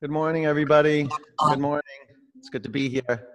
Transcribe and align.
Good 0.00 0.12
morning, 0.12 0.46
everybody. 0.46 1.08
Good 1.48 1.58
morning. 1.58 1.82
It's 2.36 2.48
good 2.50 2.62
to 2.62 2.68
be 2.68 2.88
here. 2.88 3.26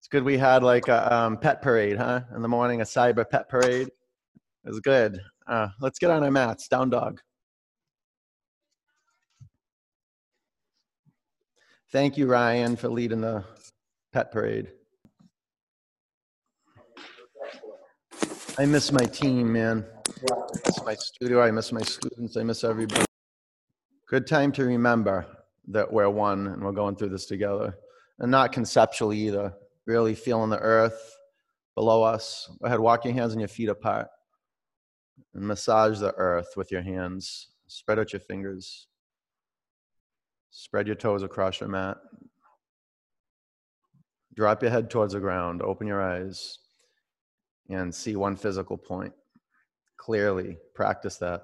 It's 0.00 0.08
good 0.10 0.24
we 0.24 0.36
had 0.36 0.64
like 0.64 0.88
a 0.88 1.14
um, 1.14 1.36
pet 1.36 1.62
parade, 1.62 1.96
huh? 1.96 2.22
In 2.34 2.42
the 2.42 2.48
morning, 2.48 2.80
a 2.80 2.84
cyber 2.84 3.24
pet 3.30 3.48
parade. 3.48 3.86
It 3.86 4.68
was 4.68 4.80
good. 4.80 5.20
Uh, 5.46 5.68
let's 5.80 6.00
get 6.00 6.10
on 6.10 6.24
our 6.24 6.30
mats. 6.32 6.66
Down 6.66 6.90
dog. 6.90 7.20
Thank 11.92 12.18
you, 12.18 12.26
Ryan, 12.26 12.74
for 12.74 12.88
leading 12.88 13.20
the 13.20 13.44
pet 14.12 14.32
parade. 14.32 14.72
I 18.58 18.66
miss 18.66 18.90
my 18.90 19.04
team, 19.04 19.52
man. 19.52 19.86
I 20.32 20.34
miss 20.66 20.84
my 20.84 20.94
studio. 20.94 21.42
I 21.42 21.52
miss 21.52 21.70
my 21.70 21.82
students. 21.82 22.36
I 22.36 22.42
miss 22.42 22.64
everybody. 22.64 23.04
Good 24.08 24.26
time 24.26 24.50
to 24.50 24.64
remember 24.64 25.35
that 25.68 25.92
we're 25.92 26.08
one 26.08 26.46
and 26.48 26.62
we're 26.62 26.72
going 26.72 26.96
through 26.96 27.10
this 27.10 27.26
together. 27.26 27.76
And 28.18 28.30
not 28.30 28.52
conceptually 28.52 29.18
either, 29.18 29.52
really 29.84 30.14
feeling 30.14 30.50
the 30.50 30.58
earth 30.58 31.16
below 31.74 32.02
us. 32.02 32.48
Go 32.60 32.66
ahead, 32.66 32.80
walk 32.80 33.04
your 33.04 33.14
hands 33.14 33.32
and 33.32 33.40
your 33.40 33.48
feet 33.48 33.68
apart 33.68 34.08
and 35.34 35.46
massage 35.46 36.00
the 36.00 36.14
earth 36.14 36.54
with 36.56 36.72
your 36.72 36.82
hands. 36.82 37.48
Spread 37.68 37.98
out 37.98 38.12
your 38.12 38.20
fingers. 38.20 38.86
Spread 40.50 40.86
your 40.86 40.96
toes 40.96 41.22
across 41.22 41.60
your 41.60 41.68
mat. 41.68 41.98
Drop 44.34 44.62
your 44.62 44.70
head 44.70 44.90
towards 44.90 45.12
the 45.12 45.20
ground. 45.20 45.62
Open 45.62 45.86
your 45.86 46.02
eyes 46.02 46.58
and 47.68 47.94
see 47.94 48.16
one 48.16 48.36
physical 48.36 48.76
point 48.76 49.12
clearly. 49.96 50.56
Practice 50.74 51.16
that. 51.18 51.42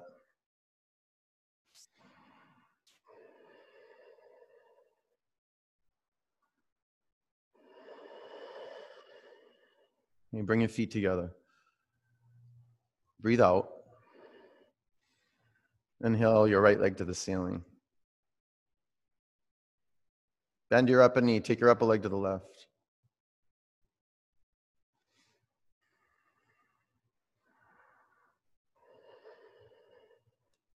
You 10.33 10.41
bring 10.41 10.61
your 10.61 10.69
feet 10.69 10.89
together. 10.89 11.31
Breathe 13.21 13.39
out. 13.39 13.69
Inhale 16.03 16.47
your 16.47 16.59
right 16.59 16.79
leg 16.79 16.97
to 16.97 17.05
the 17.05 17.13
ceiling. 17.13 17.63
Bend 20.71 20.89
your 20.89 21.03
upper 21.03 21.21
knee. 21.21 21.39
Take 21.39 21.59
your 21.59 21.69
upper 21.69 21.85
leg 21.85 22.01
to 22.01 22.09
the 22.09 22.17
left. 22.17 22.65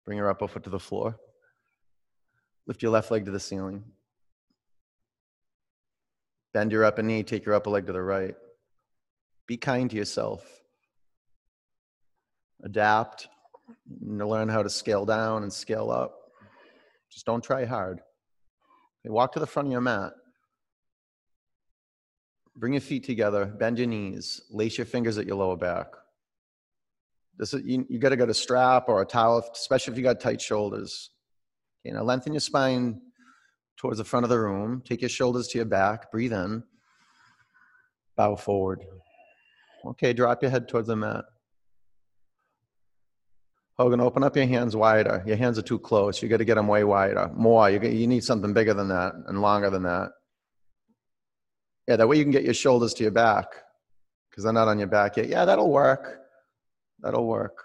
Bring 0.07 0.19
your 0.19 0.31
upper 0.31 0.47
foot 0.47 0.63
to 0.65 0.71
the 0.71 0.79
floor. 0.79 1.19
Lift 2.67 2.81
your 2.81 2.93
left 2.93 3.11
leg 3.11 3.25
to 3.25 3.33
the 3.33 3.41
ceiling. 3.41 3.83
Bend 6.55 6.71
your 6.71 6.85
upper 6.85 7.03
knee. 7.03 7.25
Take 7.25 7.45
your 7.45 7.57
upper 7.57 7.71
leg 7.71 7.87
to 7.87 7.93
the 7.93 8.01
right. 8.01 8.37
Be 9.49 9.57
kind 9.57 9.91
to 9.91 9.97
yourself. 9.97 10.47
Adapt. 12.63 13.27
Learn 14.01 14.49
how 14.49 14.63
to 14.63 14.71
scale 14.71 15.05
down 15.05 15.43
and 15.43 15.53
scale 15.53 15.91
up. 15.91 16.15
Just 17.11 17.27
don't 17.27 17.43
try 17.43 17.65
hard. 17.65 18.01
Okay, 19.01 19.11
walk 19.11 19.33
to 19.33 19.41
the 19.41 19.47
front 19.47 19.69
of 19.69 19.73
your 19.73 19.81
mat. 19.81 20.13
Bring 22.57 22.75
your 22.75 22.81
feet 22.81 23.05
together, 23.05 23.47
bend 23.47 23.79
your 23.79 23.87
knees, 23.87 24.43
lace 24.51 24.77
your 24.77 24.85
fingers 24.85 25.17
at 25.17 25.27
your 25.27 25.37
lower 25.37 25.57
back. 25.57 25.87
This 27.39 27.55
is, 27.55 27.63
you, 27.65 27.87
you 27.89 27.99
got 27.99 28.09
to 28.09 28.17
get 28.17 28.29
a 28.29 28.35
strap 28.35 28.89
or 28.89 29.01
a 29.01 29.07
towel, 29.07 29.49
especially 29.55 29.93
if 29.93 29.99
you 29.99 30.03
got 30.03 30.21
tight 30.21 30.41
shoulders. 30.41 31.11
Okay, 31.87 31.95
now 31.95 32.03
lengthen 32.03 32.33
your 32.33 32.41
spine 32.41 33.01
towards 33.77 33.99
the 33.99 34.05
front 34.05 34.25
of 34.25 34.31
the 34.31 34.41
room. 34.41 34.83
Take 34.85 35.01
your 35.01 35.09
shoulders 35.09 35.47
to 35.49 35.59
your 35.59 35.67
back. 35.67 36.11
Breathe 36.11 36.33
in. 36.33 36.65
Bow 38.17 38.35
forward. 38.35 38.85
Okay, 39.89 40.13
drop 40.13 40.43
your 40.43 40.51
head 40.51 40.69
towards 40.69 40.89
the 40.89 40.97
mat. 40.97 41.25
Hogan, 43.79 44.01
open 44.01 44.25
up 44.25 44.37
your 44.37 44.47
hands 44.47 44.75
wider. 44.75 45.23
Your 45.25 45.37
hands 45.37 45.59
are 45.59 45.63
too 45.63 45.79
close. 45.79 46.21
You 46.21 46.29
got 46.29 46.39
to 46.39 46.45
get 46.45 46.57
them 46.57 46.67
way 46.67 46.83
wider. 46.83 47.31
More. 47.35 47.71
You, 47.71 47.81
you 47.81 48.07
need 48.07 48.25
something 48.25 48.53
bigger 48.53 48.75
than 48.75 48.89
that 48.89 49.15
and 49.29 49.41
longer 49.41 49.71
than 49.71 49.85
that. 49.85 50.11
Yeah, 51.87 51.97
that 51.97 52.09
way 52.09 52.17
you 52.17 52.25
can 52.25 52.33
get 52.33 52.45
your 52.45 52.55
shoulders 52.55 52.93
to 52.95 53.05
your 53.05 53.13
back 53.13 53.47
because 54.29 54.45
they're 54.45 54.53
not 54.53 54.69
on 54.69 54.79
your 54.79 54.89
back 54.89 55.17
yet. 55.17 55.29
Yeah, 55.29 55.45
that'll 55.45 55.71
work. 55.71 56.19
That'll 57.01 57.27
work. 57.27 57.65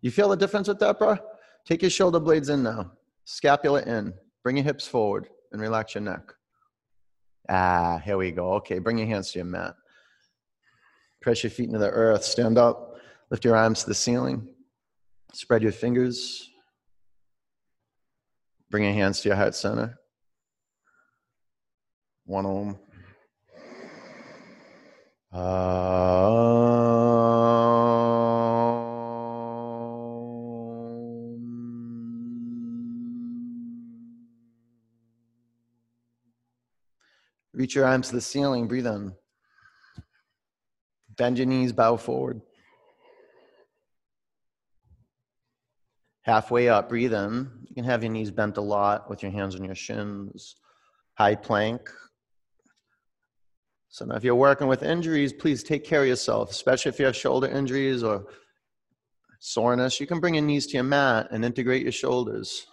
You 0.00 0.10
feel 0.10 0.28
the 0.28 0.36
difference 0.36 0.68
with 0.68 0.78
that, 0.78 0.98
bro? 0.98 1.18
Take 1.66 1.82
your 1.82 1.90
shoulder 1.90 2.20
blades 2.20 2.48
in 2.48 2.62
now. 2.62 2.92
Scapula 3.24 3.82
in. 3.82 4.14
Bring 4.42 4.56
your 4.56 4.64
hips 4.64 4.86
forward 4.86 5.28
and 5.52 5.60
relax 5.60 5.94
your 5.94 6.02
neck. 6.02 6.22
Ah, 7.48 8.00
here 8.04 8.16
we 8.16 8.30
go. 8.30 8.54
Okay, 8.54 8.78
bring 8.78 8.98
your 8.98 9.08
hands 9.08 9.32
to 9.32 9.40
your 9.40 9.46
mat. 9.46 9.74
Press 11.22 11.44
your 11.44 11.50
feet 11.50 11.68
into 11.68 11.78
the 11.78 11.88
earth. 11.88 12.24
Stand 12.24 12.58
up. 12.58 12.96
Lift 13.30 13.44
your 13.44 13.56
arms 13.56 13.82
to 13.82 13.88
the 13.88 13.94
ceiling. 13.94 14.48
Spread 15.32 15.62
your 15.62 15.72
fingers. 15.72 16.50
Bring 18.70 18.84
your 18.84 18.92
hands 18.92 19.20
to 19.20 19.28
your 19.28 19.36
heart 19.36 19.54
center. 19.54 19.98
One 22.24 22.44
om. 22.44 22.78
Reach 37.54 37.76
your 37.76 37.86
arms 37.86 38.08
to 38.08 38.16
the 38.16 38.20
ceiling. 38.20 38.66
Breathe 38.66 38.86
in. 38.86 39.12
Bend 41.16 41.38
your 41.38 41.46
knees, 41.46 41.72
bow 41.72 41.96
forward. 41.96 42.40
Halfway 46.22 46.68
up, 46.68 46.88
breathe 46.88 47.12
in. 47.12 47.50
You 47.68 47.74
can 47.74 47.84
have 47.84 48.02
your 48.02 48.12
knees 48.12 48.30
bent 48.30 48.56
a 48.56 48.60
lot 48.60 49.10
with 49.10 49.22
your 49.22 49.32
hands 49.32 49.56
on 49.56 49.64
your 49.64 49.74
shins. 49.74 50.56
High 51.14 51.34
plank. 51.34 51.90
So 53.88 54.04
now 54.06 54.14
if 54.14 54.24
you're 54.24 54.34
working 54.34 54.68
with 54.68 54.82
injuries, 54.82 55.32
please 55.32 55.62
take 55.62 55.84
care 55.84 56.02
of 56.02 56.08
yourself, 56.08 56.50
especially 56.50 56.90
if 56.90 56.98
you 56.98 57.04
have 57.06 57.16
shoulder 57.16 57.48
injuries 57.48 58.02
or 58.02 58.24
soreness. 59.40 60.00
You 60.00 60.06
can 60.06 60.20
bring 60.20 60.34
your 60.34 60.44
knees 60.44 60.66
to 60.68 60.74
your 60.74 60.84
mat 60.84 61.28
and 61.30 61.44
integrate 61.44 61.82
your 61.82 61.92
shoulders. 61.92 62.66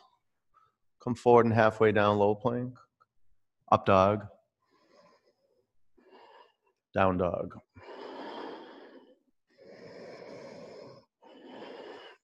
Come 1.04 1.16
forward 1.16 1.46
and 1.46 1.56
halfway 1.56 1.92
down, 1.92 2.18
low 2.18 2.36
plank. 2.36 2.78
Up 3.72 3.86
dog. 3.86 4.28
Down 6.94 7.18
dog. 7.18 7.60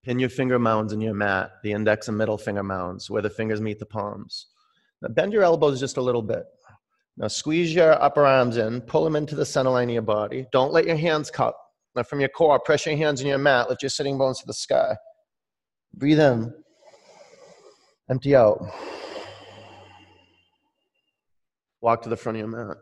Pin 0.05 0.19
your 0.19 0.29
finger 0.29 0.59
mounds 0.59 0.93
in 0.93 1.01
your 1.01 1.15
mat, 1.15 1.53
the 1.63 1.71
index 1.71 2.07
and 2.07 2.15
middle 2.15 2.37
finger 2.37 2.61
mounds, 2.61 3.09
where 3.09 3.23
the 3.23 3.29
fingers 3.29 3.59
meet 3.59 3.79
the 3.79 3.87
palms. 3.87 4.49
Now 5.01 5.07
bend 5.07 5.33
your 5.33 5.41
elbows 5.41 5.79
just 5.79 5.97
a 5.97 6.01
little 6.01 6.21
bit. 6.21 6.43
Now 7.17 7.27
squeeze 7.27 7.73
your 7.73 7.99
upper 7.99 8.23
arms 8.23 8.57
in, 8.57 8.81
pull 8.81 9.03
them 9.03 9.15
into 9.15 9.33
the 9.33 9.47
center 9.47 9.71
line 9.71 9.89
of 9.89 9.93
your 9.93 10.03
body. 10.03 10.45
Don't 10.51 10.71
let 10.71 10.85
your 10.85 10.95
hands 10.95 11.31
cup. 11.31 11.57
Now 11.95 12.03
from 12.03 12.19
your 12.19 12.29
core, 12.29 12.59
press 12.59 12.85
your 12.85 12.95
hands 12.95 13.21
in 13.21 13.25
your 13.25 13.39
mat, 13.39 13.67
lift 13.67 13.81
your 13.81 13.89
sitting 13.89 14.15
bones 14.15 14.39
to 14.41 14.45
the 14.45 14.53
sky. 14.53 14.95
Breathe 15.95 16.19
in, 16.19 16.53
empty 18.07 18.35
out. 18.35 18.63
Walk 21.81 22.03
to 22.03 22.09
the 22.09 22.17
front 22.17 22.37
of 22.37 22.39
your 22.41 22.67
mat. 22.67 22.77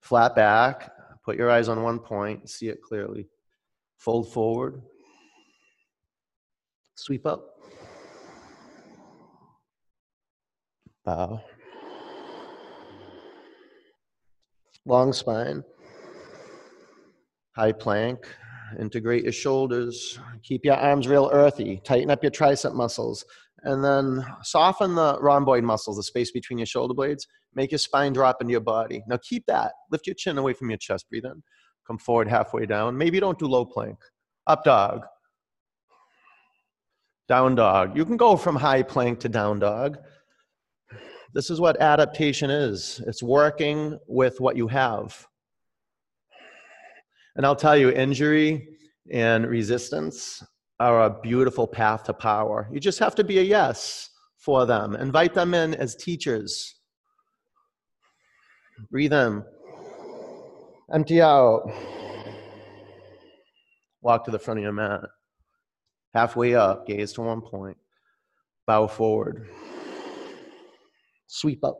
Flat 0.00 0.36
back, 0.36 0.90
put 1.24 1.38
your 1.38 1.50
eyes 1.50 1.70
on 1.70 1.82
one 1.82 2.00
point, 2.00 2.50
see 2.50 2.68
it 2.68 2.82
clearly. 2.82 3.28
Fold 3.96 4.30
forward, 4.30 4.82
Sweep 6.94 7.26
up. 7.26 7.44
Bow. 11.04 11.40
Long 14.86 15.12
spine. 15.12 15.64
High 17.56 17.72
plank. 17.72 18.18
Integrate 18.78 19.24
your 19.24 19.32
shoulders. 19.32 20.18
Keep 20.42 20.64
your 20.64 20.76
arms 20.76 21.08
real 21.08 21.28
earthy. 21.32 21.80
Tighten 21.84 22.10
up 22.10 22.22
your 22.22 22.30
tricep 22.30 22.74
muscles. 22.74 23.24
And 23.64 23.84
then 23.84 24.24
soften 24.42 24.94
the 24.94 25.18
rhomboid 25.20 25.62
muscles, 25.62 25.96
the 25.96 26.02
space 26.02 26.30
between 26.30 26.58
your 26.58 26.66
shoulder 26.66 26.94
blades. 26.94 27.26
Make 27.54 27.70
your 27.70 27.78
spine 27.78 28.12
drop 28.12 28.38
into 28.40 28.52
your 28.52 28.60
body. 28.60 29.02
Now 29.06 29.18
keep 29.22 29.44
that. 29.46 29.72
Lift 29.90 30.06
your 30.06 30.14
chin 30.14 30.38
away 30.38 30.52
from 30.52 30.70
your 30.70 30.78
chest. 30.78 31.08
Breathe 31.10 31.24
in. 31.24 31.42
Come 31.86 31.98
forward 31.98 32.28
halfway 32.28 32.66
down. 32.66 32.96
Maybe 32.96 33.20
don't 33.20 33.38
do 33.38 33.46
low 33.46 33.64
plank. 33.64 33.98
Up 34.46 34.64
dog 34.64 35.02
down 37.28 37.54
dog. 37.54 37.96
You 37.96 38.04
can 38.04 38.16
go 38.16 38.36
from 38.36 38.56
high 38.56 38.82
plank 38.82 39.20
to 39.20 39.28
down 39.28 39.58
dog. 39.58 39.98
This 41.34 41.48
is 41.48 41.60
what 41.60 41.80
adaptation 41.80 42.50
is 42.50 43.00
it's 43.06 43.22
working 43.22 43.98
with 44.06 44.40
what 44.40 44.56
you 44.56 44.68
have. 44.68 45.26
And 47.36 47.46
I'll 47.46 47.56
tell 47.56 47.76
you, 47.76 47.90
injury 47.90 48.68
and 49.10 49.46
resistance 49.46 50.42
are 50.78 51.04
a 51.04 51.20
beautiful 51.20 51.66
path 51.66 52.04
to 52.04 52.12
power. 52.12 52.68
You 52.70 52.80
just 52.80 52.98
have 52.98 53.14
to 53.14 53.24
be 53.24 53.38
a 53.38 53.42
yes 53.42 54.10
for 54.36 54.66
them. 54.66 54.96
Invite 54.96 55.32
them 55.32 55.54
in 55.54 55.74
as 55.74 55.94
teachers. 55.94 56.74
Breathe 58.90 59.12
in. 59.12 59.42
Empty 60.92 61.22
out. 61.22 61.72
Walk 64.02 64.24
to 64.24 64.30
the 64.30 64.38
front 64.38 64.58
of 64.58 64.64
your 64.64 64.72
mat. 64.72 65.00
Halfway 66.14 66.54
up, 66.54 66.86
gaze 66.86 67.12
to 67.14 67.22
one 67.22 67.40
point. 67.40 67.76
Bow 68.66 68.86
forward. 68.86 69.48
Sweep 71.26 71.64
up. 71.64 71.78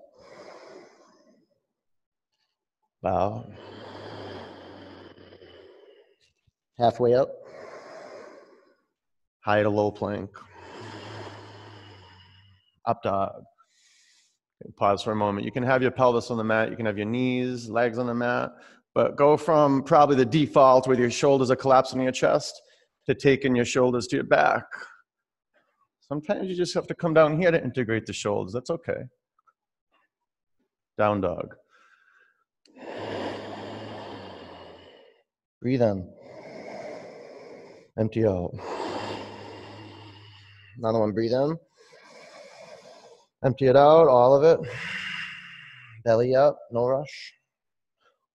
Bow. 3.02 3.44
Halfway 6.78 7.14
up. 7.14 7.30
High 9.44 9.62
to 9.62 9.68
low 9.68 9.90
plank. 9.90 10.30
Up 12.86 13.02
dog. 13.02 13.44
Pause 14.78 15.02
for 15.02 15.12
a 15.12 15.16
moment. 15.16 15.44
You 15.44 15.52
can 15.52 15.62
have 15.62 15.82
your 15.82 15.90
pelvis 15.90 16.30
on 16.30 16.38
the 16.38 16.44
mat. 16.44 16.70
You 16.70 16.76
can 16.76 16.86
have 16.86 16.96
your 16.96 17.06
knees, 17.06 17.68
legs 17.68 17.98
on 17.98 18.06
the 18.06 18.14
mat. 18.14 18.52
But 18.94 19.16
go 19.16 19.36
from 19.36 19.82
probably 19.82 20.16
the 20.16 20.24
default 20.24 20.86
where 20.86 20.98
your 20.98 21.10
shoulders 21.10 21.50
are 21.50 21.56
collapsing 21.56 21.98
in 21.98 22.04
your 22.04 22.12
chest 22.12 22.62
to 23.06 23.14
taking 23.14 23.54
your 23.56 23.64
shoulders 23.64 24.06
to 24.08 24.16
your 24.16 24.24
back. 24.24 24.64
Sometimes 26.00 26.48
you 26.48 26.56
just 26.56 26.74
have 26.74 26.86
to 26.88 26.94
come 26.94 27.14
down 27.14 27.40
here 27.40 27.50
to 27.50 27.62
integrate 27.62 28.06
the 28.06 28.12
shoulders. 28.12 28.52
That's 28.52 28.70
okay. 28.70 29.04
Down 30.98 31.20
dog. 31.20 31.54
Breathe 35.60 35.82
in. 35.82 36.08
Empty 37.98 38.26
out. 38.26 38.52
Another 40.78 40.98
one, 40.98 41.12
breathe 41.12 41.32
in. 41.32 41.56
Empty 43.44 43.66
it 43.66 43.76
out, 43.76 44.08
all 44.08 44.34
of 44.34 44.44
it. 44.44 44.70
Belly 46.04 46.34
up, 46.34 46.58
no 46.70 46.86
rush. 46.86 47.34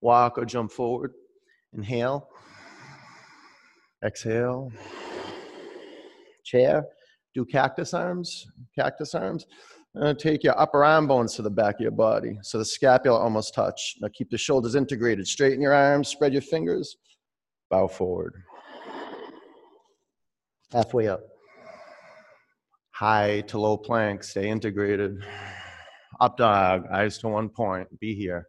Walk 0.02 0.38
or 0.38 0.46
jump 0.46 0.72
forward. 0.72 1.14
Inhale. 1.74 2.30
Exhale. 4.06 4.72
Chair. 6.44 6.86
Do 7.34 7.46
cactus 7.46 7.94
arms. 7.94 8.48
Cactus 8.78 9.16
arms. 9.16 9.46
And 9.96 10.18
take 10.18 10.44
your 10.44 10.60
upper 10.60 10.84
arm 10.84 11.08
bones 11.08 11.34
to 11.36 11.42
the 11.42 11.50
back 11.50 11.76
of 11.76 11.82
your 11.82 11.92
body. 11.92 12.38
So 12.44 12.58
the 12.58 12.66
scapula 12.66 13.18
almost 13.18 13.54
touch. 13.54 13.96
Now 14.00 14.10
keep 14.14 14.30
the 14.30 14.38
shoulders 14.38 14.76
integrated. 14.76 15.28
Straighten 15.28 15.62
your 15.62 15.74
arms, 15.74 16.10
spread 16.10 16.34
your 16.34 16.42
fingers. 16.42 16.98
Bow 17.70 17.88
forward. 17.88 18.34
Halfway 20.72 21.08
up. 21.08 21.22
High 22.92 23.42
to 23.48 23.60
low 23.60 23.78
plank. 23.78 24.24
Stay 24.24 24.50
integrated. 24.50 25.24
Up 26.20 26.38
dog. 26.38 26.86
Eyes 26.92 27.18
to 27.20 27.30
one 27.30 27.50
point. 27.50 27.88
Be 28.00 28.14
here. 28.16 28.48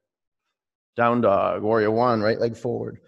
Down 0.96 1.20
dog, 1.20 1.62
warrior 1.62 1.92
one, 1.92 2.20
right 2.20 2.40
leg 2.40 2.56
forward. 2.56 2.98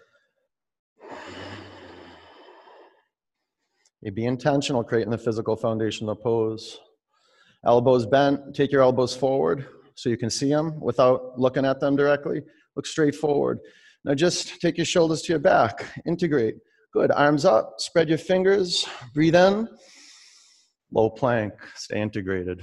Be 4.09 4.25
intentional 4.25 4.83
creating 4.83 5.11
the 5.11 5.17
physical 5.17 5.55
foundation 5.55 6.09
of 6.09 6.17
the 6.17 6.23
pose. 6.23 6.79
Elbows 7.65 8.07
bent, 8.07 8.55
take 8.55 8.71
your 8.71 8.81
elbows 8.81 9.15
forward 9.15 9.67
so 9.93 10.09
you 10.09 10.17
can 10.17 10.31
see 10.31 10.49
them 10.49 10.79
without 10.79 11.39
looking 11.39 11.65
at 11.65 11.79
them 11.79 11.95
directly. 11.95 12.41
Look 12.75 12.87
straight 12.87 13.13
forward. 13.13 13.59
Now 14.03 14.15
just 14.15 14.59
take 14.59 14.77
your 14.77 14.85
shoulders 14.85 15.21
to 15.23 15.33
your 15.33 15.39
back, 15.39 15.85
integrate. 16.07 16.55
Good, 16.93 17.11
arms 17.11 17.45
up, 17.45 17.75
spread 17.77 18.09
your 18.09 18.17
fingers, 18.17 18.87
breathe 19.13 19.35
in. 19.35 19.67
Low 20.91 21.09
plank, 21.09 21.53
stay 21.75 22.01
integrated. 22.01 22.61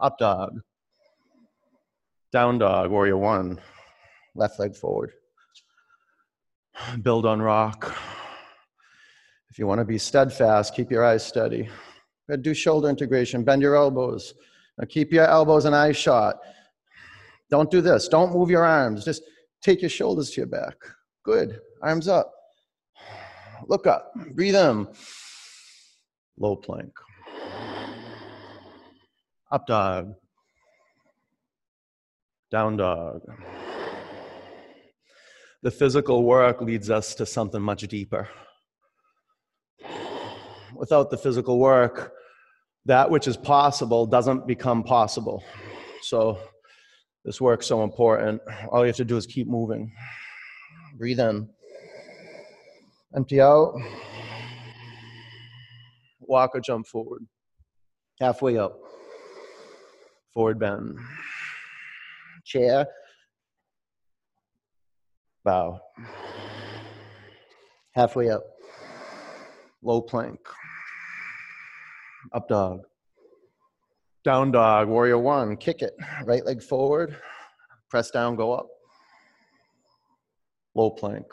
Up 0.00 0.16
dog. 0.18 0.60
Down 2.32 2.58
dog, 2.58 2.90
warrior 2.90 3.18
one. 3.18 3.60
Left 4.34 4.58
leg 4.58 4.76
forward. 4.76 5.12
Build 7.02 7.26
on 7.26 7.42
rock. 7.42 7.94
If 9.54 9.60
you 9.60 9.68
want 9.68 9.78
to 9.78 9.84
be 9.84 9.98
steadfast, 9.98 10.74
keep 10.74 10.90
your 10.90 11.04
eyes 11.04 11.24
steady. 11.24 11.68
Do 12.40 12.52
shoulder 12.54 12.88
integration, 12.88 13.44
bend 13.44 13.62
your 13.62 13.76
elbows. 13.76 14.34
Now 14.76 14.84
keep 14.88 15.12
your 15.12 15.26
elbows 15.26 15.64
and 15.64 15.76
eyes 15.76 15.96
shut. 15.96 16.40
Don't 17.50 17.70
do 17.70 17.80
this. 17.80 18.08
Don't 18.08 18.32
move 18.32 18.50
your 18.50 18.64
arms. 18.64 19.04
Just 19.04 19.22
take 19.62 19.80
your 19.80 19.90
shoulders 19.90 20.30
to 20.30 20.40
your 20.40 20.48
back. 20.48 20.74
Good. 21.22 21.60
Arms 21.80 22.08
up. 22.08 22.32
Look 23.68 23.86
up. 23.86 24.12
Breathe 24.32 24.56
in. 24.56 24.88
Low 26.36 26.56
plank. 26.56 26.92
Up 29.52 29.68
dog. 29.68 30.14
Down 32.50 32.76
dog. 32.76 33.20
The 35.62 35.70
physical 35.70 36.24
work 36.24 36.60
leads 36.60 36.90
us 36.90 37.14
to 37.14 37.24
something 37.24 37.62
much 37.62 37.82
deeper. 37.82 38.28
Without 40.76 41.10
the 41.10 41.16
physical 41.16 41.58
work, 41.58 42.12
that 42.86 43.10
which 43.10 43.26
is 43.26 43.36
possible 43.36 44.06
doesn't 44.06 44.46
become 44.46 44.82
possible. 44.82 45.42
So, 46.02 46.38
this 47.24 47.40
work's 47.40 47.66
so 47.66 47.82
important. 47.82 48.42
All 48.70 48.80
you 48.80 48.88
have 48.88 48.96
to 48.96 49.04
do 49.04 49.16
is 49.16 49.26
keep 49.26 49.48
moving. 49.48 49.90
Breathe 50.98 51.20
in. 51.20 51.48
Empty 53.16 53.40
out. 53.40 53.74
Walk 56.20 56.50
or 56.54 56.60
jump 56.60 56.86
forward. 56.86 57.26
Halfway 58.20 58.58
up. 58.58 58.78
Forward 60.34 60.58
bend 60.58 60.98
chair, 62.44 62.86
bow. 65.44 65.80
Halfway 67.94 68.30
up, 68.30 68.42
low 69.82 70.02
plank, 70.02 70.40
up 72.34 72.48
dog, 72.48 72.82
down 74.24 74.50
dog, 74.50 74.88
warrior 74.88 75.18
one, 75.18 75.56
kick 75.56 75.82
it, 75.82 75.94
right 76.24 76.44
leg 76.44 76.60
forward, 76.60 77.16
press 77.88 78.10
down, 78.10 78.34
go 78.34 78.52
up, 78.52 78.66
low 80.74 80.90
plank, 80.90 81.24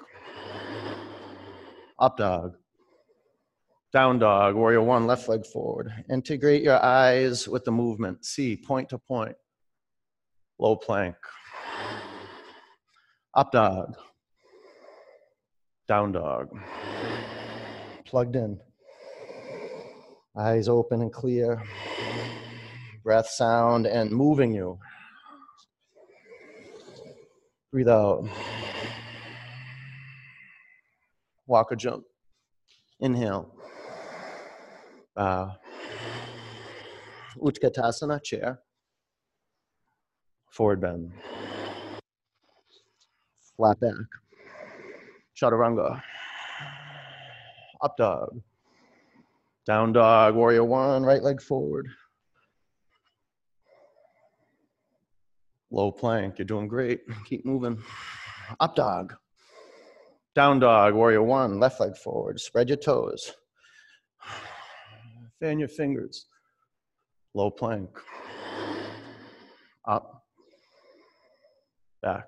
up 1.98 2.18
dog, 2.18 2.56
down 3.92 4.20
dog, 4.20 4.54
warrior 4.54 4.84
one, 4.84 5.08
left 5.08 5.28
leg 5.28 5.44
forward. 5.44 5.92
Integrate 6.10 6.62
your 6.62 6.82
eyes 6.82 7.48
with 7.48 7.66
the 7.66 7.72
movement. 7.72 8.24
See, 8.24 8.56
point 8.56 8.88
to 8.90 9.00
point. 9.00 9.36
Low 10.60 10.76
plank, 10.76 11.16
up 13.34 13.52
dog, 13.52 13.96
down 15.88 16.12
dog, 16.12 16.50
plugged 18.06 18.36
in, 18.36 18.60
eyes 20.38 20.68
open 20.68 21.02
and 21.02 21.12
clear, 21.12 21.62
breath 23.04 23.28
sound 23.28 23.86
and 23.86 24.12
moving 24.12 24.54
you. 24.54 24.80
Breathe 27.72 27.90
out. 27.90 28.28
Walk 31.48 31.72
or 31.72 31.76
jump. 31.76 32.04
Inhale. 33.00 33.54
Bow. 35.16 35.56
Utkatasana, 37.38 38.22
chair 38.24 38.62
forward 40.52 40.82
bend, 40.82 41.12
flat 43.56 43.80
back, 43.80 43.94
chaturanga, 45.36 46.02
up 47.82 47.96
dog, 47.98 48.42
down 49.66 49.94
dog, 49.94 50.36
warrior 50.36 50.64
one, 50.64 51.04
right 51.04 51.22
leg 51.22 51.42
forward, 51.42 51.88
low 55.70 55.92
plank, 55.92 56.38
you're 56.38 56.46
doing 56.46 56.68
great, 56.68 57.02
keep 57.26 57.46
moving, 57.46 57.82
up 58.60 58.76
dog, 58.76 59.14
down 60.36 60.60
dog, 60.60 60.94
warrior 60.94 61.24
one, 61.24 61.60
left 61.60 61.80
leg 61.80 61.96
forward, 61.96 62.40
spread 62.40 62.70
your 62.70 62.78
toes, 62.78 63.34
fan 65.40 65.60
your 65.60 65.68
fingers, 65.68 66.26
low 67.34 67.52
plank, 67.52 67.90
up, 69.86 70.26
back. 72.02 72.26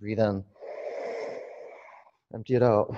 Breathe 0.00 0.18
in. 0.18 0.42
Empty 2.32 2.54
it 2.54 2.62
out. 2.62 2.96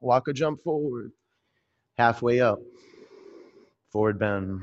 Walk 0.00 0.26
or 0.26 0.32
jump 0.32 0.60
forward. 0.62 1.12
Halfway 1.96 2.40
up. 2.40 2.58
Forward 3.92 4.18
bend. 4.18 4.62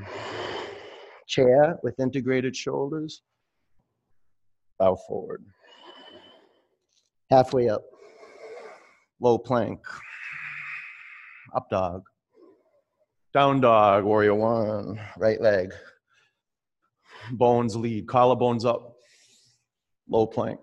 chair 1.26 1.78
with 1.82 1.98
integrated 2.00 2.54
shoulders. 2.54 3.22
Bow 4.78 4.96
forward. 5.08 5.42
Halfway 7.30 7.70
up. 7.70 7.82
Low 9.20 9.38
plank. 9.38 9.80
Up 11.56 11.70
dog. 11.70 12.02
Down 13.32 13.62
dog, 13.62 14.04
warrior 14.04 14.34
one. 14.34 15.00
Right 15.16 15.40
leg. 15.40 15.72
Bones 17.32 17.74
lead, 17.74 18.06
collarbones 18.06 18.66
up. 18.66 18.97
Low 20.08 20.26
plank. 20.26 20.60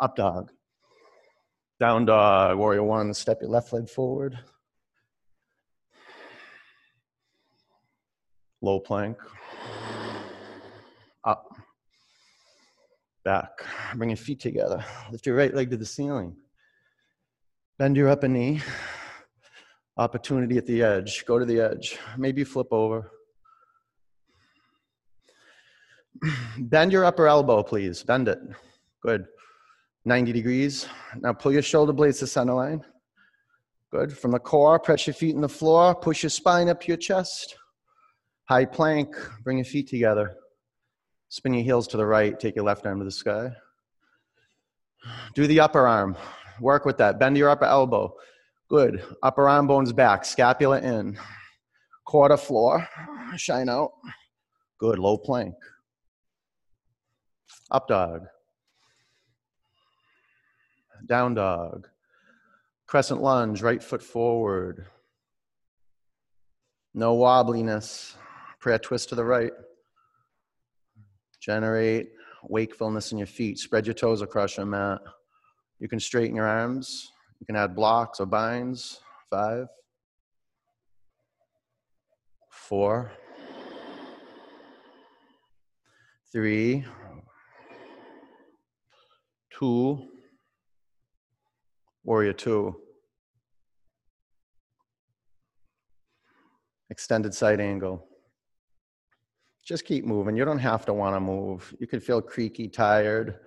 Up 0.00 0.14
dog. 0.14 0.50
Down 1.80 2.04
dog, 2.04 2.56
warrior 2.58 2.84
one. 2.84 3.12
Step 3.12 3.38
your 3.40 3.50
left 3.50 3.72
leg 3.72 3.88
forward. 3.88 4.38
Low 8.62 8.78
plank. 8.78 9.18
Up. 11.24 11.48
Back. 13.24 13.50
Bring 13.96 14.10
your 14.10 14.16
feet 14.16 14.40
together. 14.40 14.84
Lift 15.10 15.26
your 15.26 15.36
right 15.36 15.54
leg 15.54 15.70
to 15.70 15.76
the 15.76 15.84
ceiling. 15.84 16.36
Bend 17.78 17.96
your 17.96 18.08
upper 18.08 18.28
knee. 18.28 18.60
Opportunity 19.96 20.56
at 20.56 20.66
the 20.66 20.82
edge. 20.82 21.24
Go 21.26 21.38
to 21.38 21.44
the 21.44 21.60
edge. 21.60 21.98
Maybe 22.16 22.44
flip 22.44 22.68
over. 22.70 23.10
Bend 26.58 26.92
your 26.92 27.04
upper 27.04 27.26
elbow, 27.26 27.62
please. 27.62 28.02
Bend 28.02 28.28
it. 28.28 28.38
Good. 29.02 29.26
90 30.04 30.32
degrees. 30.32 30.86
Now 31.20 31.32
pull 31.32 31.52
your 31.52 31.62
shoulder 31.62 31.92
blades 31.92 32.18
to 32.18 32.26
center 32.26 32.54
line. 32.54 32.84
Good. 33.90 34.16
From 34.16 34.32
the 34.32 34.38
core, 34.38 34.78
press 34.78 35.06
your 35.06 35.14
feet 35.14 35.34
in 35.34 35.40
the 35.40 35.48
floor. 35.48 35.94
Push 35.94 36.22
your 36.22 36.30
spine 36.30 36.68
up 36.68 36.80
to 36.82 36.88
your 36.88 36.96
chest. 36.96 37.56
High 38.48 38.64
plank. 38.64 39.14
Bring 39.42 39.58
your 39.58 39.64
feet 39.64 39.88
together. 39.88 40.36
Spin 41.28 41.54
your 41.54 41.64
heels 41.64 41.88
to 41.88 41.96
the 41.96 42.06
right. 42.06 42.38
Take 42.38 42.56
your 42.56 42.64
left 42.64 42.86
arm 42.86 42.98
to 42.98 43.04
the 43.04 43.10
sky. 43.10 43.50
Do 45.34 45.46
the 45.46 45.60
upper 45.60 45.86
arm. 45.86 46.16
Work 46.60 46.84
with 46.84 46.98
that. 46.98 47.18
Bend 47.18 47.36
your 47.36 47.50
upper 47.50 47.64
elbow. 47.64 48.14
Good. 48.68 49.02
Upper 49.22 49.48
arm 49.48 49.66
bones 49.66 49.92
back. 49.92 50.24
Scapula 50.24 50.80
in. 50.80 51.18
Quarter 52.04 52.36
floor. 52.36 52.88
Shine 53.36 53.68
out. 53.68 53.92
Good. 54.78 54.98
Low 54.98 55.16
plank. 55.18 55.54
Up 57.74 57.88
dog. 57.88 58.28
Down 61.06 61.34
dog. 61.34 61.88
Crescent 62.86 63.20
lunge, 63.20 63.62
right 63.62 63.82
foot 63.82 64.00
forward. 64.00 64.86
No 66.94 67.16
wobbliness. 67.16 68.14
Prayer 68.60 68.78
twist 68.78 69.08
to 69.08 69.16
the 69.16 69.24
right. 69.24 69.50
Generate 71.40 72.12
wakefulness 72.44 73.10
in 73.10 73.18
your 73.18 73.26
feet. 73.26 73.58
Spread 73.58 73.88
your 73.88 73.94
toes 73.94 74.22
across 74.22 74.56
your 74.56 74.66
mat. 74.66 75.00
You 75.80 75.88
can 75.88 75.98
straighten 75.98 76.36
your 76.36 76.46
arms. 76.46 77.10
You 77.40 77.46
can 77.46 77.56
add 77.56 77.74
blocks 77.74 78.20
or 78.20 78.26
binds. 78.26 79.00
Five, 79.28 79.66
four, 82.48 83.10
three, 86.30 86.84
two, 89.58 90.08
warrior 92.02 92.32
two. 92.32 92.74
Extended 96.90 97.34
side 97.34 97.60
angle. 97.60 98.06
Just 99.64 99.84
keep 99.84 100.04
moving. 100.04 100.36
You 100.36 100.44
don't 100.44 100.58
have 100.58 100.84
to 100.86 100.92
want 100.92 101.16
to 101.16 101.20
move. 101.20 101.74
You 101.78 101.86
could 101.86 102.02
feel 102.02 102.20
creaky, 102.20 102.68
tired, 102.68 103.38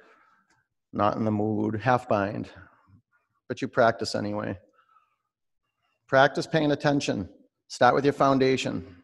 not 0.91 1.15
in 1.15 1.25
the 1.25 1.31
mood, 1.31 1.79
half 1.79 2.09
bind, 2.09 2.49
but 3.47 3.61
you 3.61 3.67
practice 3.67 4.15
anyway. 4.15 4.57
Practice 6.07 6.47
paying 6.47 6.71
attention. 6.71 7.29
Start 7.67 7.93
with 7.93 8.05
your 8.05 8.13
foundation. 8.13 9.03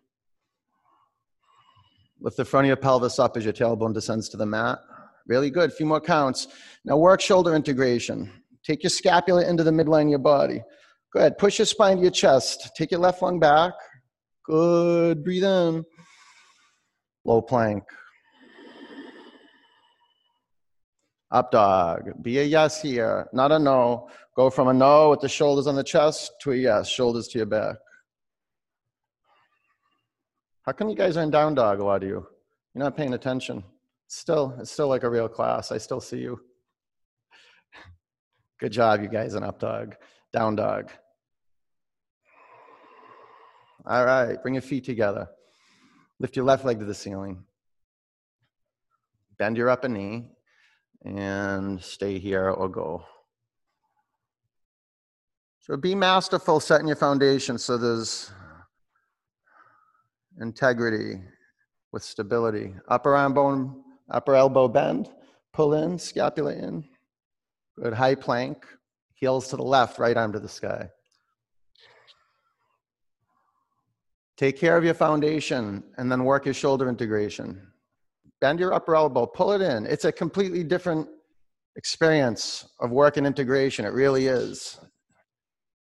Lift 2.20 2.38
the 2.38 2.46
front 2.46 2.66
of 2.66 2.70
your 2.70 2.78
pelvis 2.78 3.20
up 3.20 3.38
as 3.38 3.44
your 3.44 3.54
tailbone 3.54 3.94
descends 3.94 4.30
to 4.30 4.38
the 4.38 4.46
mat. 4.46 4.80
Really 5.28 5.50
good. 5.50 5.72
A 5.72 5.74
few 5.74 5.86
more 5.86 6.02
counts. 6.02 6.48
Now 6.86 6.98
work 6.98 7.22
shoulder 7.22 7.56
integration. 7.56 8.32
Take 8.66 8.84
your 8.84 8.90
scapula 8.90 9.48
into 9.48 9.64
the 9.64 9.72
midline 9.72 10.04
of 10.04 10.10
your 10.10 10.20
body. 10.20 10.62
Go 11.14 11.20
ahead. 11.20 11.38
Push 11.38 11.60
your 11.60 11.66
spine 11.66 11.98
to 11.98 12.02
your 12.02 12.12
chest. 12.12 12.72
Take 12.76 12.92
your 12.92 13.00
left 13.00 13.22
lung 13.22 13.40
back. 13.40 13.74
Good. 14.46 15.24
Breathe 15.24 15.44
in. 15.44 15.84
Low 17.26 17.42
plank. 17.42 17.84
Up 21.32 21.50
dog. 21.50 22.22
Be 22.22 22.38
a 22.40 22.44
yes 22.44 22.80
here, 22.80 23.28
not 23.34 23.52
a 23.52 23.58
no. 23.58 24.08
Go 24.36 24.52
from 24.52 24.68
a 24.68 24.74
no 24.74 25.10
with 25.10 25.20
the 25.20 25.30
shoulders 25.30 25.66
on 25.66 25.76
the 25.76 25.84
chest 25.84 26.32
to 26.42 26.52
a 26.52 26.56
yes, 26.56 26.88
shoulders 26.88 27.28
to 27.30 27.40
your 27.40 27.48
back. 27.48 27.78
How 30.64 30.74
come 30.74 30.90
you 30.90 30.96
guys 30.96 31.18
are 31.18 31.24
in 31.24 31.32
down 31.32 31.56
dog, 31.56 31.80
a 31.80 31.84
lot 31.84 32.04
of 32.04 32.10
you? 32.10 32.28
You're 32.76 32.84
not 32.84 32.96
paying 32.96 33.14
attention. 33.14 33.64
Still, 34.16 34.56
it's 34.60 34.70
still 34.70 34.90
like 34.90 35.02
a 35.02 35.10
real 35.10 35.28
class. 35.28 35.72
I 35.72 35.80
still 35.80 36.00
see 36.00 36.20
you. 36.20 36.40
Good 38.60 38.72
job, 38.72 39.02
you 39.02 39.08
guys 39.08 39.34
in 39.34 39.42
up 39.44 39.60
dog, 39.60 39.96
down 40.32 40.56
dog. 40.56 40.92
All 43.88 44.06
right, 44.06 44.40
bring 44.40 44.54
your 44.54 44.62
feet 44.62 44.86
together. 44.86 45.28
Lift 46.20 46.36
your 46.36 46.46
left 46.46 46.64
leg 46.64 46.78
to 46.78 46.86
the 46.86 46.94
ceiling. 46.94 47.44
Bend 49.40 49.58
your 49.58 49.72
upper 49.72 49.90
knee 49.90 50.30
and 51.04 51.82
stay 51.82 52.20
here 52.20 52.52
or 52.52 52.70
go. 52.70 53.04
So 55.62 55.76
be 55.76 55.96
masterful 55.96 56.60
setting 56.60 56.88
your 56.88 56.98
foundation 56.98 57.58
so 57.58 57.80
there's 57.80 58.32
integrity 60.40 61.20
with 61.92 62.04
stability. 62.04 62.76
Upper 62.88 63.16
arm 63.16 63.34
bone, 63.34 63.83
upper 64.10 64.36
elbow 64.36 64.68
bend, 64.68 65.10
pull 65.54 65.74
in, 65.74 65.98
scapula 65.98 66.54
in. 66.54 66.84
Good 67.82 67.94
high 67.94 68.16
plank, 68.16 68.66
heels 69.14 69.48
to 69.50 69.58
the 69.58 69.64
left, 69.64 70.00
right 70.00 70.16
arm 70.16 70.34
to 70.34 70.40
the 70.40 70.50
sky. 70.50 70.90
Take 74.38 74.58
care 74.58 74.78
of 74.78 74.84
your 74.84 74.94
foundation 74.94 75.84
and 75.98 76.12
then 76.12 76.24
work 76.24 76.46
your 76.46 76.54
shoulder 76.54 76.90
integration. 76.90 77.62
Bend 78.42 78.60
your 78.60 78.74
upper 78.74 78.96
elbow, 78.96 79.26
pull 79.26 79.54
it 79.54 79.62
in. 79.62 79.86
It's 79.86 80.06
a 80.06 80.12
completely 80.12 80.64
different 80.64 81.08
experience 81.76 82.68
of 82.80 82.92
work 82.92 83.18
and 83.18 83.26
integration. 83.26 83.86
It 83.86 83.94
really 83.94 84.28
is. 84.28 84.80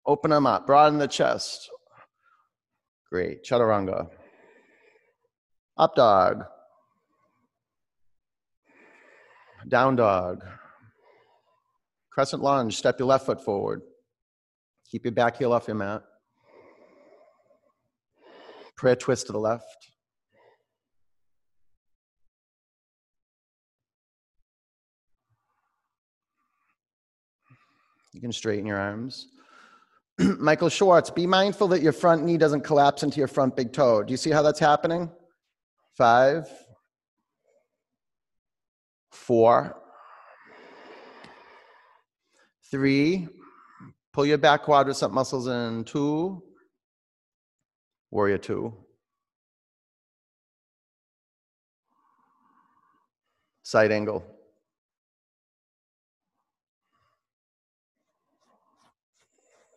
Open 0.06 0.32
them 0.32 0.46
up, 0.46 0.66
broaden 0.66 1.00
the 1.00 1.08
chest. 1.08 1.70
Great. 3.12 3.44
Chaturanga. 3.44 4.08
Up 5.78 5.96
dog. 5.96 6.46
Down 9.68 9.96
dog. 9.96 10.44
Crescent 12.12 12.42
lunge. 12.42 12.78
Step 12.78 13.00
your 13.00 13.08
left 13.08 13.26
foot 13.26 13.44
forward. 13.44 13.82
Keep 14.90 15.06
your 15.06 15.14
back 15.14 15.38
heel 15.38 15.54
off 15.54 15.68
your 15.68 15.76
mat. 15.76 16.04
Prayer 18.76 18.96
twist 18.96 19.28
to 19.28 19.32
the 19.32 19.40
left. 19.40 19.64
You 28.14 28.20
can 28.20 28.34
straighten 28.34 28.66
your 28.66 28.78
arms. 28.78 29.28
Michael 30.18 30.70
Schwartz, 30.70 31.10
be 31.10 31.26
mindful 31.26 31.70
that 31.70 31.82
your 31.82 31.94
front 31.94 32.24
knee 32.24 32.38
doesn't 32.38 32.62
collapse 32.62 33.04
into 33.04 33.20
your 33.20 33.28
front 33.28 33.56
big 33.56 33.72
toe. 33.72 34.04
Do 34.04 34.12
you 34.12 34.18
see 34.18 34.32
how 34.32 34.42
that's 34.42 34.60
happening? 34.60 35.10
Five, 35.98 36.48
four, 39.12 39.76
three, 42.70 43.28
pull 44.14 44.26
your 44.26 44.38
back 44.38 44.64
quadricep 44.64 45.12
muscles 45.12 45.48
in, 45.48 45.84
two, 45.84 46.44
Warrior 48.12 48.38
two. 48.38 48.74
Side 53.64 53.94
angle. 53.94 54.26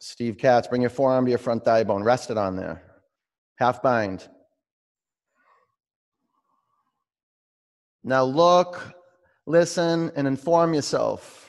Steve 0.00 0.36
Katz, 0.36 0.66
bring 0.66 0.82
your 0.82 0.90
forearm 0.90 1.24
to 1.24 1.30
your 1.30 1.38
front 1.38 1.64
thigh 1.64 1.84
bone. 1.84 2.02
Rest 2.02 2.30
it 2.30 2.36
on 2.36 2.56
there. 2.56 2.82
Half 3.56 3.82
bind. 3.82 4.28
Now 8.02 8.24
look, 8.24 8.82
listen, 9.46 10.10
and 10.16 10.26
inform 10.26 10.74
yourself. 10.74 11.44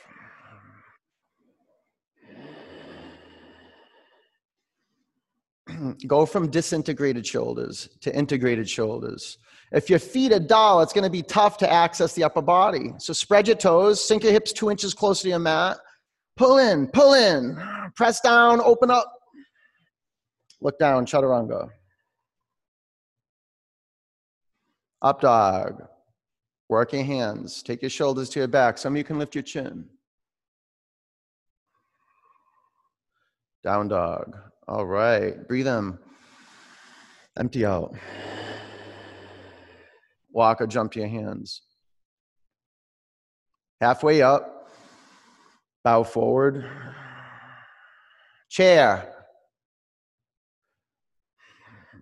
go 6.08 6.26
from 6.26 6.50
disintegrated 6.50 7.26
shoulders 7.26 7.90
to 8.02 8.16
integrated 8.16 8.70
shoulders. 8.70 9.38
If 9.72 9.90
your 9.90 10.00
feet 10.00 10.32
are 10.32 10.40
dull, 10.40 10.82
it's 10.82 10.94
going 10.94 11.04
to 11.04 11.10
be 11.10 11.24
tough 11.24 11.58
to 11.58 11.72
access 11.72 12.14
the 12.14 12.24
upper 12.24 12.42
body. 12.42 12.94
So 12.98 13.14
spread 13.14 13.48
your 13.48 13.58
toes, 13.58 14.04
sink 14.04 14.24
your 14.24 14.32
hips 14.32 14.54
two 14.54 14.70
inches 14.70 14.94
closer 14.94 15.24
to 15.24 15.30
your 15.30 15.40
mat, 15.40 15.78
pull 16.38 16.60
in, 16.60 16.88
pull 16.88 17.14
in, 17.14 17.58
press 17.96 18.22
down, 18.22 18.62
open 18.62 18.92
up, 18.92 19.12
look 20.62 20.78
down, 20.80 21.06
chaturanga. 21.06 21.70
Up 25.02 25.22
dog. 25.22 25.84
Work 26.68 26.94
your 26.94 27.04
hands. 27.04 27.62
Take 27.62 27.82
your 27.82 27.90
shoulders 27.90 28.30
to 28.30 28.40
your 28.40 28.48
back. 28.48 28.78
Some 28.78 28.94
of 28.94 28.98
you 28.98 29.04
can 29.04 29.20
lift 29.20 29.36
your 29.36 29.44
chin. 29.44 29.86
Down 33.64 33.88
dog. 33.88 34.36
All 34.68 34.86
right. 34.86 35.48
Breathe 35.48 35.68
in. 35.68 35.98
Empty 37.38 37.66
out. 37.66 37.96
Walk 40.32 40.62
or 40.62 40.68
jump 40.68 40.92
to 40.94 41.00
your 41.00 41.10
hands. 41.10 41.62
Halfway 43.80 44.22
up. 44.22 44.70
Bow 45.84 46.04
forward. 46.04 46.66
Chair. 48.50 49.12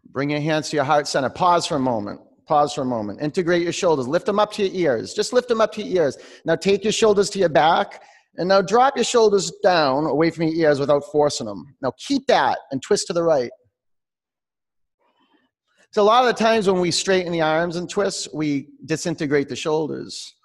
Bring 0.05 0.29
your 0.29 0.39
hands 0.39 0.69
to 0.69 0.77
your 0.77 0.85
heart 0.85 1.07
center. 1.07 1.29
Pause 1.29 1.67
for 1.67 1.75
a 1.75 1.79
moment. 1.79 2.21
Pause 2.53 2.75
for 2.75 2.81
a 2.81 2.85
moment. 2.85 3.19
Integrate 3.19 3.63
your 3.63 3.73
shoulders. 3.73 4.07
Lift 4.07 4.27
them 4.27 4.37
up 4.37 4.51
to 4.51 4.61
your 4.61 4.91
ears. 4.91 5.15
Just 5.15 5.33
lift 5.33 5.47
them 5.47 5.59
up 5.59 5.71
to 5.73 5.81
your 5.81 6.03
ears. 6.03 6.19
Now 6.45 6.55
take 6.55 6.83
your 6.83 6.93
shoulders 6.93 7.31
to 7.31 7.39
your 7.39 7.49
back. 7.49 8.03
And 8.37 8.47
now 8.47 8.61
drop 8.61 8.95
your 8.95 9.03
shoulders 9.03 9.51
down 9.63 10.05
away 10.05 10.29
from 10.29 10.43
your 10.43 10.53
ears 10.53 10.79
without 10.79 11.03
forcing 11.11 11.47
them. 11.47 11.75
Now 11.81 11.93
keep 11.97 12.27
that 12.27 12.59
and 12.69 12.79
twist 12.79 13.07
to 13.07 13.13
the 13.13 13.23
right. 13.23 13.49
So 15.93 16.03
a 16.03 16.05
lot 16.05 16.27
of 16.27 16.27
the 16.27 16.43
times 16.43 16.69
when 16.69 16.79
we 16.79 16.91
straighten 16.91 17.31
the 17.31 17.41
arms 17.41 17.75
and 17.75 17.89
twist, 17.89 18.27
we 18.35 18.67
disintegrate 18.85 19.49
the 19.49 19.55
shoulders. 19.55 20.35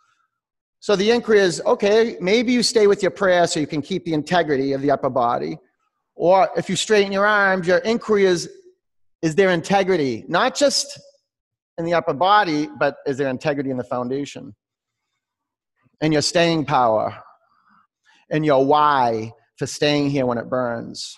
So 0.80 0.96
the 0.96 1.10
inquiry 1.10 1.40
is, 1.40 1.60
okay, 1.66 2.16
maybe 2.22 2.54
you 2.54 2.62
stay 2.62 2.86
with 2.86 3.02
your 3.02 3.10
prayer 3.10 3.46
so 3.46 3.60
you 3.60 3.66
can 3.66 3.82
keep 3.82 4.06
the 4.06 4.14
integrity 4.14 4.72
of 4.72 4.80
the 4.80 4.90
upper 4.90 5.10
body. 5.10 5.58
Or 6.14 6.48
if 6.56 6.70
you 6.70 6.76
straighten 6.76 7.12
your 7.12 7.26
arms, 7.26 7.66
your 7.66 7.78
inquiry 7.80 8.24
is, 8.24 8.48
is 9.20 9.34
there 9.34 9.50
integrity? 9.50 10.24
Not 10.26 10.54
just 10.54 10.98
in 11.78 11.84
the 11.84 11.94
upper 11.94 12.12
body, 12.12 12.68
but 12.78 12.96
is 13.06 13.16
there 13.16 13.28
integrity 13.28 13.70
in 13.70 13.76
the 13.76 13.84
foundation? 13.84 14.54
And 16.00 16.12
your 16.12 16.22
staying 16.22 16.64
power 16.64 17.16
and 18.30 18.44
your 18.44 18.64
why 18.66 19.32
for 19.56 19.66
staying 19.66 20.10
here 20.10 20.26
when 20.26 20.38
it 20.38 20.50
burns. 20.50 21.16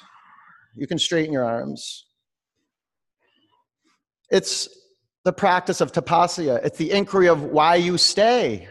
You 0.77 0.87
can 0.87 0.99
straighten 0.99 1.33
your 1.33 1.45
arms. 1.45 2.07
It's 4.31 4.69
the 5.25 5.33
practice 5.33 5.81
of 5.81 5.93
tapasya, 5.93 6.65
it's 6.65 6.79
the 6.79 6.93
inquiry 6.93 7.29
of 7.29 7.43
why 7.43 7.75
you 7.77 7.99
stay. 7.99 8.65
A 8.65 8.69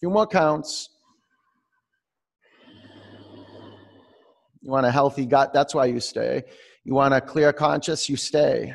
few 0.00 0.10
more 0.10 0.26
counts. 0.26 0.88
You 4.62 4.70
want 4.70 4.86
a 4.86 4.90
healthy 4.90 5.26
gut, 5.26 5.52
that's 5.52 5.74
why 5.74 5.86
you 5.86 6.00
stay. 6.00 6.42
You 6.84 6.94
want 6.94 7.14
a 7.14 7.20
clear 7.20 7.52
conscience, 7.52 8.08
you 8.08 8.16
stay. 8.16 8.74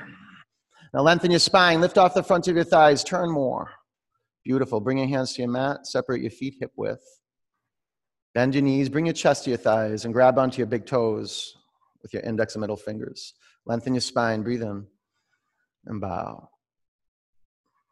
Now 0.95 1.01
lengthen 1.01 1.29
your 1.29 1.41
spine, 1.41 1.81
lift 1.81 1.97
off 1.97 2.13
the 2.13 2.23
front 2.23 2.47
of 2.47 2.55
your 2.55 2.63
thighs, 2.63 3.03
turn 3.03 3.29
more. 3.29 3.69
Beautiful. 4.45 4.79
Bring 4.79 4.99
your 4.99 5.07
hands 5.07 5.33
to 5.33 5.41
your 5.41 5.51
mat, 5.51 5.85
separate 5.85 6.21
your 6.21 6.31
feet 6.31 6.55
hip 6.61 6.71
width. 6.77 7.03
Bend 8.33 8.55
your 8.55 8.63
knees, 8.63 8.87
bring 8.87 9.05
your 9.05 9.13
chest 9.13 9.43
to 9.43 9.49
your 9.49 9.57
thighs, 9.57 10.05
and 10.05 10.13
grab 10.13 10.39
onto 10.39 10.59
your 10.59 10.67
big 10.67 10.85
toes 10.85 11.53
with 12.01 12.13
your 12.13 12.23
index 12.23 12.55
and 12.55 12.61
middle 12.61 12.77
fingers. 12.77 13.33
Lengthen 13.65 13.93
your 13.93 13.99
spine, 13.99 14.41
breathe 14.41 14.61
in, 14.61 14.87
and 15.85 15.99
bow. 15.99 16.47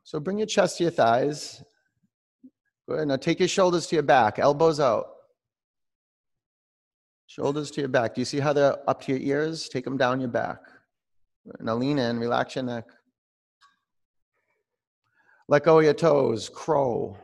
So 0.05 0.21
bring 0.21 0.37
your 0.37 0.47
chest 0.47 0.77
to 0.77 0.85
your 0.85 0.91
thighs. 0.91 1.61
Good. 2.87 3.09
Now 3.09 3.17
take 3.17 3.39
your 3.39 3.49
shoulders 3.49 3.85
to 3.87 3.97
your 3.97 4.03
back, 4.03 4.39
elbows 4.39 4.79
out. 4.79 5.07
Shoulders 7.27 7.69
to 7.71 7.81
your 7.81 7.89
back. 7.89 8.15
Do 8.15 8.21
you 8.21 8.25
see 8.25 8.39
how 8.39 8.53
they're 8.53 8.77
up 8.89 9.01
to 9.01 9.11
your 9.11 9.19
ears? 9.19 9.67
Take 9.67 9.83
them 9.83 9.97
down 9.97 10.21
your 10.21 10.29
back. 10.29 10.59
Now 11.59 11.75
lean 11.75 11.99
in, 11.99 12.19
relax 12.19 12.55
your 12.55 12.63
neck. 12.63 12.85
Let 15.47 15.63
go 15.63 15.79
of 15.79 15.83
your 15.83 15.93
toes, 15.93 16.49
crow. 16.49 17.17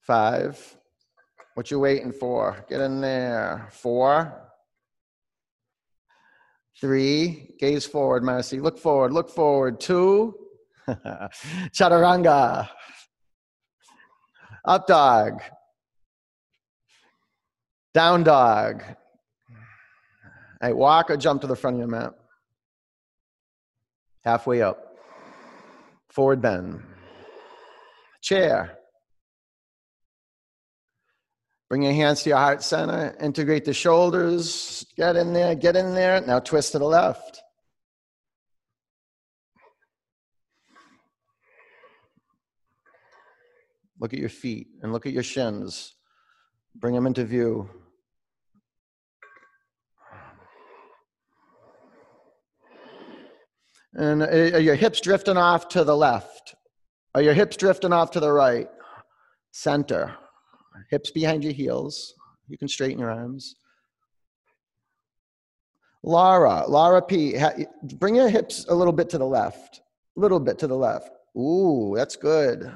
Five. 0.00 0.76
What 1.54 1.70
you 1.70 1.80
waiting 1.80 2.12
for? 2.12 2.64
Get 2.68 2.80
in 2.80 3.00
there. 3.00 3.68
Four. 3.70 4.42
Three. 6.80 7.54
Gaze 7.58 7.86
forward, 7.86 8.22
Marcy. 8.22 8.60
Look 8.60 8.78
forward, 8.78 9.12
look 9.12 9.30
forward. 9.30 9.80
Two. 9.80 10.34
Chaturanga. 10.88 12.68
Up 14.64 14.86
dog. 14.86 15.42
Down 17.94 18.22
dog. 18.24 18.82
Hey, 20.60 20.72
walk 20.72 21.10
or 21.10 21.16
jump 21.16 21.42
to 21.42 21.46
the 21.46 21.56
front 21.56 21.76
of 21.76 21.78
your 21.80 21.88
mat. 21.88 22.14
Halfway 24.24 24.62
up. 24.62 24.96
Forward 26.08 26.40
bend. 26.40 26.82
Chair. 28.22 28.78
Bring 31.68 31.82
your 31.82 31.92
hands 31.92 32.22
to 32.22 32.30
your 32.30 32.38
heart 32.38 32.62
center. 32.62 33.16
Integrate 33.20 33.64
the 33.64 33.74
shoulders. 33.74 34.86
Get 34.96 35.16
in 35.16 35.32
there, 35.32 35.54
get 35.54 35.76
in 35.76 35.94
there. 35.94 36.20
Now 36.20 36.38
twist 36.38 36.72
to 36.72 36.78
the 36.78 36.84
left. 36.84 37.42
Look 43.98 44.12
at 44.12 44.18
your 44.18 44.28
feet 44.28 44.68
and 44.82 44.92
look 44.92 45.06
at 45.06 45.12
your 45.12 45.22
shins. 45.22 45.94
Bring 46.74 46.94
them 46.94 47.06
into 47.06 47.24
view. 47.24 47.68
And 53.96 54.22
are 54.22 54.60
your 54.60 54.74
hips 54.74 55.00
drifting 55.00 55.38
off 55.38 55.68
to 55.68 55.82
the 55.82 55.96
left? 55.96 56.54
Are 57.14 57.22
your 57.22 57.32
hips 57.32 57.56
drifting 57.56 57.94
off 57.94 58.10
to 58.10 58.20
the 58.20 58.30
right? 58.30 58.68
Center. 59.52 60.14
Hips 60.90 61.10
behind 61.10 61.42
your 61.42 61.54
heels. 61.54 62.14
You 62.46 62.58
can 62.58 62.68
straighten 62.68 62.98
your 62.98 63.10
arms. 63.10 63.56
Laura, 66.02 66.64
Laura 66.68 67.00
P, 67.00 67.36
bring 67.94 68.14
your 68.14 68.28
hips 68.28 68.66
a 68.68 68.74
little 68.74 68.92
bit 68.92 69.08
to 69.10 69.18
the 69.18 69.26
left. 69.26 69.80
A 70.16 70.20
little 70.20 70.40
bit 70.40 70.58
to 70.58 70.66
the 70.66 70.76
left. 70.76 71.10
Ooh, 71.36 71.94
that's 71.96 72.16
good. 72.16 72.70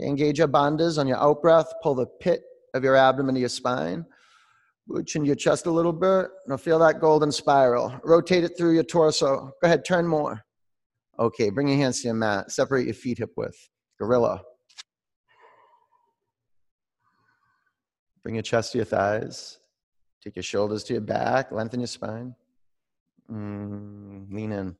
engage 0.00 0.38
your 0.38 0.48
bandhas 0.48 0.98
on 0.98 1.06
your 1.06 1.18
out 1.18 1.40
breath. 1.40 1.72
Pull 1.82 1.94
the 1.94 2.06
pit 2.06 2.42
of 2.74 2.82
your 2.82 2.96
abdomen 2.96 3.36
to 3.36 3.40
your 3.40 3.48
spine. 3.48 4.04
Chin 5.06 5.24
your 5.24 5.34
chest 5.34 5.66
a 5.66 5.70
little 5.70 5.92
bit. 5.92 6.26
Now 6.46 6.56
feel 6.56 6.78
that 6.80 7.00
golden 7.00 7.32
spiral. 7.32 7.98
Rotate 8.04 8.44
it 8.44 8.56
through 8.56 8.74
your 8.74 8.84
torso. 8.84 9.50
Go 9.60 9.66
ahead, 9.66 9.84
turn 9.84 10.06
more. 10.06 10.42
Okay, 11.18 11.50
bring 11.50 11.68
your 11.68 11.78
hands 11.78 12.02
to 12.02 12.08
your 12.08 12.14
mat. 12.14 12.50
Separate 12.50 12.84
your 12.84 12.94
feet 12.94 13.18
hip 13.18 13.30
width. 13.36 13.56
Gorilla. 13.98 14.42
Bring 18.22 18.34
your 18.34 18.42
chest 18.42 18.72
to 18.72 18.78
your 18.78 18.84
thighs. 18.84 19.58
Take 20.22 20.36
your 20.36 20.42
shoulders 20.42 20.84
to 20.84 20.94
your 20.94 21.02
back. 21.02 21.52
Lengthen 21.52 21.80
your 21.80 21.86
spine. 21.86 22.34
Mm, 23.30 24.32
lean 24.32 24.52
in. 24.52 24.76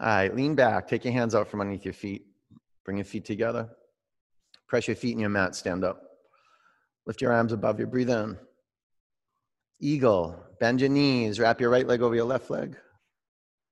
All 0.00 0.06
right, 0.08 0.34
lean 0.34 0.54
back. 0.54 0.88
Take 0.88 1.04
your 1.04 1.12
hands 1.12 1.34
out 1.34 1.48
from 1.48 1.60
underneath 1.60 1.84
your 1.84 1.94
feet. 1.94 2.26
Bring 2.84 2.96
your 2.96 3.04
feet 3.04 3.24
together. 3.24 3.70
Press 4.68 4.88
your 4.88 4.96
feet 4.96 5.12
in 5.12 5.20
your 5.20 5.30
mat. 5.30 5.54
Stand 5.54 5.84
up. 5.84 6.02
Lift 7.06 7.20
your 7.20 7.32
arms 7.32 7.52
above 7.52 7.78
you. 7.78 7.86
Breathe 7.86 8.10
in. 8.10 8.36
Eagle. 9.80 10.42
Bend 10.58 10.80
your 10.80 10.90
knees. 10.90 11.38
Wrap 11.38 11.60
your 11.60 11.70
right 11.70 11.86
leg 11.86 12.02
over 12.02 12.14
your 12.14 12.24
left 12.24 12.50
leg. 12.50 12.76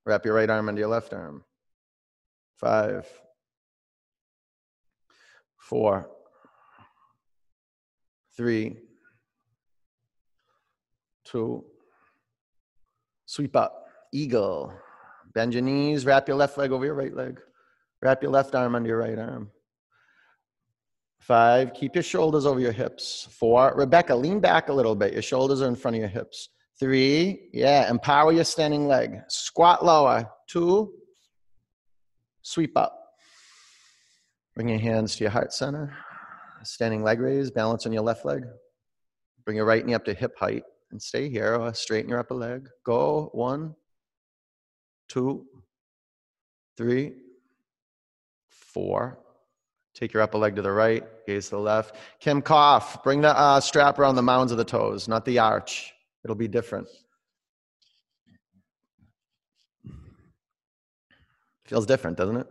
Wrap 0.04 0.24
your 0.24 0.34
right 0.34 0.50
arm 0.50 0.68
under 0.68 0.80
your 0.80 0.88
left 0.88 1.12
arm. 1.12 1.44
Five. 2.56 3.08
Four. 5.58 6.10
Three. 8.36 8.76
Two. 11.24 11.64
Sweep 13.26 13.56
up. 13.56 13.86
Eagle. 14.12 14.74
Bend 15.34 15.54
your 15.54 15.62
knees, 15.62 16.04
wrap 16.04 16.28
your 16.28 16.36
left 16.36 16.58
leg 16.58 16.72
over 16.72 16.84
your 16.84 16.94
right 16.94 17.14
leg. 17.14 17.40
Wrap 18.02 18.22
your 18.22 18.32
left 18.32 18.54
arm 18.54 18.74
under 18.74 18.88
your 18.88 18.98
right 18.98 19.18
arm. 19.18 19.50
Five, 21.20 21.72
keep 21.72 21.94
your 21.94 22.02
shoulders 22.02 22.46
over 22.46 22.58
your 22.58 22.72
hips. 22.72 23.28
Four, 23.30 23.74
Rebecca, 23.76 24.14
lean 24.14 24.40
back 24.40 24.68
a 24.68 24.72
little 24.72 24.96
bit. 24.96 25.12
Your 25.12 25.22
shoulders 25.22 25.62
are 25.62 25.68
in 25.68 25.76
front 25.76 25.96
of 25.96 26.00
your 26.00 26.08
hips. 26.08 26.48
three. 26.80 27.48
Yeah, 27.52 27.88
empower 27.88 28.32
your 28.32 28.44
standing 28.44 28.88
leg. 28.88 29.20
Squat 29.28 29.84
lower. 29.84 30.28
Two. 30.48 30.92
Sweep 32.42 32.76
up. 32.76 32.98
Bring 34.56 34.68
your 34.68 34.80
hands 34.80 35.14
to 35.16 35.24
your 35.24 35.30
heart 35.30 35.52
center. 35.52 35.96
Standing 36.64 37.04
leg 37.04 37.20
raise, 37.20 37.52
balance 37.52 37.86
on 37.86 37.92
your 37.92 38.02
left 38.02 38.24
leg. 38.24 38.42
Bring 39.44 39.56
your 39.56 39.66
right 39.66 39.86
knee 39.86 39.94
up 39.94 40.04
to 40.06 40.14
hip 40.14 40.36
height 40.36 40.64
and 40.90 41.00
stay 41.00 41.28
here 41.28 41.54
or 41.54 41.72
straighten 41.72 42.10
your 42.10 42.18
upper 42.18 42.34
leg. 42.34 42.68
Go. 42.84 43.30
One, 43.32 43.74
two, 45.12 45.44
three, 46.76 47.12
four. 48.48 49.18
Take 49.94 50.14
your 50.14 50.22
upper 50.22 50.38
leg 50.38 50.56
to 50.56 50.62
the 50.62 50.72
right, 50.72 51.04
gaze 51.26 51.46
to 51.46 51.56
the 51.56 51.60
left. 51.60 51.96
Kim 52.18 52.40
cough. 52.40 53.02
Bring 53.04 53.20
the 53.20 53.38
uh, 53.38 53.60
strap 53.60 53.98
around 53.98 54.14
the 54.14 54.22
mounds 54.22 54.52
of 54.52 54.58
the 54.58 54.64
toes, 54.64 55.08
not 55.08 55.26
the 55.26 55.38
arch. 55.38 55.92
It'll 56.24 56.34
be 56.36 56.48
different. 56.48 56.88
Feels 61.66 61.84
different, 61.84 62.16
doesn't 62.16 62.36
it? 62.36 62.46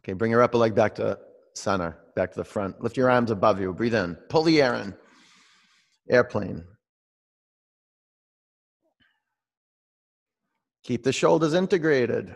Okay, 0.00 0.12
bring 0.12 0.30
your 0.30 0.42
upper 0.42 0.58
leg 0.58 0.74
back 0.74 0.94
to 0.96 1.18
center, 1.54 1.96
back 2.14 2.32
to 2.32 2.36
the 2.36 2.44
front. 2.44 2.82
Lift 2.82 2.98
your 2.98 3.10
arms 3.10 3.30
above 3.30 3.58
you. 3.58 3.72
Breathe 3.72 3.94
in. 3.94 4.16
Pull 4.28 4.42
the 4.42 4.60
air 4.60 4.74
in. 4.74 4.94
Airplane. 6.10 6.64
Keep 10.84 11.02
the 11.02 11.12
shoulders 11.12 11.54
integrated. 11.54 12.34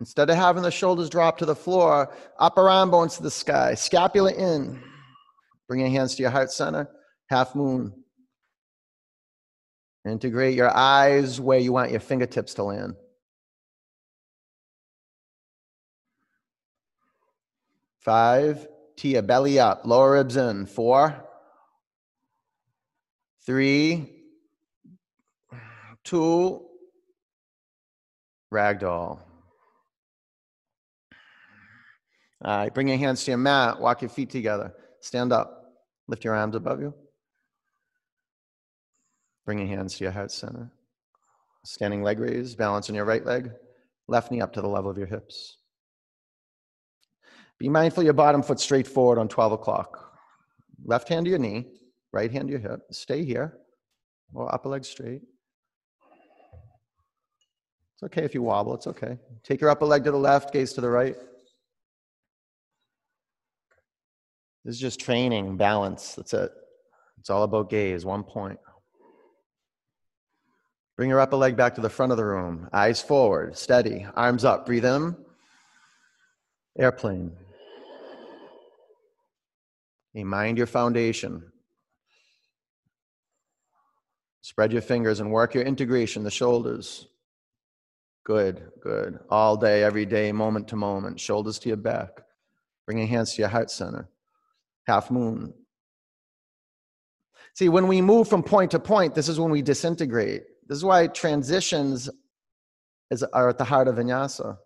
Instead 0.00 0.30
of 0.30 0.36
having 0.36 0.62
the 0.62 0.70
shoulders 0.70 1.10
drop 1.10 1.38
to 1.38 1.46
the 1.46 1.54
floor, 1.54 2.12
upper 2.38 2.68
arm 2.68 2.90
bones 2.90 3.16
to 3.16 3.22
the 3.22 3.30
sky, 3.30 3.74
scapula 3.74 4.32
in. 4.32 4.82
Bring 5.68 5.80
your 5.80 5.90
hands 5.90 6.14
to 6.16 6.22
your 6.22 6.30
heart 6.30 6.50
center, 6.50 6.88
half 7.26 7.54
moon. 7.54 7.92
Integrate 10.04 10.56
your 10.56 10.76
eyes 10.76 11.40
where 11.40 11.58
you 11.58 11.72
want 11.72 11.92
your 11.92 12.00
fingertips 12.00 12.54
to 12.54 12.64
land. 12.64 12.94
Five, 18.00 18.66
Tia, 18.96 19.22
belly 19.22 19.60
up, 19.60 19.86
lower 19.86 20.12
ribs 20.12 20.36
in. 20.36 20.66
Four, 20.66 21.24
three, 23.46 24.10
two, 26.02 26.66
ragdoll. 28.52 29.18
All 32.44 32.56
right, 32.56 32.74
bring 32.74 32.88
your 32.88 32.98
hands 32.98 33.24
to 33.24 33.30
your 33.30 33.38
mat, 33.38 33.80
walk 33.80 34.02
your 34.02 34.08
feet 34.08 34.30
together, 34.30 34.74
stand 35.00 35.32
up, 35.32 35.64
lift 36.08 36.24
your 36.24 36.34
arms 36.34 36.56
above 36.56 36.80
you. 36.80 36.92
Bring 39.46 39.58
your 39.58 39.68
hands 39.68 39.96
to 39.96 40.04
your 40.04 40.12
heart 40.12 40.30
center. 40.30 40.70
Standing 41.64 42.02
leg 42.02 42.18
raise, 42.18 42.54
balance 42.54 42.88
on 42.88 42.96
your 42.96 43.04
right 43.04 43.24
leg, 43.24 43.50
left 44.08 44.30
knee 44.30 44.40
up 44.40 44.52
to 44.52 44.60
the 44.60 44.68
level 44.68 44.90
of 44.90 44.98
your 44.98 45.06
hips. 45.06 45.58
Be 47.58 47.68
mindful 47.68 48.02
your 48.02 48.12
bottom 48.12 48.42
foot 48.42 48.58
straight 48.58 48.88
forward 48.88 49.18
on 49.18 49.28
12 49.28 49.52
o'clock. 49.52 50.12
Left 50.84 51.08
hand 51.08 51.26
to 51.26 51.30
your 51.30 51.38
knee, 51.38 51.66
right 52.12 52.30
hand 52.30 52.48
to 52.48 52.52
your 52.52 52.60
hip. 52.60 52.80
Stay 52.90 53.24
here, 53.24 53.58
or 54.34 54.52
upper 54.52 54.68
leg 54.68 54.84
straight. 54.84 55.22
It's 58.02 58.06
okay 58.06 58.24
if 58.24 58.34
you 58.34 58.42
wobble, 58.42 58.74
it's 58.74 58.88
okay. 58.88 59.16
Take 59.44 59.60
your 59.60 59.70
upper 59.70 59.86
leg 59.86 60.02
to 60.04 60.10
the 60.10 60.16
left, 60.16 60.52
gaze 60.52 60.72
to 60.72 60.80
the 60.80 60.90
right. 60.90 61.14
This 64.64 64.74
is 64.74 64.80
just 64.80 64.98
training, 64.98 65.56
balance. 65.56 66.16
That's 66.16 66.34
it. 66.34 66.50
It's 67.20 67.30
all 67.30 67.44
about 67.44 67.70
gaze, 67.70 68.04
one 68.04 68.24
point. 68.24 68.58
Bring 70.96 71.10
your 71.10 71.20
upper 71.20 71.36
leg 71.36 71.56
back 71.56 71.76
to 71.76 71.80
the 71.80 71.88
front 71.88 72.10
of 72.10 72.18
the 72.18 72.24
room. 72.24 72.68
Eyes 72.72 73.00
forward, 73.00 73.56
steady, 73.56 74.04
arms 74.16 74.44
up. 74.44 74.66
Breathe 74.66 74.84
in. 74.84 75.14
Airplane. 76.76 77.30
Mind 80.12 80.58
your 80.58 80.66
foundation. 80.66 81.52
Spread 84.40 84.72
your 84.72 84.82
fingers 84.82 85.20
and 85.20 85.30
work 85.30 85.54
your 85.54 85.62
integration, 85.62 86.24
the 86.24 86.30
shoulders. 86.32 87.06
Good, 88.24 88.70
good. 88.80 89.18
All 89.30 89.56
day, 89.56 89.82
every 89.82 90.06
day, 90.06 90.30
moment 90.32 90.68
to 90.68 90.76
moment. 90.76 91.18
Shoulders 91.18 91.58
to 91.60 91.68
your 91.68 91.76
back. 91.76 92.22
Bring 92.86 92.98
your 92.98 93.06
hands 93.06 93.34
to 93.34 93.42
your 93.42 93.48
heart 93.48 93.70
center 93.70 94.08
half 94.86 95.10
moon. 95.10 95.54
See, 97.54 97.68
when 97.68 97.86
we 97.86 98.00
move 98.00 98.28
from 98.28 98.42
point 98.42 98.70
to 98.70 98.78
point, 98.78 99.14
this 99.14 99.28
is 99.28 99.38
when 99.38 99.50
we 99.50 99.62
disintegrate. 99.62 100.42
This 100.68 100.78
is 100.78 100.84
why 100.84 101.06
transitions 101.08 102.08
is, 103.10 103.22
are 103.22 103.50
at 103.50 103.58
the 103.58 103.64
heart 103.64 103.88
of 103.88 103.96
vinyasa. 103.96 104.56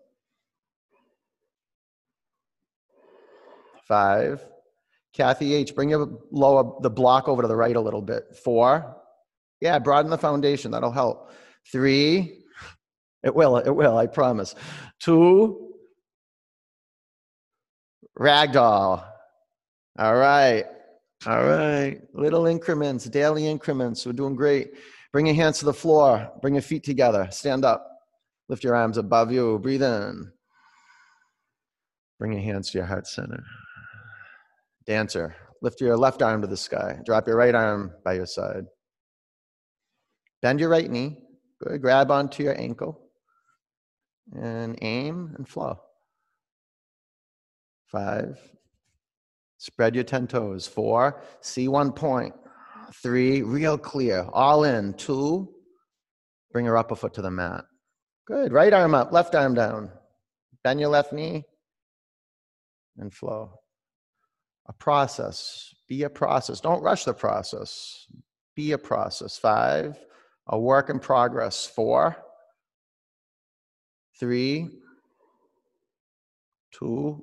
Five. 3.88 4.44
Kathy 5.12 5.54
H., 5.54 5.74
bring 5.74 5.90
your 5.90 6.18
lower 6.30 6.80
the 6.82 6.90
block 6.90 7.26
over 7.28 7.42
to 7.42 7.48
the 7.48 7.56
right 7.56 7.74
a 7.74 7.80
little 7.80 8.02
bit. 8.02 8.36
Four. 8.44 8.96
Yeah, 9.60 9.78
broaden 9.78 10.10
the 10.10 10.18
foundation. 10.18 10.70
That'll 10.70 10.92
help. 10.92 11.32
Three. 11.72 12.44
It 13.26 13.34
will. 13.34 13.56
It 13.56 13.74
will. 13.74 13.98
I 13.98 14.06
promise. 14.06 14.54
Two. 15.00 15.74
Ragdoll. 18.16 19.04
All 19.98 20.14
right. 20.14 20.64
All 21.26 21.44
right. 21.44 22.00
Little 22.14 22.46
increments, 22.46 23.04
daily 23.06 23.48
increments. 23.48 24.06
We're 24.06 24.12
doing 24.12 24.36
great. 24.36 24.74
Bring 25.12 25.26
your 25.26 25.34
hands 25.34 25.58
to 25.58 25.64
the 25.64 25.74
floor. 25.74 26.30
Bring 26.40 26.54
your 26.54 26.62
feet 26.62 26.84
together. 26.84 27.26
Stand 27.32 27.64
up. 27.64 27.84
Lift 28.48 28.62
your 28.62 28.76
arms 28.76 28.96
above 28.96 29.32
you. 29.32 29.58
Breathe 29.58 29.82
in. 29.82 30.30
Bring 32.20 32.32
your 32.32 32.42
hands 32.42 32.70
to 32.70 32.78
your 32.78 32.86
heart 32.86 33.08
center. 33.08 33.42
Dancer. 34.86 35.34
Lift 35.62 35.80
your 35.80 35.96
left 35.96 36.22
arm 36.22 36.42
to 36.42 36.46
the 36.46 36.56
sky. 36.56 37.00
Drop 37.04 37.26
your 37.26 37.36
right 37.36 37.56
arm 37.56 37.90
by 38.04 38.12
your 38.12 38.26
side. 38.26 38.66
Bend 40.42 40.60
your 40.60 40.68
right 40.68 40.88
knee. 40.88 41.18
Good. 41.60 41.82
Grab 41.82 42.12
onto 42.12 42.44
your 42.44 42.56
ankle. 42.56 43.05
And 44.34 44.78
aim 44.82 45.34
and 45.36 45.48
flow. 45.48 45.80
Five, 47.86 48.38
Spread 49.58 49.94
your 49.94 50.04
10 50.04 50.26
toes. 50.26 50.66
Four, 50.66 51.20
see 51.40 51.68
one 51.68 51.92
point. 51.92 52.34
Three, 52.94 53.42
real 53.42 53.78
clear. 53.78 54.28
All 54.32 54.64
in. 54.64 54.94
Two, 54.94 55.52
bring 56.52 56.66
your 56.66 56.76
upper 56.76 56.94
foot 56.94 57.14
to 57.14 57.22
the 57.22 57.30
mat. 57.30 57.64
Good. 58.26 58.52
Right 58.52 58.72
arm 58.72 58.94
up, 58.94 59.12
left 59.12 59.34
arm 59.34 59.54
down. 59.54 59.90
Bend 60.62 60.80
your 60.80 60.88
left 60.88 61.12
knee 61.12 61.44
and 62.98 63.12
flow. 63.12 63.60
A 64.68 64.72
process. 64.72 65.74
Be 65.88 66.02
a 66.02 66.10
process. 66.10 66.60
Don't 66.60 66.82
rush 66.82 67.04
the 67.04 67.14
process. 67.14 68.06
Be 68.54 68.72
a 68.72 68.78
process. 68.78 69.38
Five, 69.38 69.96
a 70.48 70.58
work 70.58 70.90
in 70.90 70.98
progress. 70.98 71.66
Four, 71.66 72.16
three, 74.18 74.68
two, 76.72 77.22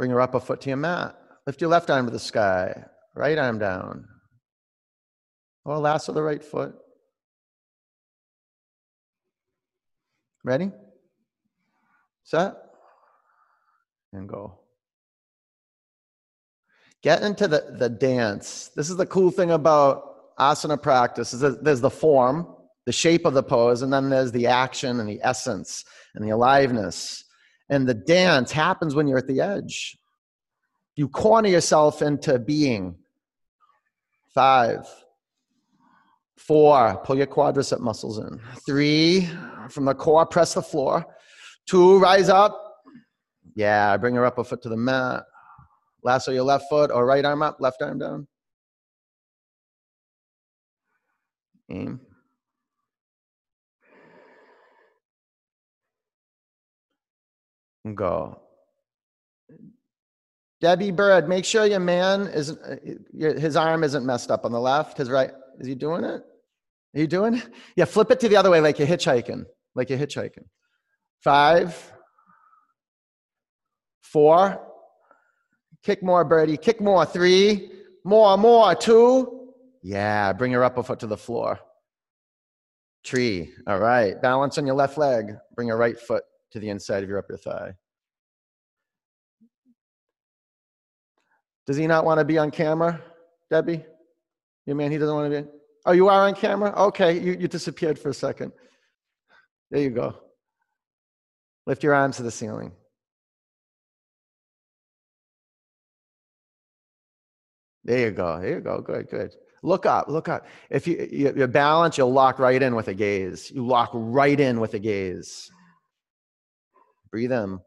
Bring 0.00 0.12
your 0.12 0.22
upper 0.22 0.40
foot 0.40 0.62
to 0.62 0.70
your 0.70 0.78
mat. 0.78 1.14
Lift 1.46 1.60
your 1.60 1.68
left 1.68 1.90
arm 1.90 2.06
to 2.06 2.10
the 2.10 2.18
sky, 2.18 2.86
right 3.14 3.36
arm 3.36 3.58
down. 3.58 4.08
Or 5.66 5.76
lasso 5.76 6.14
the 6.14 6.22
right 6.22 6.42
foot. 6.42 6.74
Ready? 10.42 10.70
Set? 12.24 12.54
And 14.14 14.26
go. 14.26 14.60
Get 17.02 17.20
into 17.20 17.46
the, 17.46 17.76
the 17.78 17.90
dance. 17.90 18.70
This 18.74 18.88
is 18.88 18.96
the 18.96 19.04
cool 19.04 19.30
thing 19.30 19.50
about 19.50 20.34
asana 20.38 20.80
practice 20.80 21.34
is 21.34 21.40
that 21.40 21.62
there's 21.62 21.82
the 21.82 21.90
form, 21.90 22.46
the 22.90 22.94
shape 22.94 23.24
of 23.24 23.34
the 23.34 23.42
pose, 23.42 23.82
and 23.82 23.92
then 23.92 24.10
there's 24.10 24.32
the 24.32 24.48
action 24.48 24.98
and 24.98 25.08
the 25.08 25.20
essence 25.22 25.84
and 26.16 26.24
the 26.24 26.30
aliveness. 26.30 27.22
And 27.68 27.88
the 27.88 27.94
dance 27.94 28.50
happens 28.50 28.96
when 28.96 29.06
you're 29.06 29.18
at 29.18 29.28
the 29.28 29.40
edge. 29.40 29.96
You 30.96 31.08
corner 31.08 31.48
yourself 31.48 32.02
into 32.02 32.36
being. 32.40 32.96
Five, 34.34 34.88
four, 36.36 37.00
pull 37.04 37.16
your 37.16 37.28
quadricep 37.28 37.78
muscles 37.78 38.18
in. 38.18 38.40
Three, 38.66 39.30
from 39.68 39.84
the 39.84 39.94
core, 39.94 40.26
press 40.26 40.54
the 40.54 40.62
floor. 40.62 41.06
Two, 41.66 42.00
rise 42.00 42.28
up. 42.28 42.60
Yeah, 43.54 43.96
bring 43.98 44.14
your 44.14 44.26
upper 44.26 44.42
foot 44.42 44.62
to 44.62 44.68
the 44.68 44.76
mat. 44.76 45.22
Lasso 46.02 46.32
your 46.32 46.42
left 46.42 46.64
foot 46.68 46.90
or 46.90 47.06
right 47.06 47.24
arm 47.24 47.42
up, 47.42 47.60
left 47.60 47.82
arm 47.82 48.00
down. 48.00 48.26
Aim. 51.70 52.00
Go. 57.94 58.40
Debbie 60.60 60.90
Bird, 60.90 61.28
make 61.28 61.44
sure 61.44 61.64
your 61.64 61.80
man 61.80 62.26
is 62.26 62.50
uh, 62.50 62.76
his 63.18 63.56
arm 63.56 63.82
isn't 63.82 64.04
messed 64.04 64.30
up 64.30 64.44
on 64.44 64.52
the 64.52 64.60
left. 64.60 64.98
His 64.98 65.08
right, 65.08 65.30
is 65.58 65.66
he 65.66 65.74
doing 65.74 66.04
it? 66.04 66.22
Are 66.94 67.00
you 67.00 67.06
doing? 67.06 67.42
Yeah, 67.76 67.86
flip 67.86 68.10
it 68.10 68.20
to 68.20 68.28
the 68.28 68.36
other 68.36 68.50
way 68.50 68.60
like 68.60 68.78
you're 68.78 68.88
hitchhiking. 68.88 69.44
Like 69.74 69.88
you're 69.88 69.98
hitchhiking. 69.98 70.44
Five, 71.22 71.92
four, 74.02 74.60
kick 75.82 76.02
more, 76.02 76.24
birdie, 76.24 76.56
kick 76.56 76.80
more, 76.80 77.06
three, 77.06 77.70
more, 78.04 78.36
more, 78.36 78.74
two. 78.74 79.52
Yeah, 79.82 80.32
bring 80.34 80.52
your 80.52 80.64
upper 80.64 80.82
foot 80.82 81.00
to 81.00 81.06
the 81.06 81.16
floor. 81.16 81.58
Tree. 83.02 83.50
All 83.66 83.78
right. 83.78 84.20
Balance 84.20 84.58
on 84.58 84.66
your 84.66 84.74
left 84.74 84.98
leg. 84.98 85.32
Bring 85.54 85.68
your 85.68 85.78
right 85.78 85.98
foot 85.98 86.24
to 86.52 86.58
the 86.58 86.68
inside 86.68 87.02
of 87.02 87.08
your 87.08 87.18
upper 87.18 87.36
thigh. 87.36 87.74
Does 91.66 91.76
he 91.76 91.86
not 91.86 92.04
want 92.04 92.18
to 92.18 92.24
be 92.24 92.38
on 92.38 92.50
camera, 92.50 93.00
Debbie? 93.50 93.84
Your 94.66 94.76
man, 94.76 94.90
he 94.90 94.98
doesn't 94.98 95.14
want 95.14 95.32
to 95.32 95.42
be. 95.42 95.48
Oh, 95.86 95.92
you 95.92 96.08
are 96.08 96.26
on 96.26 96.34
camera? 96.34 96.72
Okay, 96.76 97.18
you, 97.18 97.36
you 97.38 97.48
disappeared 97.48 97.98
for 97.98 98.08
a 98.08 98.14
second. 98.14 98.52
There 99.70 99.80
you 99.80 99.90
go. 99.90 100.16
Lift 101.66 101.82
your 101.82 101.94
arms 101.94 102.16
to 102.16 102.22
the 102.22 102.30
ceiling. 102.30 102.72
There 107.84 107.98
you 108.00 108.10
go. 108.10 108.40
There 108.40 108.54
you 108.54 108.60
go. 108.60 108.80
Good, 108.80 109.08
good. 109.08 109.34
Look 109.62 109.84
up, 109.84 110.08
look 110.08 110.28
up. 110.28 110.46
If 110.70 110.86
you, 110.86 111.08
you, 111.10 111.34
you 111.36 111.46
balance, 111.46 111.98
you'll 111.98 112.12
lock 112.12 112.38
right 112.38 112.60
in 112.62 112.74
with 112.74 112.88
a 112.88 112.94
gaze. 112.94 113.50
You 113.50 113.66
lock 113.66 113.90
right 113.92 114.38
in 114.38 114.58
with 114.58 114.74
a 114.74 114.78
gaze. 114.78 115.50
Breathe 117.10 117.32
in. 117.32 117.58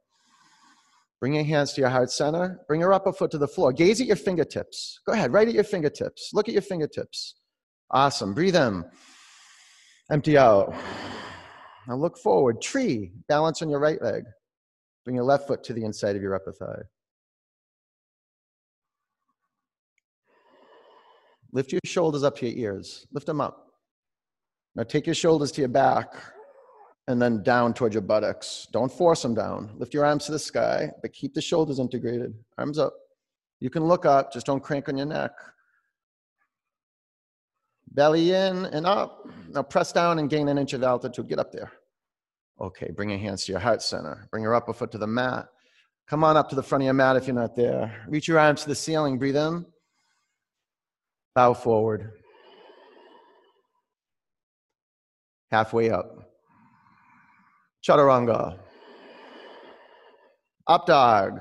Bring 1.19 1.35
your 1.35 1.43
hands 1.43 1.73
to 1.73 1.81
your 1.81 1.89
heart 1.89 2.11
center. 2.11 2.59
Bring 2.67 2.81
your 2.81 2.91
upper 2.91 3.13
foot 3.13 3.31
to 3.31 3.37
the 3.37 3.47
floor. 3.47 3.71
Gaze 3.71 4.01
at 4.01 4.07
your 4.07 4.17
fingertips. 4.17 4.99
Go 5.05 5.13
ahead, 5.13 5.31
right 5.31 5.47
at 5.47 5.53
your 5.53 5.63
fingertips. 5.63 6.31
Look 6.33 6.49
at 6.49 6.53
your 6.53 6.61
fingertips. 6.61 7.35
Awesome. 7.91 8.33
Breathe 8.33 8.55
in. 8.55 8.83
Empty 10.11 10.37
out. 10.37 10.73
Now 11.87 11.95
look 11.95 12.17
forward. 12.17 12.61
Tree. 12.61 13.11
Balance 13.29 13.61
on 13.61 13.69
your 13.69 13.79
right 13.79 14.01
leg. 14.01 14.23
Bring 15.05 15.15
your 15.15 15.25
left 15.25 15.47
foot 15.47 15.63
to 15.65 15.73
the 15.73 15.85
inside 15.85 16.15
of 16.15 16.21
your 16.21 16.35
upper 16.35 16.51
thigh. 16.51 16.81
Lift 21.51 21.71
your 21.71 21.81
shoulders 21.85 22.23
up 22.23 22.37
to 22.37 22.49
your 22.49 22.73
ears. 22.73 23.05
Lift 23.13 23.27
them 23.27 23.39
up. 23.39 23.67
Now 24.75 24.83
take 24.83 25.05
your 25.05 25.15
shoulders 25.15 25.51
to 25.53 25.61
your 25.61 25.69
back 25.69 26.15
and 27.07 27.21
then 27.21 27.43
down 27.43 27.73
towards 27.73 27.93
your 27.93 28.01
buttocks. 28.01 28.67
Don't 28.71 28.91
force 28.91 29.21
them 29.21 29.33
down. 29.33 29.71
Lift 29.77 29.93
your 29.93 30.05
arms 30.05 30.25
to 30.25 30.31
the 30.31 30.39
sky, 30.39 30.89
but 31.01 31.13
keep 31.13 31.33
the 31.33 31.41
shoulders 31.41 31.79
integrated. 31.79 32.33
Arms 32.57 32.79
up. 32.79 32.93
You 33.59 33.69
can 33.69 33.85
look 33.85 34.05
up, 34.05 34.31
just 34.31 34.45
don't 34.45 34.63
crank 34.63 34.89
on 34.89 34.97
your 34.97 35.05
neck. 35.05 35.31
Belly 37.91 38.31
in 38.33 38.65
and 38.65 38.85
up. 38.85 39.27
Now 39.49 39.63
press 39.63 39.91
down 39.91 40.19
and 40.19 40.29
gain 40.29 40.47
an 40.47 40.57
inch 40.57 40.73
of 40.73 40.83
altitude. 40.83 41.27
Get 41.29 41.39
up 41.39 41.51
there. 41.51 41.71
Okay, 42.59 42.91
bring 42.91 43.09
your 43.09 43.19
hands 43.19 43.45
to 43.45 43.51
your 43.51 43.61
heart 43.61 43.81
center. 43.81 44.27
Bring 44.31 44.43
your 44.43 44.55
upper 44.55 44.73
foot 44.73 44.91
to 44.91 44.97
the 44.97 45.07
mat. 45.07 45.47
Come 46.07 46.23
on 46.23 46.37
up 46.37 46.49
to 46.49 46.55
the 46.55 46.63
front 46.63 46.83
of 46.83 46.85
your 46.85 46.93
mat 46.93 47.15
if 47.15 47.27
you're 47.27 47.35
not 47.35 47.55
there. 47.55 48.03
Reach 48.07 48.27
your 48.27 48.39
arms 48.39 48.63
to 48.63 48.69
the 48.69 48.75
ceiling. 48.75 49.17
Breathe 49.17 49.37
in. 49.37 49.65
Bow 51.35 51.53
forward. 51.53 52.11
Halfway 55.51 55.89
up. 55.89 56.22
Chaturanga. 57.87 58.57
Up 60.67 60.85
dog. 60.85 61.39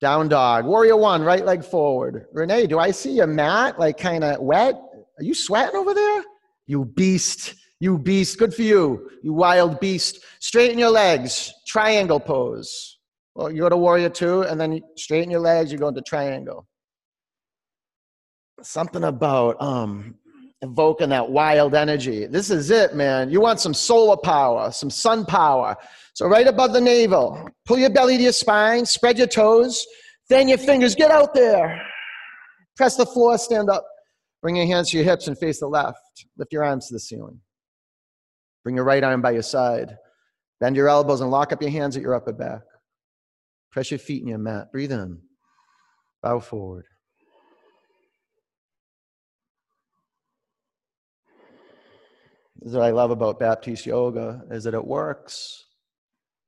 Down 0.00 0.28
dog. 0.28 0.66
Warrior 0.66 0.96
one, 0.96 1.22
right 1.22 1.44
leg 1.44 1.64
forward. 1.64 2.26
Renee, 2.32 2.66
do 2.66 2.78
I 2.78 2.90
see 2.90 3.12
your 3.12 3.26
mat 3.26 3.78
like 3.78 3.98
kind 3.98 4.24
of 4.24 4.40
wet? 4.40 4.74
Are 5.18 5.24
you 5.24 5.34
sweating 5.34 5.76
over 5.76 5.94
there? 5.94 6.24
You 6.66 6.84
beast. 6.84 7.54
You 7.80 7.98
beast. 7.98 8.38
Good 8.38 8.54
for 8.54 8.62
you. 8.62 9.10
You 9.22 9.32
wild 9.32 9.80
beast. 9.80 10.24
Straighten 10.40 10.78
your 10.78 10.90
legs. 10.90 11.52
Triangle 11.66 12.20
pose. 12.20 12.98
Well, 13.34 13.50
you 13.50 13.62
go 13.62 13.68
to 13.68 13.76
warrior 13.76 14.10
two, 14.10 14.42
and 14.42 14.60
then 14.60 14.82
straighten 14.96 15.30
your 15.30 15.40
legs. 15.40 15.72
You 15.72 15.78
go 15.78 15.88
into 15.88 16.02
triangle 16.02 16.66
something 18.62 19.04
about 19.04 19.60
um, 19.60 20.14
evoking 20.62 21.10
that 21.10 21.28
wild 21.28 21.74
energy. 21.74 22.26
This 22.26 22.50
is 22.50 22.70
it, 22.70 22.94
man. 22.94 23.30
You 23.30 23.40
want 23.40 23.60
some 23.60 23.74
solar 23.74 24.16
power, 24.16 24.70
some 24.70 24.90
sun 24.90 25.26
power. 25.26 25.76
So, 26.14 26.26
right 26.26 26.46
above 26.46 26.72
the 26.72 26.80
navel, 26.80 27.48
pull 27.66 27.78
your 27.78 27.90
belly 27.90 28.16
to 28.16 28.22
your 28.22 28.32
spine, 28.32 28.86
spread 28.86 29.18
your 29.18 29.26
toes, 29.26 29.84
fan 30.28 30.48
your 30.48 30.58
fingers, 30.58 30.94
get 30.94 31.10
out 31.10 31.34
there. 31.34 31.82
Press 32.76 32.96
the 32.96 33.06
floor, 33.06 33.36
stand 33.38 33.68
up. 33.68 33.84
Bring 34.40 34.56
your 34.56 34.66
hands 34.66 34.90
to 34.90 34.96
your 34.96 35.04
hips 35.04 35.28
and 35.28 35.38
face 35.38 35.60
the 35.60 35.68
left. 35.68 35.98
Lift 36.36 36.52
your 36.52 36.64
arms 36.64 36.88
to 36.88 36.94
the 36.94 37.00
ceiling. 37.00 37.40
Bring 38.64 38.76
your 38.76 38.84
right 38.84 39.02
arm 39.02 39.22
by 39.22 39.32
your 39.32 39.42
side. 39.42 39.96
Bend 40.60 40.76
your 40.76 40.88
elbows 40.88 41.20
and 41.20 41.30
lock 41.30 41.52
up 41.52 41.60
your 41.60 41.70
hands 41.70 41.96
at 41.96 42.02
your 42.02 42.14
upper 42.14 42.32
back. 42.32 42.62
Press 43.70 43.90
your 43.90 43.98
feet 43.98 44.22
in 44.22 44.28
your 44.28 44.38
mat. 44.38 44.70
Breathe 44.70 44.92
in. 44.92 45.18
Bow 46.22 46.40
forward. 46.40 46.84
What 52.64 52.82
I 52.82 52.90
love 52.90 53.10
about 53.10 53.40
Baptiste 53.40 53.86
yoga 53.86 54.42
is 54.50 54.64
that 54.64 54.74
it 54.74 54.84
works. 54.84 55.64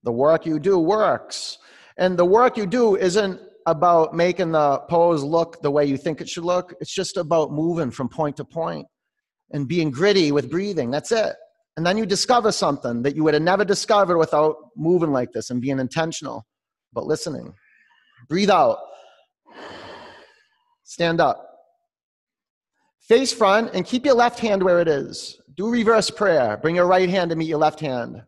The 0.04 0.12
work 0.12 0.46
you 0.46 0.60
do 0.60 0.78
works. 0.78 1.58
And 1.96 2.16
the 2.16 2.24
work 2.24 2.56
you 2.56 2.66
do 2.66 2.96
isn't 2.96 3.40
about 3.66 4.14
making 4.14 4.52
the 4.52 4.78
pose 4.88 5.24
look 5.24 5.60
the 5.62 5.70
way 5.70 5.84
you 5.84 5.96
think 5.96 6.20
it 6.20 6.28
should 6.28 6.44
look. 6.44 6.74
It's 6.80 6.94
just 6.94 7.16
about 7.16 7.50
moving 7.50 7.90
from 7.90 8.08
point 8.08 8.36
to 8.36 8.44
point 8.44 8.86
and 9.52 9.66
being 9.66 9.90
gritty 9.90 10.30
with 10.30 10.50
breathing. 10.50 10.90
That's 10.90 11.10
it. 11.10 11.34
And 11.76 11.84
then 11.84 11.98
you 11.98 12.06
discover 12.06 12.52
something 12.52 13.02
that 13.02 13.16
you 13.16 13.24
would 13.24 13.34
have 13.34 13.42
never 13.42 13.64
discovered 13.64 14.18
without 14.18 14.56
moving 14.76 15.10
like 15.10 15.32
this 15.32 15.50
and 15.50 15.60
being 15.60 15.80
intentional, 15.80 16.46
but 16.92 17.06
listening. 17.06 17.54
Breathe 18.28 18.50
out. 18.50 18.78
Stand 20.84 21.20
up. 21.20 21.50
Face 23.00 23.32
front 23.32 23.74
and 23.74 23.84
keep 23.84 24.04
your 24.04 24.14
left 24.14 24.38
hand 24.38 24.62
where 24.62 24.80
it 24.80 24.86
is. 24.86 25.40
Do 25.56 25.70
reverse 25.70 26.10
prayer. 26.10 26.56
Bring 26.56 26.74
your 26.74 26.86
right 26.86 27.08
hand 27.08 27.30
to 27.30 27.36
meet 27.36 27.48
your 27.48 27.58
left 27.58 27.80
hand. 27.80 28.22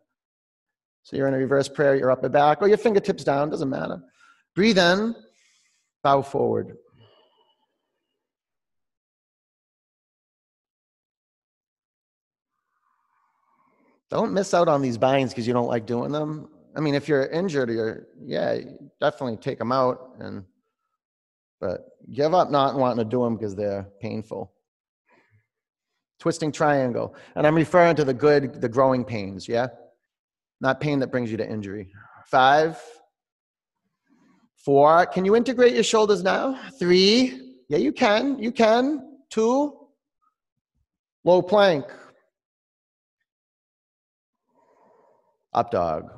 So 1.02 1.16
you're 1.16 1.28
in 1.28 1.34
a 1.34 1.38
reverse 1.38 1.68
prayer, 1.68 1.94
your 1.94 2.10
upper 2.10 2.28
back, 2.28 2.60
or 2.60 2.68
your 2.68 2.78
fingertips 2.78 3.24
down, 3.24 3.50
doesn't 3.50 3.70
matter. 3.70 4.00
Breathe 4.54 4.78
in, 4.78 5.14
bow 6.02 6.22
forward. 6.22 6.76
Don't 14.10 14.32
miss 14.32 14.54
out 14.54 14.68
on 14.68 14.82
these 14.82 14.98
binds 14.98 15.32
because 15.32 15.46
you 15.46 15.52
don't 15.52 15.66
like 15.66 15.84
doing 15.84 16.12
them. 16.12 16.48
I 16.76 16.80
mean, 16.80 16.94
if 16.94 17.08
you're 17.08 17.26
injured, 17.26 17.70
you're 17.70 18.06
yeah, 18.24 18.58
definitely 19.00 19.36
take 19.36 19.58
them 19.58 19.72
out 19.72 20.14
and 20.20 20.44
but 21.60 21.88
give 22.12 22.34
up 22.34 22.50
not 22.50 22.76
wanting 22.76 23.04
to 23.04 23.10
do 23.10 23.22
them 23.24 23.36
because 23.36 23.56
they're 23.56 23.88
painful 24.00 24.52
twisting 26.18 26.52
triangle. 26.52 27.14
And 27.34 27.46
I'm 27.46 27.54
referring 27.54 27.96
to 27.96 28.04
the 28.04 28.14
good, 28.14 28.60
the 28.60 28.68
growing 28.68 29.04
pains, 29.04 29.48
yeah? 29.48 29.68
Not 30.60 30.80
pain 30.80 31.00
that 31.00 31.08
brings 31.08 31.30
you 31.30 31.36
to 31.36 31.48
injury. 31.48 31.92
Five, 32.26 32.80
four. 34.56 35.06
Can 35.06 35.24
you 35.24 35.36
integrate 35.36 35.74
your 35.74 35.82
shoulders 35.82 36.22
now? 36.22 36.58
Three. 36.78 37.54
Yeah, 37.68 37.78
you 37.78 37.92
can. 37.92 38.38
You 38.38 38.52
can. 38.52 39.18
Two. 39.30 39.76
Low 41.24 41.42
plank. 41.42 41.84
Up 45.52 45.70
dog. 45.70 46.10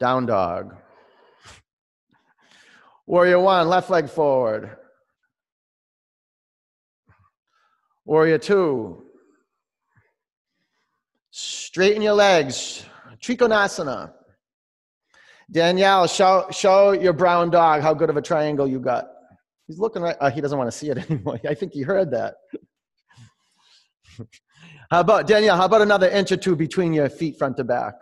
Down 0.00 0.26
dog. 0.26 0.76
Warrior 3.06 3.40
one, 3.40 3.68
left 3.68 3.90
leg 3.90 4.08
forward. 4.08 4.76
Warrior 8.04 8.38
two. 8.38 9.04
Straighten 11.30 12.02
your 12.02 12.14
legs. 12.14 12.84
Trikonasana. 13.20 14.12
Danielle, 15.50 16.06
show, 16.06 16.46
show 16.50 16.92
your 16.92 17.12
brown 17.12 17.50
dog 17.50 17.82
how 17.82 17.92
good 17.94 18.10
of 18.10 18.16
a 18.16 18.22
triangle 18.22 18.66
you 18.66 18.80
got. 18.80 19.06
He's 19.66 19.78
looking 19.78 20.02
right. 20.02 20.16
Uh, 20.20 20.30
he 20.30 20.40
doesn't 20.40 20.58
want 20.58 20.70
to 20.70 20.76
see 20.76 20.90
it 20.90 20.98
anymore. 21.10 21.40
I 21.48 21.54
think 21.54 21.72
he 21.72 21.82
heard 21.82 22.10
that. 22.12 22.34
how 24.90 25.00
about, 25.00 25.26
Danielle, 25.26 25.56
how 25.56 25.64
about 25.64 25.82
another 25.82 26.08
inch 26.08 26.32
or 26.32 26.36
two 26.36 26.54
between 26.56 26.92
your 26.92 27.08
feet 27.08 27.38
front 27.38 27.56
to 27.56 27.64
back? 27.64 27.94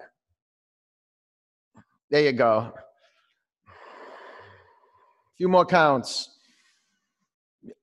There 2.11 2.23
you 2.23 2.33
go. 2.33 2.73
A 3.67 3.73
few 5.37 5.49
more 5.49 5.65
counts. 5.65 6.32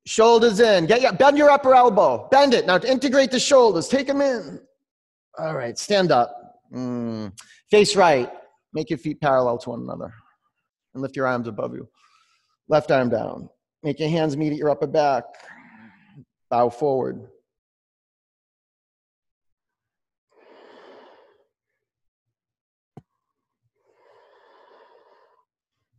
Shoulders 0.06 0.60
in. 0.60 0.86
Get 0.86 1.02
your, 1.02 1.14
bend 1.14 1.38
your 1.38 1.50
upper 1.50 1.74
elbow. 1.74 2.28
Bend 2.30 2.54
it. 2.54 2.66
Now 2.66 2.78
to 2.78 2.90
integrate 2.90 3.32
the 3.32 3.40
shoulders. 3.40 3.88
Take 3.88 4.08
them 4.08 4.22
in. 4.22 4.60
All 5.38 5.56
right. 5.56 5.78
Stand 5.78 6.12
up. 6.12 6.60
Mm. 6.74 7.32
Face 7.70 7.96
right. 7.96 8.32
Make 8.74 8.90
your 8.90 9.00
feet 9.00 9.22
parallel 9.22 9.58
to 9.60 9.70
one 9.72 9.82
another. 9.82 10.14
And 10.94 11.02
lift 11.02 11.16
your 11.16 11.28
arms 11.28 11.48
above 11.48 11.74
you. 11.74 11.88
Left 12.68 12.92
arm 12.92 13.10
down. 13.10 13.50
Make 13.84 14.00
your 14.00 14.10
hands 14.10 14.36
meet 14.36 14.52
at 14.52 14.58
your 14.58 14.70
upper 14.70 14.88
back. 14.88 15.24
Bow 16.50 16.70
forward. 16.70 17.28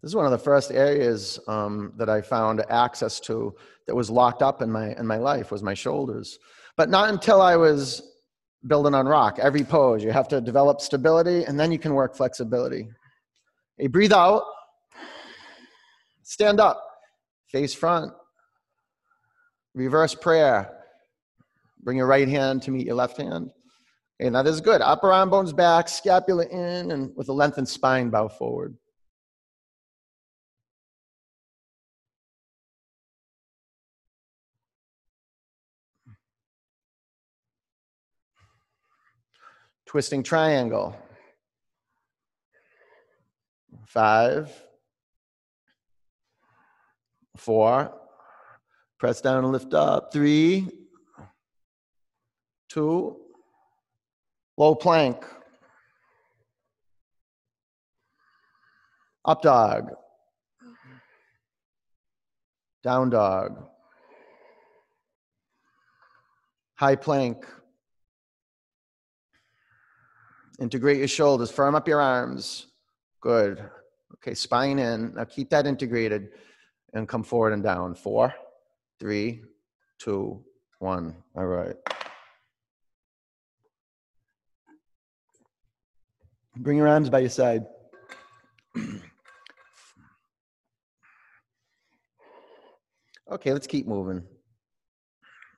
This 0.03 0.11
is 0.11 0.17
one 0.17 0.25
of 0.25 0.31
the 0.31 0.39
first 0.39 0.71
areas 0.71 1.39
um, 1.47 1.93
that 1.97 2.09
I 2.09 2.23
found 2.23 2.65
access 2.71 3.21
to 3.21 3.55
that 3.87 3.95
was 3.95 4.09
locked 4.09 4.41
up 4.43 4.63
in 4.63 4.71
my 4.71 4.95
in 4.99 5.07
my 5.07 5.19
life 5.19 5.51
was 5.51 5.63
my 5.63 5.75
shoulders. 5.75 6.39
But 6.77 6.89
not 6.89 7.11
until 7.11 7.43
I 7.43 7.57
was 7.57 8.03
building 8.67 8.95
on 8.95 9.07
rock. 9.07 9.39
Every 9.39 9.65
pose, 9.65 10.03
you 10.03 10.11
have 10.11 10.29
to 10.29 10.41
develop 10.41 10.81
stability, 10.81 11.45
and 11.45 11.59
then 11.59 11.73
you 11.73 11.79
can 11.79 11.95
work 11.95 12.17
flexibility. 12.17 12.89
Hey, 13.77 13.89
breathe 13.89 14.13
out. 14.13 14.45
Stand 16.23 16.61
up. 16.61 16.83
Face 17.51 17.75
front. 17.75 18.13
Reverse 19.75 20.15
prayer. 20.15 20.71
Bring 21.83 21.97
your 21.97 22.07
right 22.07 22.29
hand 22.29 22.63
to 22.63 22.71
meet 22.71 22.87
your 22.87 22.95
left 22.95 23.17
hand. 23.17 23.51
Okay, 24.23 24.31
this 24.43 24.55
is 24.55 24.61
good. 24.61 24.83
Upper 24.83 25.13
arm 25.13 25.31
bones 25.31 25.53
back, 25.53 25.89
scapula 25.89 26.47
in, 26.47 26.91
and 26.91 27.11
with 27.17 27.29
a 27.31 27.33
lengthened 27.33 27.69
spine, 27.69 28.11
bow 28.11 28.29
forward. 28.29 28.77
Twisting 39.91 40.23
triangle. 40.23 40.95
Five, 43.87 44.49
four, 47.37 47.93
press 49.01 49.21
down 49.21 49.39
and 49.39 49.51
lift 49.51 49.75
up. 49.75 50.13
Three, 50.13 50.69
two, 52.69 53.17
low 54.57 54.77
plank. 54.77 55.25
Up 59.25 59.43
dog. 59.43 59.91
Down 62.85 63.11
dog. 63.11 63.67
High 66.77 66.95
plank. 66.95 67.45
Integrate 70.61 70.99
your 70.99 71.09
shoulders, 71.09 71.51
firm 71.51 71.75
up 71.75 71.89
your 71.89 72.03
arms. 72.03 72.67
Good. 73.21 73.65
Okay, 74.17 74.35
spine 74.35 74.79
in. 74.79 75.15
Now 75.15 75.25
keep 75.25 75.49
that 75.51 75.67
integrated 75.67 76.29
and 76.93 77.09
come 77.09 77.23
forward 77.23 77.55
and 77.55 77.63
down. 77.63 77.95
Four, 77.95 78.35
three, 78.99 79.43
two, 79.99 80.45
one. 80.79 81.17
All 81.35 81.47
right. 81.47 81.77
Bring 86.57 86.77
your 86.77 86.89
arms 86.89 87.09
by 87.09 87.21
your 87.21 87.31
side. 87.31 87.65
okay, 93.31 93.53
let's 93.55 93.67
keep 93.67 93.87
moving. 93.87 94.23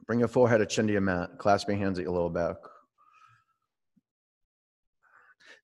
Bring 0.06 0.20
your 0.20 0.28
forehead 0.28 0.60
to 0.60 0.66
chin 0.66 0.86
to 0.86 0.92
your 0.92 1.02
mat. 1.02 1.38
Clasp 1.38 1.66
your 1.68 1.78
hands 1.78 1.98
at 1.98 2.04
your 2.04 2.14
lower 2.14 2.30
back. 2.30 2.56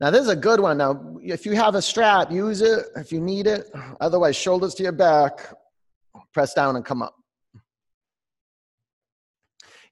Now, 0.00 0.10
this 0.10 0.22
is 0.22 0.28
a 0.28 0.36
good 0.36 0.60
one. 0.60 0.78
Now, 0.78 1.16
if 1.20 1.44
you 1.44 1.56
have 1.56 1.74
a 1.74 1.82
strap, 1.82 2.30
use 2.30 2.62
it 2.62 2.86
if 2.94 3.10
you 3.10 3.20
need 3.20 3.48
it. 3.48 3.68
Otherwise, 4.00 4.36
shoulders 4.36 4.74
to 4.74 4.84
your 4.84 4.92
back, 4.92 5.52
press 6.32 6.54
down 6.54 6.76
and 6.76 6.84
come 6.84 7.02
up. 7.02 7.16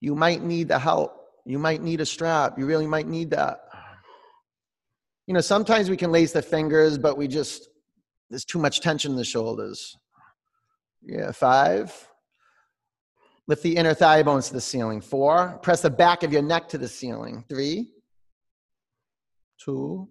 You 0.00 0.14
might 0.14 0.42
need 0.42 0.68
the 0.68 0.78
help. 0.78 1.12
You 1.44 1.58
might 1.58 1.82
need 1.82 2.00
a 2.00 2.06
strap. 2.06 2.56
You 2.58 2.66
really 2.66 2.86
might 2.86 3.08
need 3.08 3.30
that. 3.30 3.60
You 5.26 5.34
know, 5.34 5.40
sometimes 5.40 5.90
we 5.90 5.96
can 5.96 6.12
lace 6.12 6.30
the 6.32 6.42
fingers, 6.42 6.98
but 6.98 7.18
we 7.18 7.26
just, 7.26 7.68
there's 8.30 8.44
too 8.44 8.60
much 8.60 8.80
tension 8.80 9.12
in 9.12 9.16
the 9.16 9.24
shoulders. 9.24 9.96
Yeah, 11.02 11.32
five. 11.32 11.92
Lift 13.48 13.62
the 13.64 13.76
inner 13.76 13.94
thigh 13.94 14.22
bones 14.22 14.48
to 14.48 14.54
the 14.54 14.60
ceiling. 14.60 15.00
Four. 15.00 15.58
Press 15.62 15.80
the 15.80 15.90
back 15.90 16.22
of 16.22 16.32
your 16.32 16.42
neck 16.42 16.68
to 16.68 16.78
the 16.78 16.88
ceiling. 16.88 17.44
Three 17.48 17.90
two, 19.58 20.08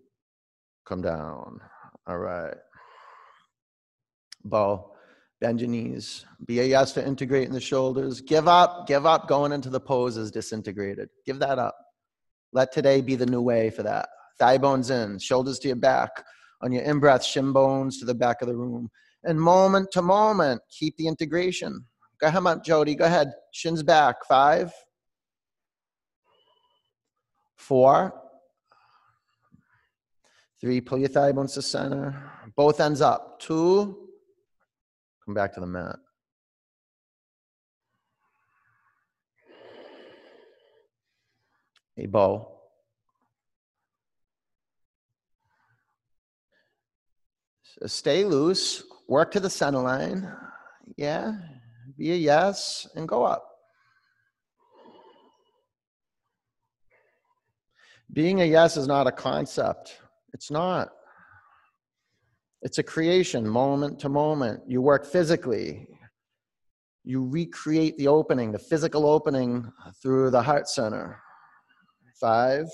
come 0.85 1.01
down. 1.01 1.59
All 2.07 2.17
right. 2.17 2.55
Bow, 4.43 4.91
bend 5.41 5.61
your 5.61 5.69
knees. 5.69 6.25
Be 6.45 6.59
a 6.59 6.63
yes 6.63 6.91
to 6.93 7.05
integrating 7.05 7.53
the 7.53 7.59
shoulders. 7.59 8.21
Give 8.21 8.47
up, 8.47 8.87
give 8.87 9.05
up 9.05 9.27
going 9.27 9.51
into 9.51 9.69
the 9.69 9.79
poses 9.79 10.31
disintegrated. 10.31 11.09
Give 11.25 11.39
that 11.39 11.57
up. 11.57 11.75
Let 12.53 12.71
today 12.71 13.01
be 13.01 13.15
the 13.15 13.25
new 13.25 13.41
way 13.41 13.69
for 13.69 13.83
that. 13.83 14.07
Thigh 14.37 14.57
bones 14.57 14.89
in, 14.89 15.19
shoulders 15.19 15.59
to 15.59 15.67
your 15.69 15.77
back. 15.77 16.23
On 16.61 16.71
your 16.71 16.83
in 16.83 16.99
breath, 16.99 17.23
shin 17.23 17.51
bones 17.51 17.99
to 17.99 18.05
the 18.05 18.15
back 18.15 18.41
of 18.41 18.47
the 18.47 18.55
room. 18.55 18.89
And 19.23 19.39
moment 19.39 19.91
to 19.91 20.01
moment, 20.01 20.61
keep 20.69 20.95
the 20.97 21.07
integration. 21.07 21.85
Go 22.21 22.27
ahead, 22.27 22.63
Jody. 22.63 22.95
Go 22.95 23.05
ahead. 23.05 23.33
Shins 23.51 23.83
back. 23.83 24.25
Five, 24.25 24.71
four, 27.57 28.13
Three, 30.61 30.81
pull 30.81 30.99
your 30.99 31.09
thigh 31.09 31.31
bones 31.31 31.53
to 31.53 31.61
center. 31.61 32.31
Both 32.55 32.79
ends 32.79 33.01
up. 33.01 33.39
Two, 33.39 34.09
come 35.25 35.33
back 35.33 35.53
to 35.53 35.59
the 35.59 35.67
mat. 35.67 35.97
A 41.97 42.05
bow. 42.07 42.51
So 47.63 47.87
stay 47.87 48.23
loose. 48.23 48.83
Work 49.07 49.31
to 49.31 49.39
the 49.39 49.49
center 49.49 49.79
line. 49.79 50.31
Yeah. 50.97 51.33
Be 51.97 52.11
a 52.11 52.15
yes 52.15 52.87
and 52.95 53.07
go 53.07 53.23
up. 53.23 53.47
Being 58.11 58.41
a 58.41 58.45
yes 58.45 58.77
is 58.77 58.87
not 58.87 59.07
a 59.07 59.11
concept. 59.11 59.99
It's 60.35 60.51
not. 60.51 60.89
It's 62.61 62.77
a 62.77 62.83
creation 62.83 63.47
moment 63.47 63.99
to 64.01 64.09
moment. 64.09 64.59
You 64.67 64.81
work 64.81 65.05
physically. 65.05 65.87
You 67.05 67.25
recreate 67.25 67.97
the 67.97 68.09
opening, 68.09 68.51
the 68.51 68.59
physical 68.59 69.05
opening 69.05 69.71
through 70.01 70.31
the 70.31 70.41
heart 70.41 70.67
center. 70.67 71.21
Five, 72.19 72.65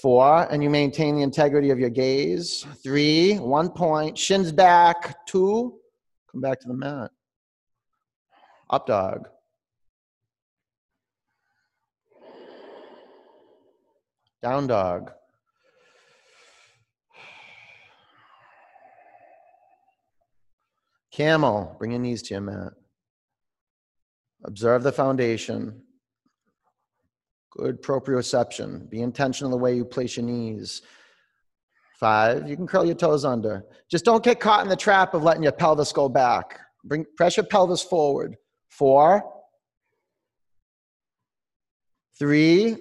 four, 0.00 0.46
and 0.48 0.62
you 0.62 0.70
maintain 0.70 1.16
the 1.16 1.22
integrity 1.22 1.70
of 1.70 1.80
your 1.80 1.90
gaze. 1.90 2.64
Three, 2.84 3.34
one 3.34 3.70
point, 3.70 4.16
shins 4.16 4.52
back. 4.52 5.26
Two, 5.26 5.80
come 6.30 6.40
back 6.40 6.60
to 6.60 6.68
the 6.68 6.74
mat. 6.74 7.10
Up 8.70 8.86
dog. 8.86 9.26
Down 14.40 14.68
dog. 14.68 15.10
Camel, 21.18 21.74
bring 21.80 21.90
your 21.90 21.98
knees 21.98 22.22
to 22.22 22.34
your 22.34 22.40
mat. 22.40 22.74
Observe 24.44 24.84
the 24.84 24.92
foundation. 24.92 25.82
Good 27.50 27.82
proprioception. 27.82 28.88
Be 28.88 29.00
intentional 29.00 29.50
the 29.50 29.56
way 29.56 29.74
you 29.74 29.84
place 29.84 30.16
your 30.16 30.26
knees. 30.26 30.80
Five, 31.98 32.48
you 32.48 32.54
can 32.54 32.68
curl 32.68 32.84
your 32.84 32.94
toes 32.94 33.24
under. 33.24 33.64
Just 33.90 34.04
don't 34.04 34.22
get 34.22 34.38
caught 34.38 34.62
in 34.62 34.68
the 34.68 34.76
trap 34.76 35.12
of 35.12 35.24
letting 35.24 35.42
your 35.42 35.50
pelvis 35.50 35.90
go 35.90 36.08
back. 36.08 36.60
Bring 36.84 37.04
press 37.16 37.36
your 37.36 37.46
pelvis 37.46 37.82
forward. 37.82 38.36
Four, 38.68 39.24
three, 42.16 42.76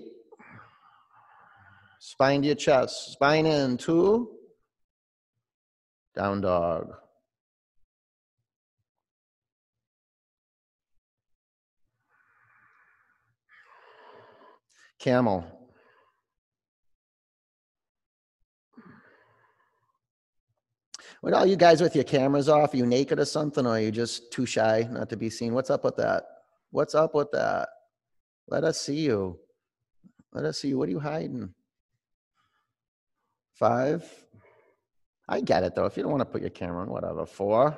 spine 2.00 2.44
to 2.44 2.48
your 2.50 2.56
chest, 2.56 3.14
spine 3.14 3.48
in. 3.48 3.78
Two, 3.78 4.30
down 6.16 6.42
dog. 6.42 6.94
Camel. 15.08 15.46
What 21.22 21.32
all 21.32 21.46
you 21.46 21.56
guys 21.56 21.80
with 21.80 21.96
your 21.96 22.04
cameras 22.04 22.50
off? 22.50 22.74
Are 22.74 22.78
you 22.78 22.86
naked 22.86 23.18
or 23.18 23.24
something, 23.24 23.66
or 23.66 23.70
are 23.70 23.80
you 23.80 23.90
just 23.90 24.34
too 24.34 24.46
shy 24.46 24.86
not 24.92 25.10
to 25.12 25.16
be 25.16 25.30
seen? 25.30 25.54
What's 25.54 25.70
up 25.70 25.86
with 25.86 25.96
that? 25.96 26.24
What's 26.72 26.94
up 26.94 27.16
with 27.16 27.32
that? 27.32 27.70
Let 28.50 28.66
us 28.66 28.82
see 28.82 28.98
you. 28.98 29.40
Let 30.34 30.44
us 30.44 30.60
see 30.60 30.68
you. 30.68 30.78
What 30.78 30.90
are 30.90 30.92
you 30.92 31.00
hiding? 31.00 31.54
Five. 33.54 34.04
I 35.30 35.40
get 35.40 35.64
it 35.64 35.74
though. 35.74 35.86
If 35.86 35.96
you 35.96 36.04
don't 36.04 36.12
want 36.12 36.24
to 36.24 36.34
put 36.34 36.42
your 36.42 36.50
camera 36.50 36.82
on, 36.82 36.90
whatever. 36.90 37.26
Four. 37.26 37.78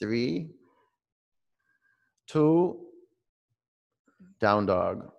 Three. 0.00 0.52
Two. 2.28 2.80
down 4.40 4.64
dog. 4.64 5.10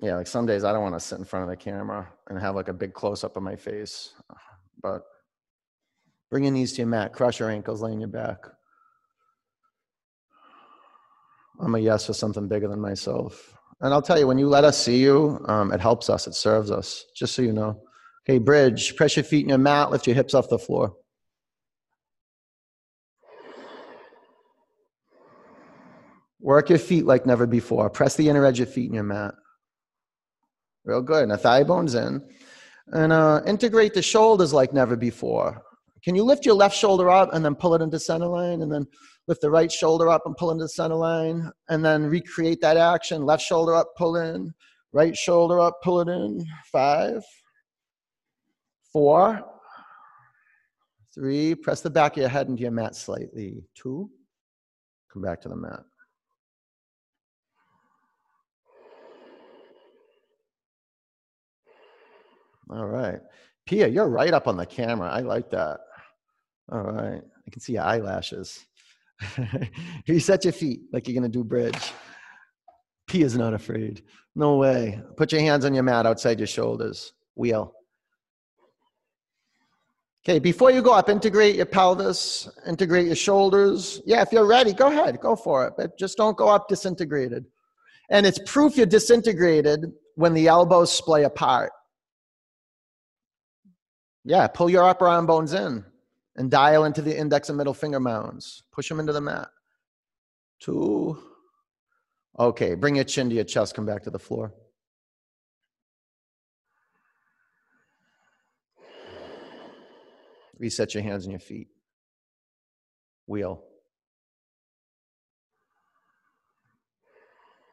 Yeah, 0.00 0.16
like 0.16 0.26
some 0.26 0.44
days 0.44 0.62
I 0.62 0.72
don't 0.72 0.82
want 0.82 0.94
to 0.94 1.00
sit 1.00 1.18
in 1.18 1.24
front 1.24 1.44
of 1.44 1.48
the 1.50 1.56
camera 1.56 2.06
and 2.28 2.38
have 2.38 2.54
like 2.54 2.68
a 2.68 2.74
big 2.74 2.92
close 2.92 3.24
up 3.24 3.36
of 3.36 3.42
my 3.42 3.56
face, 3.56 4.12
but 4.82 5.02
bring 6.30 6.44
your 6.44 6.52
knees 6.52 6.72
to 6.72 6.78
your 6.78 6.86
mat, 6.86 7.14
crush 7.14 7.40
your 7.40 7.50
ankles, 7.50 7.80
lay 7.80 7.92
on 7.92 8.00
your 8.00 8.08
back. 8.08 8.38
I'm 11.60 11.74
a 11.74 11.78
yes 11.78 12.06
for 12.06 12.12
something 12.12 12.46
bigger 12.46 12.68
than 12.68 12.80
myself. 12.80 13.54
And 13.80 13.92
I'll 13.92 14.02
tell 14.02 14.18
you, 14.18 14.26
when 14.26 14.38
you 14.38 14.48
let 14.48 14.64
us 14.64 14.76
see 14.76 14.98
you, 14.98 15.42
um, 15.48 15.72
it 15.72 15.80
helps 15.80 16.10
us, 16.10 16.26
it 16.26 16.34
serves 16.34 16.70
us, 16.70 17.06
just 17.14 17.34
so 17.34 17.40
you 17.40 17.52
know. 17.52 17.80
Okay, 18.28 18.38
bridge, 18.38 18.96
press 18.96 19.16
your 19.16 19.24
feet 19.24 19.44
in 19.44 19.48
your 19.48 19.58
mat, 19.58 19.90
lift 19.90 20.06
your 20.06 20.16
hips 20.16 20.34
off 20.34 20.48
the 20.48 20.58
floor. 20.58 20.94
Work 26.40 26.68
your 26.68 26.78
feet 26.78 27.06
like 27.06 27.24
never 27.24 27.46
before. 27.46 27.88
Press 27.88 28.14
the 28.14 28.28
inner 28.28 28.44
edge 28.44 28.60
of 28.60 28.68
your 28.68 28.74
feet 28.74 28.88
in 28.88 28.94
your 28.94 29.04
mat. 29.04 29.34
Real 30.86 31.02
good. 31.02 31.28
Now 31.28 31.36
thigh 31.36 31.64
bones 31.64 31.94
in. 31.94 32.22
And 32.92 33.12
uh, 33.12 33.42
integrate 33.46 33.92
the 33.92 34.02
shoulders 34.02 34.52
like 34.52 34.72
never 34.72 34.96
before. 34.96 35.60
Can 36.04 36.14
you 36.14 36.22
lift 36.22 36.46
your 36.46 36.54
left 36.54 36.76
shoulder 36.76 37.10
up 37.10 37.34
and 37.34 37.44
then 37.44 37.56
pull 37.56 37.74
it 37.74 37.82
into 37.82 37.98
center 37.98 38.28
line 38.28 38.62
and 38.62 38.72
then 38.72 38.86
lift 39.26 39.40
the 39.40 39.50
right 39.50 39.70
shoulder 39.70 40.08
up 40.08 40.22
and 40.24 40.36
pull 40.36 40.52
into 40.52 40.64
the 40.64 40.68
center 40.68 40.94
line 40.94 41.50
and 41.68 41.84
then 41.84 42.06
recreate 42.06 42.60
that 42.60 42.76
action. 42.76 43.26
Left 43.26 43.42
shoulder 43.42 43.74
up, 43.74 43.88
pull 43.96 44.16
in. 44.16 44.54
Right 44.92 45.16
shoulder 45.16 45.58
up, 45.58 45.74
pull 45.82 46.00
it 46.00 46.08
in. 46.08 46.46
Five, 46.70 47.24
four, 48.92 49.42
three. 51.12 51.56
Press 51.56 51.80
the 51.80 51.90
back 51.90 52.12
of 52.12 52.18
your 52.18 52.28
head 52.28 52.46
into 52.46 52.62
your 52.62 52.70
mat 52.70 52.94
slightly. 52.94 53.64
Two. 53.74 54.08
Come 55.12 55.22
back 55.22 55.40
to 55.42 55.48
the 55.48 55.56
mat. 55.56 55.80
All 62.70 62.86
right. 62.86 63.20
Pia, 63.66 63.88
you're 63.88 64.08
right 64.08 64.32
up 64.32 64.46
on 64.48 64.56
the 64.56 64.66
camera. 64.66 65.08
I 65.10 65.20
like 65.20 65.50
that. 65.50 65.80
All 66.70 66.82
right. 66.82 67.22
I 67.22 67.50
can 67.50 67.60
see 67.60 67.74
your 67.74 67.84
eyelashes. 67.84 68.64
Reset 70.08 70.44
your 70.44 70.52
feet 70.52 70.80
like 70.92 71.06
you're 71.06 71.18
going 71.18 71.30
to 71.30 71.38
do 71.38 71.44
bridge. 71.44 71.92
Pia's 73.06 73.36
not 73.36 73.54
afraid. 73.54 74.02
No 74.34 74.56
way. 74.56 75.00
Put 75.16 75.32
your 75.32 75.40
hands 75.40 75.64
on 75.64 75.74
your 75.74 75.84
mat 75.84 76.06
outside 76.06 76.38
your 76.38 76.46
shoulders. 76.46 77.12
Wheel. 77.36 77.72
Okay, 80.24 80.40
before 80.40 80.72
you 80.72 80.82
go 80.82 80.92
up, 80.92 81.08
integrate 81.08 81.54
your 81.54 81.66
pelvis, 81.66 82.48
integrate 82.66 83.06
your 83.06 83.14
shoulders. 83.14 84.02
Yeah, 84.06 84.22
if 84.22 84.32
you're 84.32 84.46
ready, 84.46 84.72
go 84.72 84.88
ahead, 84.88 85.20
go 85.20 85.36
for 85.36 85.68
it. 85.68 85.74
But 85.76 85.96
just 85.96 86.16
don't 86.16 86.36
go 86.36 86.48
up 86.48 86.66
disintegrated. 86.68 87.46
And 88.10 88.26
it's 88.26 88.40
proof 88.44 88.76
you're 88.76 88.86
disintegrated 88.86 89.92
when 90.16 90.34
the 90.34 90.48
elbows 90.48 90.92
splay 90.92 91.22
apart. 91.22 91.70
Yeah, 94.26 94.48
pull 94.48 94.68
your 94.68 94.82
upper 94.82 95.06
arm 95.06 95.24
bones 95.24 95.52
in 95.52 95.84
and 96.34 96.50
dial 96.50 96.84
into 96.84 97.00
the 97.00 97.16
index 97.16 97.48
and 97.48 97.56
middle 97.56 97.72
finger 97.72 98.00
mounds. 98.00 98.64
Push 98.72 98.88
them 98.88 98.98
into 98.98 99.12
the 99.12 99.20
mat. 99.20 99.48
Two. 100.58 101.16
Okay, 102.36 102.74
bring 102.74 102.96
your 102.96 103.04
chin 103.04 103.28
to 103.28 103.36
your 103.36 103.44
chest, 103.44 103.76
come 103.76 103.86
back 103.86 104.02
to 104.02 104.10
the 104.10 104.18
floor. 104.18 104.52
Reset 110.58 110.92
your 110.92 111.04
hands 111.04 111.24
and 111.24 111.32
your 111.32 111.40
feet. 111.40 111.68
Wheel. 113.28 113.62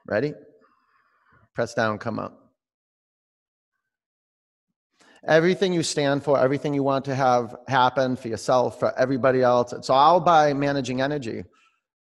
Ready? 0.05 0.33
Press 1.55 1.73
down, 1.73 1.97
come 1.97 2.19
up. 2.19 2.42
Everything 5.27 5.71
you 5.71 5.83
stand 5.83 6.23
for, 6.23 6.37
everything 6.37 6.73
you 6.73 6.83
want 6.83 7.05
to 7.05 7.15
have 7.15 7.55
happen 7.67 8.15
for 8.15 8.27
yourself, 8.27 8.79
for 8.79 8.97
everybody 8.99 9.41
else, 9.41 9.71
it's 9.71 9.89
all 9.89 10.19
by 10.19 10.53
managing 10.53 10.99
energy 10.99 11.43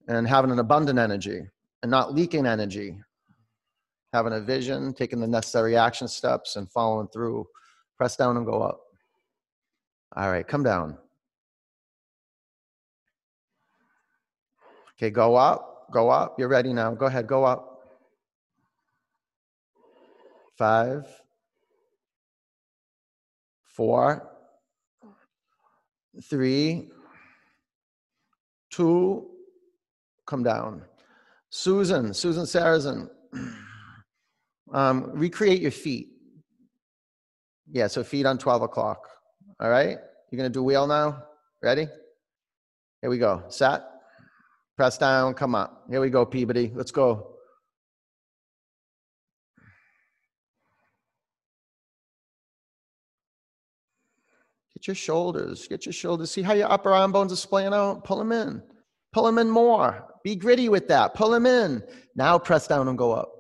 and 0.07 0.27
having 0.27 0.51
an 0.51 0.59
abundant 0.59 0.97
energy 0.97 1.41
and 1.83 1.91
not 1.91 2.13
leaking 2.13 2.45
energy. 2.45 2.97
Having 4.13 4.33
a 4.33 4.39
vision, 4.39 4.93
taking 4.93 5.19
the 5.19 5.27
necessary 5.27 5.77
action 5.77 6.07
steps, 6.07 6.55
and 6.55 6.71
following 6.71 7.07
through. 7.09 7.45
Press 7.95 8.15
down 8.15 8.37
and 8.37 8.45
go 8.45 8.61
up. 8.61 8.81
All 10.15 10.31
right, 10.31 10.47
come 10.47 10.63
down. 10.63 10.97
Okay, 14.97 15.11
go 15.11 15.35
up, 15.35 15.91
go 15.91 16.09
up. 16.09 16.39
You're 16.39 16.47
ready 16.47 16.73
now. 16.73 16.93
Go 16.95 17.05
ahead, 17.05 17.27
go 17.27 17.43
up. 17.43 17.83
Five, 20.57 21.05
four, 23.79 24.29
three, 26.29 26.89
two, 28.69 29.25
come 30.27 30.43
down. 30.43 30.81
Susan, 31.49 32.13
Susan 32.13 32.43
Sarrazin, 32.43 33.09
um, 34.73 35.11
recreate 35.13 35.61
your 35.61 35.71
feet. 35.71 36.09
Yeah, 37.71 37.87
so 37.87 38.03
feet 38.03 38.25
on 38.25 38.37
12 38.37 38.63
o'clock. 38.63 39.07
All 39.61 39.69
right? 39.69 39.97
You're 40.29 40.43
to 40.43 40.49
do 40.49 40.61
wheel 40.61 40.85
now? 40.85 41.23
Ready? 41.63 41.87
Here 43.01 43.09
we 43.09 43.17
go. 43.17 43.45
Set. 43.47 43.83
Press 44.75 44.97
down. 44.97 45.35
Come 45.35 45.55
up. 45.55 45.85
Here 45.89 46.01
we 46.01 46.09
go, 46.09 46.25
Peabody. 46.25 46.69
Let's 46.75 46.91
go. 46.91 47.37
Your 54.89 54.95
shoulders, 54.95 55.67
get 55.69 55.85
your 55.85 55.93
shoulders. 55.93 56.31
See 56.31 56.41
how 56.41 56.53
your 56.53 56.69
upper 56.69 56.93
arm 56.93 57.13
bones 57.13 57.31
are 57.31 57.37
splaying 57.37 57.73
out? 57.73 58.03
Pull 58.03 58.17
them 58.17 58.33
in. 58.33 58.61
Pull 59.13 59.23
them 59.23 59.37
in 59.37 59.49
more. 59.49 60.05
Be 60.23 60.35
gritty 60.35 60.67
with 60.67 60.89
that. 60.89 61.13
Pull 61.13 61.29
them 61.29 61.45
in. 61.45 61.81
Now 62.15 62.37
press 62.37 62.67
down 62.67 62.89
and 62.89 62.97
go 62.97 63.13
up. 63.13 63.31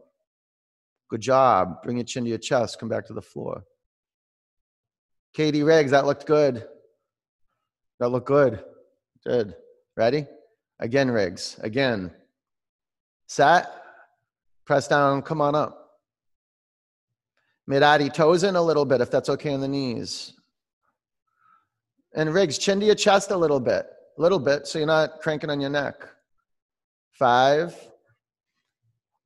Good 1.09 1.21
job. 1.21 1.83
Bring 1.83 1.97
your 1.97 2.05
chin 2.05 2.23
to 2.23 2.29
your 2.29 2.37
chest. 2.37 2.79
Come 2.79 2.87
back 2.87 3.07
to 3.07 3.13
the 3.13 3.21
floor. 3.21 3.63
Katie 5.33 5.63
Riggs, 5.63 5.91
that 5.91 6.05
looked 6.05 6.25
good. 6.25 6.65
That 7.99 8.09
looked 8.09 8.27
good. 8.27 8.63
Good. 9.25 9.55
Ready? 9.97 10.25
Again, 10.79 11.11
Riggs. 11.11 11.59
Again. 11.61 12.11
Set. 13.27 13.67
Press 14.65 14.87
down. 14.87 15.21
Come 15.23 15.41
on 15.41 15.55
up. 15.55 15.79
Midadi, 17.69 18.11
toes 18.11 18.43
in 18.43 18.55
a 18.55 18.61
little 18.61 18.85
bit 18.85 19.01
if 19.01 19.11
that's 19.11 19.29
okay 19.29 19.53
on 19.53 19.61
the 19.61 19.67
knees. 19.67 20.33
And 22.15 22.33
Riggs, 22.33 22.57
chin 22.57 22.79
to 22.79 22.85
your 22.85 22.95
chest 22.95 23.31
a 23.31 23.37
little 23.37 23.59
bit, 23.59 23.85
a 24.17 24.21
little 24.21 24.39
bit, 24.39 24.67
so 24.67 24.79
you're 24.79 24.87
not 24.87 25.21
cranking 25.21 25.49
on 25.49 25.61
your 25.61 25.69
neck. 25.69 25.95
Five, 27.11 27.75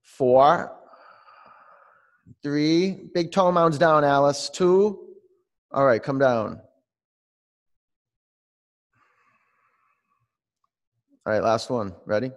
four, 0.02 0.72
three, 2.42 3.10
big 3.14 3.32
toe 3.32 3.52
mounds 3.52 3.78
down, 3.78 4.04
Alice. 4.04 4.50
Two, 4.50 5.00
all 5.72 5.86
right, 5.86 6.02
come 6.02 6.20
down. 6.20 6.62
All 11.26 11.32
right, 11.32 11.42
last 11.42 11.70
one. 11.70 11.94
Ready? 12.06 12.32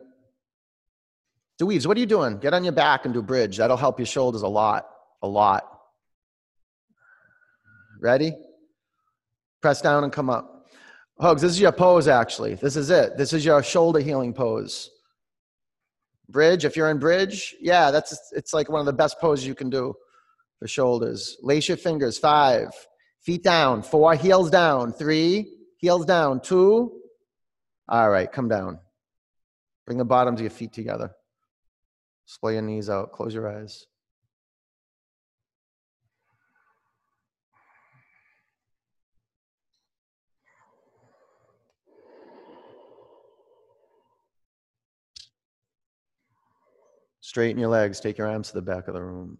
DeWeaves, 1.60 1.86
what 1.86 1.96
are 1.96 2.00
you 2.00 2.06
doing? 2.06 2.38
Get 2.38 2.54
on 2.54 2.62
your 2.62 2.72
back 2.72 3.04
and 3.04 3.12
do 3.12 3.22
bridge. 3.22 3.56
That'll 3.56 3.76
help 3.76 3.98
your 3.98 4.06
shoulders 4.06 4.42
a 4.42 4.48
lot, 4.48 4.88
a 5.22 5.28
lot. 5.28 5.64
Ready? 8.00 8.32
Press 9.66 9.80
down 9.80 10.04
and 10.04 10.12
come 10.12 10.30
up. 10.30 10.68
Hugs, 11.18 11.42
this 11.42 11.50
is 11.50 11.60
your 11.60 11.72
pose 11.72 12.06
actually. 12.06 12.54
This 12.54 12.76
is 12.76 12.88
it. 12.88 13.16
This 13.16 13.32
is 13.32 13.44
your 13.44 13.64
shoulder 13.64 13.98
healing 13.98 14.32
pose. 14.32 14.88
Bridge, 16.28 16.64
if 16.64 16.76
you're 16.76 16.88
in 16.88 17.00
bridge, 17.00 17.52
yeah, 17.60 17.90
that's 17.90 18.16
it's 18.30 18.54
like 18.54 18.70
one 18.70 18.78
of 18.78 18.86
the 18.86 18.92
best 18.92 19.18
poses 19.18 19.44
you 19.44 19.56
can 19.56 19.68
do 19.68 19.92
for 20.60 20.68
shoulders. 20.68 21.36
Lace 21.42 21.66
your 21.66 21.78
fingers. 21.78 22.16
Five, 22.16 22.68
feet 23.22 23.42
down. 23.42 23.82
Four, 23.82 24.14
heels 24.14 24.50
down. 24.50 24.92
Three, 24.92 25.52
heels 25.78 26.06
down. 26.06 26.38
Two. 26.42 27.00
All 27.88 28.08
right, 28.08 28.30
come 28.30 28.46
down. 28.46 28.78
Bring 29.84 29.98
the 29.98 30.04
bottoms 30.04 30.38
of 30.38 30.44
your 30.44 30.50
feet 30.50 30.74
together. 30.74 31.10
Splay 32.26 32.52
your 32.52 32.62
knees 32.62 32.88
out. 32.88 33.10
Close 33.10 33.34
your 33.34 33.48
eyes. 33.48 33.84
Straighten 47.26 47.58
your 47.58 47.70
legs. 47.70 47.98
Take 47.98 48.18
your 48.18 48.28
arms 48.28 48.46
to 48.50 48.54
the 48.54 48.62
back 48.62 48.86
of 48.86 48.94
the 48.94 49.02
room. 49.02 49.36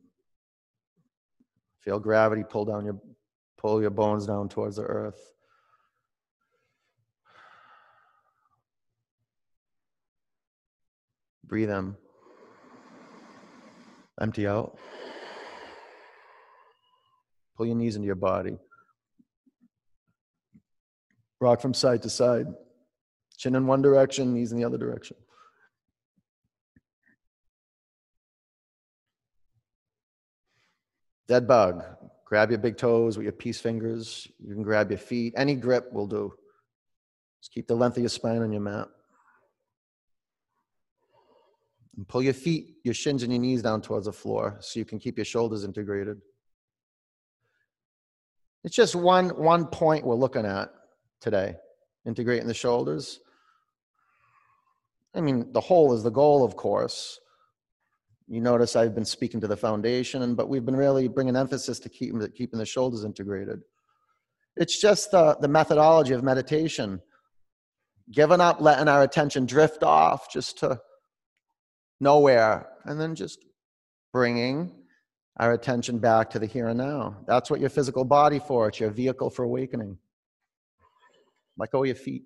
Feel 1.83 2.01
gravity 2.01 2.43
pull 2.43 2.65
down 2.65 2.85
your 2.85 3.01
pull 3.59 3.81
your 3.81 3.91
bones 3.91 4.27
down 4.27 4.49
towards 4.49 4.75
the 4.75 4.83
earth. 4.83 5.33
Breathe 11.45 11.71
in. 11.71 11.95
Empty 14.21 14.49
out. 14.49 14.77
Pull 17.57 17.67
your 17.67 17.77
knees 17.77 17.95
into 17.95 18.07
your 18.07 18.17
body. 18.17 18.59
Rock 21.41 21.61
from 21.61 21.73
side 21.73 22.03
to 22.03 22.11
side. 22.11 22.49
Chin 23.37 23.55
in 23.55 23.69
one 23.69 23.81
direction, 23.81 24.35
knees 24.35 24.51
in 24.51 24.59
the 24.59 24.65
other 24.65 24.77
direction. 24.77 25.17
Dead 31.29 31.47
bug. 31.47 31.85
Grab 32.25 32.51
your 32.51 32.59
big 32.59 32.77
toes 32.77 33.17
with 33.17 33.25
your 33.25 33.33
peace 33.33 33.61
fingers. 33.61 34.29
You 34.39 34.55
can 34.55 34.63
grab 34.63 34.91
your 34.91 34.99
feet. 34.99 35.35
Any 35.37 35.55
grip 35.55 35.93
will 35.93 36.07
do. 36.07 36.35
Just 37.41 37.53
keep 37.53 37.67
the 37.67 37.77
length 37.77 37.97
of 37.97 38.03
your 38.03 38.11
spine 38.11 38.43
on 38.43 38.53
your 38.53 38.61
mat. 38.61 38.89
And 41.97 42.07
pull 42.07 42.23
your 42.23 42.35
feet, 42.35 42.77
your 42.85 42.95
shins, 42.95 43.23
and 43.23 43.33
your 43.33 43.41
knees 43.41 43.63
down 43.63 43.81
towards 43.81 44.07
the 44.07 44.13
floor 44.13 44.57
so 44.61 44.79
you 44.79 44.85
can 44.85 44.99
keep 44.99 45.17
your 45.17 45.25
shoulders 45.25 45.65
integrated. 45.65 46.21
It's 48.65 48.75
just 48.75 48.97
one, 48.97 49.29
one 49.31 49.67
point 49.67 50.05
we're 50.05 50.17
looking 50.17 50.45
at 50.45 50.71
today 51.21 51.57
integrating 52.07 52.47
the 52.47 52.55
shoulders. 52.55 53.21
I 55.15 55.21
mean, 55.21 55.53
the 55.53 55.61
whole 55.61 55.93
is 55.95 56.03
the 56.03 56.11
goal, 56.11 56.45
of 56.45 56.57
course. 56.57 57.19
You 58.29 58.41
notice 58.41 58.75
I've 58.75 58.95
been 58.95 59.05
speaking 59.05 59.41
to 59.41 59.47
the 59.47 59.57
foundation, 59.57 60.35
but 60.35 60.49
we've 60.49 60.65
been 60.65 60.77
really 60.77 61.07
bringing 61.07 61.37
emphasis 61.37 61.79
to 61.81 61.89
keep, 61.89 62.13
keeping 62.35 62.59
the 62.59 62.67
shoulders 62.67 63.05
integrated. 63.05 63.61
It's 64.57 64.81
just 64.81 65.13
the, 65.13 65.37
the 65.41 65.49
methodology 65.49 66.13
of 66.13 66.25
meditation, 66.25 67.01
giving 68.11 68.41
up, 68.41 68.61
letting 68.61 68.89
our 68.89 69.03
attention 69.03 69.47
drift 69.47 69.83
off 69.85 70.33
just 70.33 70.59
to 70.59 70.81
nowhere, 72.01 72.69
and 72.85 73.01
then 73.01 73.15
just 73.15 73.45
bringing 74.13 74.73
our 75.39 75.53
attention 75.53 75.99
back 75.99 76.31
to 76.31 76.39
the 76.39 76.47
here 76.47 76.69
and 76.69 76.79
now. 76.79 77.19
That's 77.27 77.51
what 77.51 77.61
your 77.61 77.71
physical 77.71 78.05
body 78.05 78.39
for. 78.41 78.69
It's 78.69 78.81
your 78.81 78.91
vehicle 78.91 79.31
for 79.31 79.45
awakening. 79.45 79.99
Let 81.59 81.71
go 81.71 81.83
of 81.83 81.87
your 81.87 81.95
feet. 81.95 82.25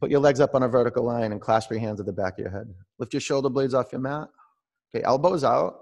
Put 0.00 0.10
your 0.10 0.20
legs 0.20 0.40
up 0.40 0.54
on 0.54 0.62
a 0.62 0.68
vertical 0.68 1.04
line 1.04 1.32
and 1.32 1.40
clasp 1.40 1.70
your 1.70 1.80
hands 1.80 2.00
at 2.00 2.06
the 2.06 2.12
back 2.12 2.34
of 2.34 2.38
your 2.40 2.50
head. 2.50 2.72
Lift 2.98 3.12
your 3.12 3.20
shoulder 3.20 3.50
blades 3.50 3.74
off 3.74 3.92
your 3.92 4.00
mat. 4.00 4.28
Okay, 4.94 5.04
elbows 5.04 5.44
out. 5.44 5.80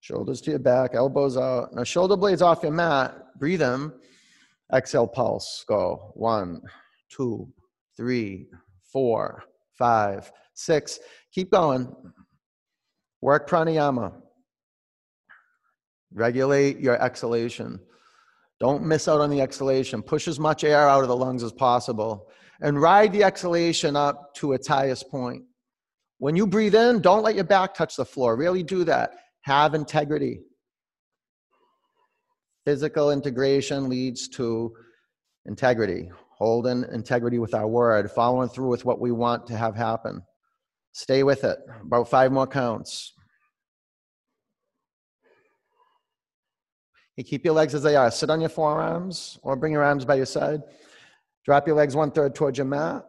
Shoulders 0.00 0.40
to 0.42 0.50
your 0.50 0.58
back, 0.58 0.94
elbows 0.94 1.36
out. 1.36 1.74
Now, 1.74 1.84
shoulder 1.84 2.16
blades 2.16 2.42
off 2.42 2.62
your 2.62 2.72
mat. 2.72 3.16
Breathe 3.38 3.62
in. 3.62 3.92
Exhale, 4.72 5.06
pulse. 5.06 5.64
Go. 5.68 6.12
One, 6.14 6.62
two, 7.10 7.52
three, 7.96 8.46
four, 8.92 9.42
five, 9.76 10.30
six. 10.54 10.98
Keep 11.32 11.50
going. 11.50 11.94
Work 13.20 13.48
pranayama. 13.48 14.12
Regulate 16.12 16.78
your 16.78 17.00
exhalation. 17.02 17.80
Don't 18.60 18.84
miss 18.84 19.08
out 19.08 19.20
on 19.20 19.30
the 19.30 19.40
exhalation. 19.40 20.02
Push 20.02 20.26
as 20.28 20.40
much 20.40 20.64
air 20.64 20.88
out 20.88 21.02
of 21.02 21.08
the 21.08 21.16
lungs 21.16 21.42
as 21.42 21.52
possible 21.52 22.28
and 22.60 22.80
ride 22.80 23.12
the 23.12 23.22
exhalation 23.22 23.94
up 23.94 24.34
to 24.34 24.52
its 24.52 24.66
highest 24.66 25.10
point. 25.10 25.44
When 26.18 26.34
you 26.34 26.46
breathe 26.46 26.74
in, 26.74 27.00
don't 27.00 27.22
let 27.22 27.36
your 27.36 27.44
back 27.44 27.74
touch 27.74 27.96
the 27.96 28.04
floor. 28.04 28.36
Really 28.36 28.62
do 28.62 28.84
that. 28.84 29.12
Have 29.42 29.74
integrity. 29.74 30.40
Physical 32.64 33.12
integration 33.12 33.88
leads 33.88 34.28
to 34.30 34.74
integrity. 35.46 36.10
Holding 36.36 36.84
integrity 36.92 37.38
with 37.38 37.54
our 37.54 37.66
word, 37.66 38.10
following 38.10 38.48
through 38.48 38.68
with 38.68 38.84
what 38.84 39.00
we 39.00 39.10
want 39.10 39.46
to 39.46 39.56
have 39.56 39.74
happen. 39.74 40.22
Stay 40.92 41.22
with 41.22 41.44
it. 41.44 41.58
About 41.82 42.08
five 42.08 42.32
more 42.32 42.46
counts. 42.46 43.14
You 47.16 47.24
keep 47.24 47.44
your 47.44 47.54
legs 47.54 47.74
as 47.74 47.82
they 47.82 47.96
are. 47.96 48.10
Sit 48.10 48.30
on 48.30 48.40
your 48.40 48.48
forearms 48.48 49.38
or 49.42 49.56
bring 49.56 49.72
your 49.72 49.82
arms 49.82 50.04
by 50.04 50.14
your 50.14 50.26
side. 50.26 50.60
Drop 51.44 51.66
your 51.66 51.76
legs 51.76 51.96
one 51.96 52.12
third 52.12 52.34
towards 52.34 52.58
your 52.58 52.66
mat. 52.66 53.04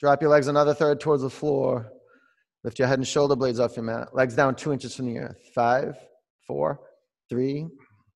Drop 0.00 0.22
your 0.22 0.30
legs 0.30 0.48
another 0.48 0.72
third 0.72 0.98
towards 0.98 1.22
the 1.22 1.30
floor. 1.30 1.92
Lift 2.64 2.78
your 2.78 2.88
head 2.88 2.98
and 2.98 3.06
shoulder 3.06 3.36
blades 3.36 3.60
off 3.60 3.76
your 3.76 3.84
mat. 3.84 4.14
Legs 4.14 4.34
down 4.34 4.54
two 4.54 4.72
inches 4.72 4.94
from 4.94 5.06
the 5.06 5.18
earth. 5.18 5.38
Five, 5.54 5.94
four, 6.46 6.80
three, 7.28 7.68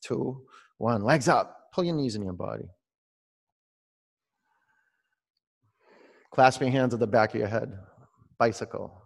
two, 0.03 0.43
one. 0.79 1.03
Legs 1.03 1.29
up. 1.29 1.57
Pull 1.73 1.85
your 1.85 1.95
knees 1.95 2.17
in 2.17 2.23
your 2.23 2.33
body. 2.33 2.65
Clasp 6.35 6.61
your 6.61 6.71
hands 6.71 6.95
at 6.95 7.01
the 7.01 7.07
back 7.07 7.35
of 7.35 7.39
your 7.39 7.49
head. 7.49 7.73
Bicycle. 8.39 9.03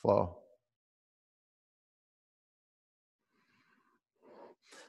Flow. 0.00 0.37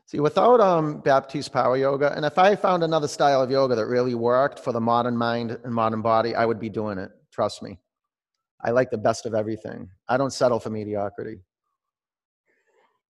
See, 0.10 0.20
without 0.20 0.60
um, 0.60 1.02
Baptiste 1.02 1.54
Power 1.54 1.78
Yoga, 1.78 2.12
and 2.16 2.26
if 2.26 2.40
I 2.40 2.56
found 2.56 2.82
another 2.82 3.08
style 3.08 3.44
of 3.44 3.52
yoga 3.52 3.76
that 3.76 3.86
really 3.86 4.16
worked 4.16 4.58
for 4.58 4.72
the 4.72 4.82
modern 4.82 5.16
mind 5.16 5.60
and 5.64 5.72
modern 5.72 6.02
body, 6.02 6.34
I 6.34 6.48
would 6.48 6.60
be 6.60 6.68
doing 6.68 6.98
it. 6.98 7.12
Trust 7.32 7.62
me. 7.62 7.78
I 8.60 8.72
like 8.72 8.90
the 8.90 8.98
best 8.98 9.28
of 9.28 9.36
everything. 9.36 9.88
I 10.08 10.18
don't 10.18 10.34
settle 10.34 10.60
for 10.60 10.72
mediocrity. 10.72 11.44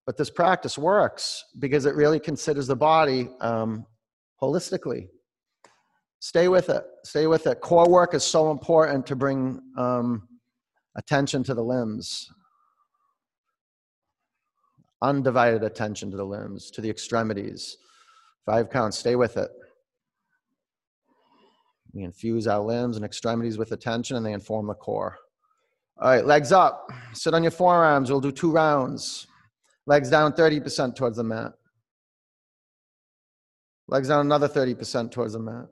But 0.06 0.18
this 0.18 0.30
practice 0.30 0.78
works 0.78 1.46
because 1.60 1.86
it 1.86 1.96
really 1.96 2.20
considers 2.20 2.68
the 2.68 2.76
body 2.76 3.30
um, 3.40 3.86
holistically. 4.42 5.08
Stay 6.20 6.50
with 6.50 6.68
it. 6.68 6.84
Stay 7.06 7.28
with 7.28 7.48
it. 7.48 7.62
Core 7.62 7.88
work 7.88 8.14
is 8.14 8.26
so 8.26 8.52
important 8.52 9.06
to 9.06 9.16
bring 9.16 9.62
um, 9.78 10.28
attention 10.98 11.46
to 11.46 11.54
the 11.54 11.64
limbs 11.64 12.30
undivided 15.02 15.64
attention 15.64 16.12
to 16.12 16.18
the 16.18 16.26
limbs, 16.26 16.72
to 16.72 16.82
the 16.82 16.90
extremities. 16.90 17.78
Five 18.46 18.70
counts, 18.70 18.98
stay 18.98 19.16
with 19.16 19.38
it. 19.38 19.50
We 21.94 22.04
infuse 22.04 22.48
our 22.48 22.60
limbs 22.60 22.96
and 22.96 23.06
extremities 23.06 23.58
with 23.58 23.72
attention 23.72 24.18
and 24.18 24.26
they 24.26 24.34
inform 24.34 24.68
the 24.68 24.74
core. 24.76 25.18
All 26.02 26.10
right, 26.10 26.26
legs 26.26 26.52
up. 26.52 26.90
Sit 27.14 27.34
on 27.34 27.44
your 27.44 27.52
forearms. 27.52 28.10
We'll 28.10 28.22
do 28.22 28.32
two 28.32 28.52
rounds. 28.52 29.28
Legs 29.86 30.10
down 30.10 30.34
30% 30.34 30.96
towards 30.96 31.18
the 31.18 31.24
mat. 31.24 31.54
Legs 33.88 34.08
down 34.08 34.22
another 34.22 34.48
30% 34.48 35.12
towards 35.12 35.34
the 35.34 35.40
mat. 35.40 35.66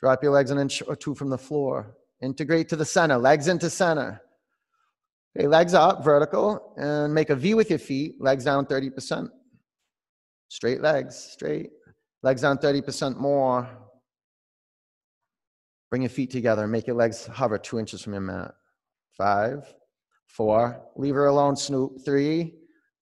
Drop 0.00 0.22
your 0.22 0.32
legs 0.32 0.50
an 0.50 0.58
inch 0.58 0.82
or 0.86 0.94
two 0.94 1.14
from 1.14 1.30
the 1.30 1.38
floor. 1.38 1.96
Integrate 2.22 2.68
to 2.68 2.76
the 2.76 2.84
center. 2.84 3.18
Legs 3.18 3.48
into 3.48 3.68
center. 3.68 4.22
Okay, 5.36 5.46
legs 5.46 5.74
up, 5.74 6.02
vertical, 6.04 6.72
and 6.76 7.12
make 7.12 7.30
a 7.30 7.36
V 7.36 7.54
with 7.54 7.70
your 7.70 7.78
feet, 7.78 8.20
legs 8.20 8.44
down 8.44 8.66
30%. 8.66 9.28
Straight 10.48 10.80
legs, 10.80 11.16
straight. 11.16 11.70
Legs 12.22 12.42
down 12.42 12.58
30% 12.58 13.16
more. 13.16 13.68
Bring 15.90 16.02
your 16.02 16.10
feet 16.10 16.30
together 16.30 16.66
make 16.66 16.86
your 16.86 16.96
legs 16.96 17.26
hover 17.26 17.56
two 17.58 17.78
inches 17.78 18.02
from 18.02 18.12
your 18.12 18.22
mat. 18.22 18.52
Five, 19.16 19.72
four, 20.26 20.82
leave 20.96 21.14
her 21.14 21.26
alone, 21.26 21.56
Snoop. 21.56 22.04
Three, 22.04 22.54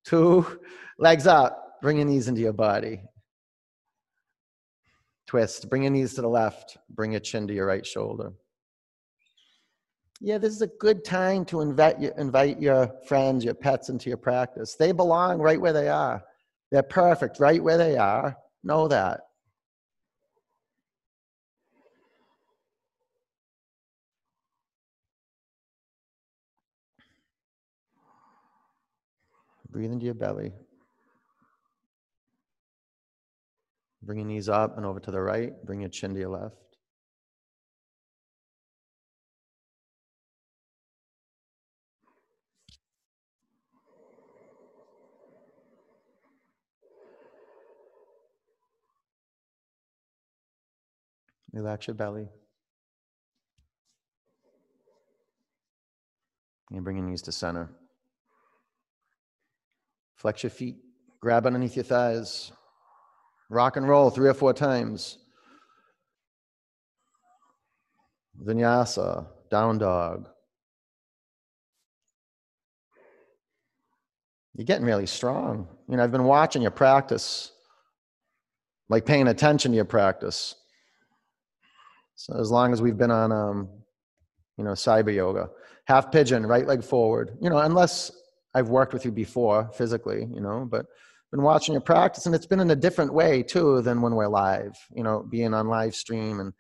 two, 0.04 0.60
legs 0.98 1.26
up. 1.26 1.80
Bring 1.82 1.98
your 1.98 2.06
knees 2.06 2.28
into 2.28 2.40
your 2.40 2.52
body. 2.52 3.02
Twist. 5.26 5.68
Bring 5.68 5.82
your 5.82 5.90
knees 5.90 6.14
to 6.14 6.22
the 6.22 6.28
left. 6.28 6.78
Bring 6.90 7.12
your 7.12 7.20
chin 7.20 7.48
to 7.48 7.54
your 7.54 7.66
right 7.66 7.84
shoulder 7.84 8.32
yeah, 10.20 10.38
this 10.38 10.54
is 10.54 10.62
a 10.62 10.66
good 10.66 11.04
time 11.04 11.44
to 11.46 11.60
invite, 11.60 12.00
invite 12.16 12.60
your 12.60 12.90
friends, 13.06 13.44
your 13.44 13.54
pets 13.54 13.88
into 13.88 14.08
your 14.08 14.16
practice. 14.16 14.74
They 14.74 14.92
belong 14.92 15.38
right 15.38 15.60
where 15.60 15.74
they 15.74 15.88
are. 15.88 16.24
They're 16.70 16.82
perfect 16.82 17.38
right 17.38 17.62
where 17.62 17.76
they 17.76 17.96
are. 17.96 18.36
Know 18.64 18.88
that. 18.88 19.20
Breathe 29.70 29.92
into 29.92 30.06
your 30.06 30.14
belly. 30.14 30.52
Bring 34.02 34.20
your 34.20 34.28
knees 34.28 34.48
up 34.48 34.78
and 34.78 34.86
over 34.86 35.00
to 35.00 35.10
the 35.10 35.20
right. 35.20 35.52
Bring 35.66 35.80
your 35.80 35.90
chin 35.90 36.14
to 36.14 36.20
your 36.20 36.30
left. 36.30 36.65
Relax 51.56 51.86
your 51.86 51.94
belly. 51.94 52.28
And 56.70 56.84
bring 56.84 56.98
your 56.98 57.06
knees 57.06 57.22
to 57.22 57.32
center. 57.32 57.70
Flex 60.16 60.42
your 60.42 60.50
feet. 60.50 60.76
Grab 61.22 61.46
underneath 61.46 61.74
your 61.74 61.84
thighs. 61.84 62.52
Rock 63.48 63.78
and 63.78 63.88
roll 63.88 64.10
three 64.10 64.28
or 64.28 64.34
four 64.34 64.52
times. 64.52 65.16
Vinyasa, 68.44 69.26
down 69.50 69.78
dog. 69.78 70.28
You're 74.54 74.66
getting 74.66 74.84
really 74.84 75.06
strong. 75.06 75.68
You 75.88 75.96
know, 75.96 76.04
I've 76.04 76.12
been 76.12 76.24
watching 76.24 76.60
you 76.60 76.70
practice, 76.70 77.50
like 78.90 79.06
paying 79.06 79.28
attention 79.28 79.72
to 79.72 79.76
your 79.76 79.86
practice. 79.86 80.54
So 82.16 82.38
as 82.38 82.50
long 82.50 82.72
as 82.72 82.82
we've 82.82 82.96
been 82.96 83.10
on, 83.10 83.30
um, 83.30 83.68
you 84.56 84.64
know, 84.64 84.72
cyber 84.72 85.14
yoga, 85.14 85.50
half 85.84 86.10
pigeon, 86.10 86.44
right 86.46 86.66
leg 86.66 86.82
forward. 86.82 87.36
You 87.40 87.50
know, 87.50 87.58
unless 87.58 88.10
I've 88.54 88.70
worked 88.70 88.92
with 88.92 89.04
you 89.04 89.12
before 89.12 89.70
physically, 89.74 90.26
you 90.32 90.40
know, 90.40 90.66
but 90.68 90.86
been 91.30 91.42
watching 91.42 91.72
your 91.72 91.82
practice, 91.82 92.24
and 92.26 92.34
it's 92.34 92.46
been 92.46 92.60
in 92.60 92.70
a 92.70 92.76
different 92.76 93.12
way 93.12 93.42
too 93.42 93.82
than 93.82 94.00
when 94.00 94.14
we're 94.14 94.28
live. 94.28 94.74
You 94.94 95.02
know, 95.02 95.26
being 95.30 95.52
on 95.52 95.68
live 95.68 95.94
stream 95.94 96.40
and 96.40 96.52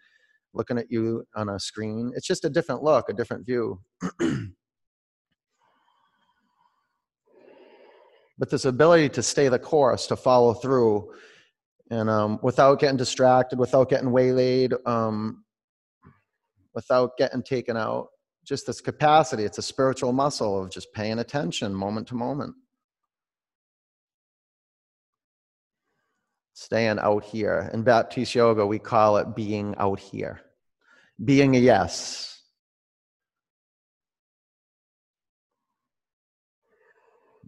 looking 0.52 0.76
at 0.78 0.90
you 0.90 1.24
on 1.34 1.48
a 1.48 1.58
screen. 1.58 2.12
It's 2.14 2.26
just 2.26 2.44
a 2.44 2.50
different 2.50 2.82
look, 2.82 3.08
a 3.08 3.14
different 3.14 3.46
view. 3.46 3.80
but 8.38 8.50
this 8.50 8.66
ability 8.66 9.08
to 9.10 9.22
stay 9.22 9.48
the 9.48 9.58
course, 9.58 10.06
to 10.08 10.16
follow 10.16 10.52
through, 10.52 11.10
and 11.90 12.10
um, 12.10 12.38
without 12.42 12.78
getting 12.80 12.96
distracted, 12.96 13.58
without 13.58 13.88
getting 13.88 14.10
waylaid, 14.10 14.74
um, 14.84 15.44
without 16.76 17.16
getting 17.16 17.42
taken 17.42 17.76
out, 17.76 18.06
just 18.44 18.68
this 18.68 18.80
capacity. 18.80 19.42
It's 19.42 19.58
a 19.58 19.62
spiritual 19.62 20.12
muscle 20.12 20.62
of 20.62 20.70
just 20.70 20.92
paying 20.92 21.18
attention 21.18 21.74
moment 21.74 22.06
to 22.08 22.14
moment. 22.14 22.54
Staying 26.52 27.00
out 27.00 27.24
here. 27.24 27.68
In 27.74 27.82
Baptiste 27.82 28.36
Yoga, 28.36 28.64
we 28.64 28.78
call 28.78 29.16
it 29.16 29.34
being 29.34 29.74
out 29.78 29.98
here 29.98 30.42
being 31.24 31.56
a 31.56 31.58
yes. 31.58 32.35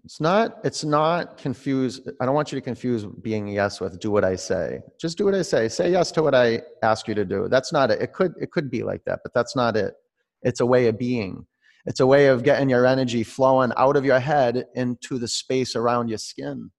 It's 0.09 0.23
not, 0.23 0.61
it's 0.65 0.85
not 0.85 1.37
confused. 1.37 2.09
I 2.19 2.25
don't 2.25 2.35
want 2.35 2.51
you 2.51 2.57
to 2.57 2.63
confuse 2.63 3.05
being 3.05 3.47
yes 3.47 3.79
with 3.79 4.01
do 4.01 4.11
what 4.11 4.25
I 4.25 4.37
say. 4.37 4.81
Just 4.99 5.19
do 5.19 5.27
what 5.27 5.35
I 5.35 5.43
say. 5.43 5.69
Say 5.69 5.91
yes 5.91 6.11
to 6.13 6.23
what 6.23 6.35
I 6.35 6.63
ask 6.83 7.07
you 7.09 7.15
to 7.15 7.27
do. 7.27 7.47
That's 7.51 7.75
not 7.75 7.91
it. 7.91 8.01
It 8.01 8.15
could, 8.15 8.33
it 8.41 8.51
could 8.51 8.71
be 8.71 8.83
like 8.83 9.05
that, 9.05 9.21
but 9.23 9.35
that's 9.35 9.55
not 9.55 9.77
it. 9.77 9.93
It's 10.41 10.61
a 10.61 10.67
way 10.67 10.87
of 10.87 10.99
being. 10.99 11.47
It's 11.85 12.01
a 12.01 12.07
way 12.07 12.29
of 12.29 12.43
getting 12.43 12.71
your 12.71 12.87
energy 12.87 13.23
flowing 13.23 13.71
out 13.77 13.99
of 13.99 14.07
your 14.07 14.19
head 14.19 14.65
into 14.75 15.19
the 15.19 15.29
space 15.29 15.77
around 15.77 16.09
your 16.09 16.17
skin. 16.17 16.71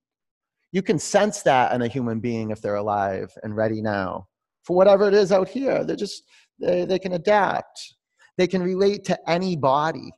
You 0.72 0.82
can 0.82 0.98
sense 0.98 1.44
that 1.44 1.72
in 1.72 1.84
a 1.84 1.88
human 1.88 2.20
being 2.20 2.50
if 2.50 2.64
they're 2.64 2.78
alive 2.78 3.32
and 3.44 3.56
ready 3.56 3.84
now 3.84 4.28
for 4.64 4.76
whatever 4.76 5.08
it 5.08 5.14
is 5.14 5.32
out 5.32 5.50
here. 5.50 5.84
They're 5.84 5.96
just, 5.96 6.24
they, 6.60 6.84
they 6.84 6.98
can 6.98 7.14
adapt. 7.14 7.94
They 8.40 8.48
can 8.48 8.64
relate 8.64 9.04
to 9.04 9.30
anybody, 9.30 10.10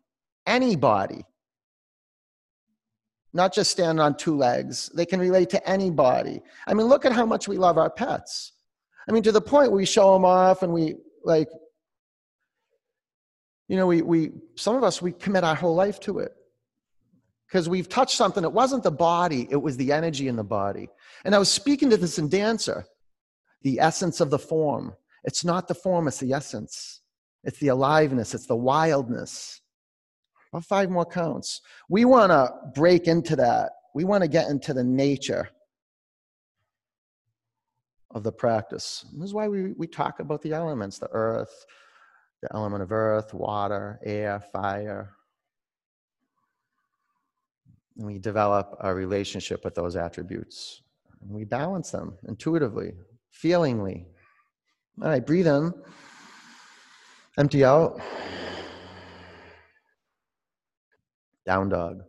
anybody. 0.47 1.25
Not 3.33 3.53
just 3.53 3.71
stand 3.71 3.99
on 3.99 4.17
two 4.17 4.35
legs. 4.35 4.89
They 4.93 5.05
can 5.05 5.19
relate 5.19 5.49
to 5.51 5.69
anybody. 5.69 6.41
I 6.67 6.73
mean, 6.73 6.87
look 6.87 7.05
at 7.05 7.13
how 7.13 7.25
much 7.25 7.47
we 7.47 7.57
love 7.57 7.77
our 7.77 7.89
pets. 7.89 8.53
I 9.07 9.11
mean, 9.11 9.23
to 9.23 9.31
the 9.31 9.41
point 9.41 9.71
we 9.71 9.85
show 9.85 10.13
them 10.13 10.25
off 10.25 10.63
and 10.63 10.73
we 10.73 10.95
like, 11.23 11.47
you 13.67 13.77
know, 13.77 13.87
we, 13.87 14.01
we 14.01 14.31
some 14.55 14.75
of 14.75 14.83
us, 14.83 15.01
we 15.01 15.13
commit 15.13 15.43
our 15.43 15.55
whole 15.55 15.75
life 15.75 15.99
to 16.01 16.19
it 16.19 16.33
because 17.47 17.69
we've 17.69 17.89
touched 17.89 18.15
something. 18.15 18.43
It 18.43 18.51
wasn't 18.51 18.83
the 18.83 18.91
body, 18.91 19.47
it 19.49 19.61
was 19.61 19.77
the 19.77 19.91
energy 19.91 20.27
in 20.27 20.35
the 20.35 20.43
body. 20.43 20.89
And 21.25 21.33
I 21.33 21.39
was 21.39 21.51
speaking 21.51 21.89
to 21.89 21.97
this 21.97 22.19
in 22.19 22.29
Dancer, 22.29 22.85
the 23.61 23.79
essence 23.79 24.21
of 24.21 24.29
the 24.29 24.39
form. 24.39 24.93
It's 25.23 25.45
not 25.45 25.67
the 25.67 25.75
form, 25.75 26.07
it's 26.07 26.19
the 26.19 26.33
essence. 26.33 27.01
It's 27.43 27.59
the 27.59 27.69
aliveness, 27.69 28.33
it's 28.33 28.45
the 28.45 28.55
wildness. 28.55 29.61
About 30.51 30.65
five 30.65 30.89
more 30.89 31.05
counts. 31.05 31.61
We 31.89 32.05
want 32.05 32.31
to 32.31 32.51
break 32.75 33.07
into 33.07 33.35
that. 33.37 33.71
We 33.95 34.03
want 34.03 34.23
to 34.23 34.27
get 34.27 34.49
into 34.49 34.73
the 34.73 34.83
nature 34.83 35.49
of 38.13 38.23
the 38.23 38.31
practice. 38.31 39.05
This 39.13 39.27
is 39.27 39.33
why 39.33 39.47
we, 39.47 39.71
we 39.73 39.87
talk 39.87 40.19
about 40.19 40.41
the 40.41 40.53
elements 40.53 40.99
the 40.99 41.09
earth, 41.11 41.65
the 42.41 42.49
element 42.53 42.83
of 42.83 42.91
earth, 42.91 43.33
water, 43.33 43.99
air, 44.03 44.41
fire. 44.51 45.13
And 47.97 48.05
we 48.05 48.19
develop 48.19 48.75
a 48.81 48.93
relationship 48.93 49.63
with 49.63 49.75
those 49.75 49.95
attributes. 49.95 50.81
And 51.21 51.31
we 51.31 51.45
balance 51.45 51.91
them 51.91 52.17
intuitively, 52.27 52.93
feelingly, 53.29 54.07
all 55.01 55.07
right, 55.07 55.25
breathe 55.25 55.47
in. 55.47 55.73
Empty 57.37 57.63
out. 57.63 57.99
Down 61.45 61.69
dog. 61.69 62.03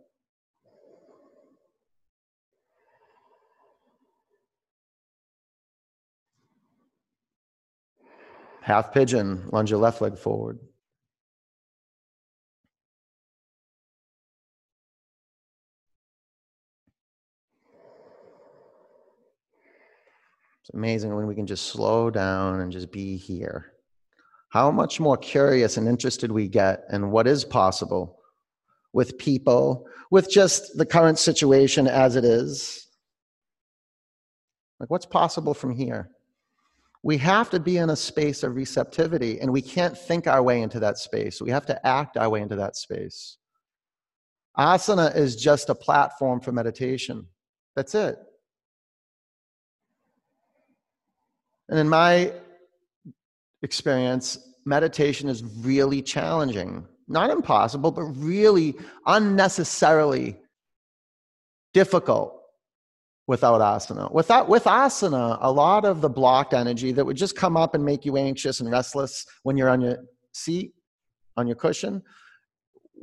Half 8.61 8.93
pigeon, 8.93 9.49
lunge 9.51 9.69
your 9.69 9.79
left 9.79 10.01
leg 10.01 10.17
forward. 10.17 10.57
It's 20.61 20.73
amazing 20.73 21.13
when 21.13 21.27
we 21.27 21.35
can 21.35 21.45
just 21.45 21.65
slow 21.65 22.09
down 22.09 22.61
and 22.61 22.71
just 22.71 22.89
be 22.89 23.17
here. 23.17 23.73
How 24.47 24.71
much 24.71 25.01
more 25.01 25.17
curious 25.17 25.75
and 25.75 25.89
interested 25.89 26.31
we 26.31 26.47
get 26.47 26.85
in 26.89 27.11
what 27.11 27.27
is 27.27 27.43
possible 27.43 28.22
with 28.93 29.17
people, 29.17 29.87
with 30.11 30.29
just 30.29 30.77
the 30.77 30.85
current 30.85 31.19
situation 31.19 31.87
as 31.87 32.15
it 32.15 32.23
is. 32.23 32.87
Like, 34.79 34.89
what's 34.89 35.05
possible 35.05 35.53
from 35.53 35.75
here? 35.75 36.09
We 37.03 37.17
have 37.17 37.49
to 37.49 37.59
be 37.59 37.77
in 37.77 37.89
a 37.89 37.95
space 37.95 38.43
of 38.43 38.55
receptivity, 38.55 39.39
and 39.41 39.51
we 39.51 39.61
can't 39.61 39.97
think 39.97 40.25
our 40.25 40.41
way 40.41 40.61
into 40.61 40.79
that 40.79 40.97
space. 40.97 41.41
We 41.41 41.51
have 41.51 41.65
to 41.65 41.85
act 41.85 42.15
our 42.15 42.29
way 42.29 42.41
into 42.41 42.55
that 42.55 42.77
space. 42.77 43.37
Asana 44.57 45.15
is 45.15 45.35
just 45.35 45.69
a 45.69 45.75
platform 45.75 46.39
for 46.39 46.51
meditation. 46.51 47.27
That's 47.75 47.95
it. 47.95 48.17
And 51.69 51.79
in 51.79 51.89
my 51.89 52.33
experience, 53.63 54.37
meditation 54.65 55.27
is 55.27 55.43
really 55.43 56.01
challenging. 56.01 56.87
Not 57.07 57.29
impossible, 57.29 57.91
but 57.91 58.03
really 58.03 58.75
unnecessarily 59.05 60.37
difficult 61.73 62.39
without 63.27 63.61
asana. 63.61 64.11
Without, 64.11 64.49
with 64.49 64.65
asana, 64.65 65.37
a 65.41 65.51
lot 65.51 65.85
of 65.85 66.01
the 66.01 66.09
blocked 66.09 66.53
energy 66.53 66.91
that 66.91 67.05
would 67.05 67.17
just 67.17 67.35
come 67.35 67.57
up 67.57 67.75
and 67.75 67.83
make 67.83 68.05
you 68.05 68.17
anxious 68.17 68.59
and 68.59 68.71
restless 68.71 69.25
when 69.43 69.57
you're 69.57 69.69
on 69.69 69.81
your 69.81 69.97
seat, 70.33 70.73
on 71.37 71.47
your 71.47 71.55
cushion, 71.55 72.01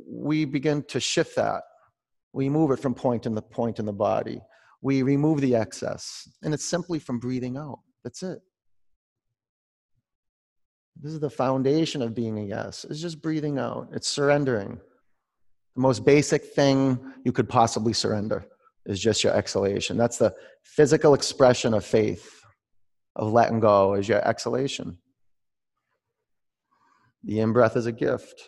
we 0.07 0.45
begin 0.45 0.83
to 0.83 0.99
shift 0.99 1.35
that. 1.35 1.63
We 2.33 2.49
move 2.49 2.71
it 2.71 2.79
from 2.79 2.93
point 2.93 3.25
in 3.25 3.35
the 3.35 3.41
point 3.41 3.79
in 3.79 3.85
the 3.85 3.93
body. 3.93 4.41
We 4.81 5.03
remove 5.03 5.41
the 5.41 5.55
excess. 5.55 6.27
And 6.43 6.53
it's 6.53 6.65
simply 6.65 6.97
from 6.99 7.19
breathing 7.19 7.57
out. 7.57 7.79
That's 8.03 8.23
it. 8.23 8.39
This 10.99 11.13
is 11.13 11.19
the 11.19 11.29
foundation 11.29 12.01
of 12.01 12.13
being 12.13 12.37
a 12.39 12.43
yes. 12.43 12.85
It's 12.89 13.01
just 13.01 13.21
breathing 13.21 13.57
out. 13.57 13.89
It's 13.91 14.07
surrendering. 14.07 14.79
The 15.75 15.81
most 15.81 16.05
basic 16.05 16.43
thing 16.53 16.99
you 17.23 17.31
could 17.31 17.49
possibly 17.49 17.93
surrender 17.93 18.45
is 18.85 18.99
just 18.99 19.23
your 19.23 19.33
exhalation. 19.33 19.97
That's 19.97 20.17
the 20.17 20.35
physical 20.63 21.13
expression 21.13 21.73
of 21.73 21.85
faith, 21.85 22.43
of 23.15 23.31
letting 23.31 23.59
go, 23.59 23.93
is 23.93 24.07
your 24.07 24.25
exhalation. 24.27 24.97
The 27.23 27.39
in 27.39 27.53
breath 27.53 27.77
is 27.77 27.85
a 27.85 27.91
gift. 27.91 28.41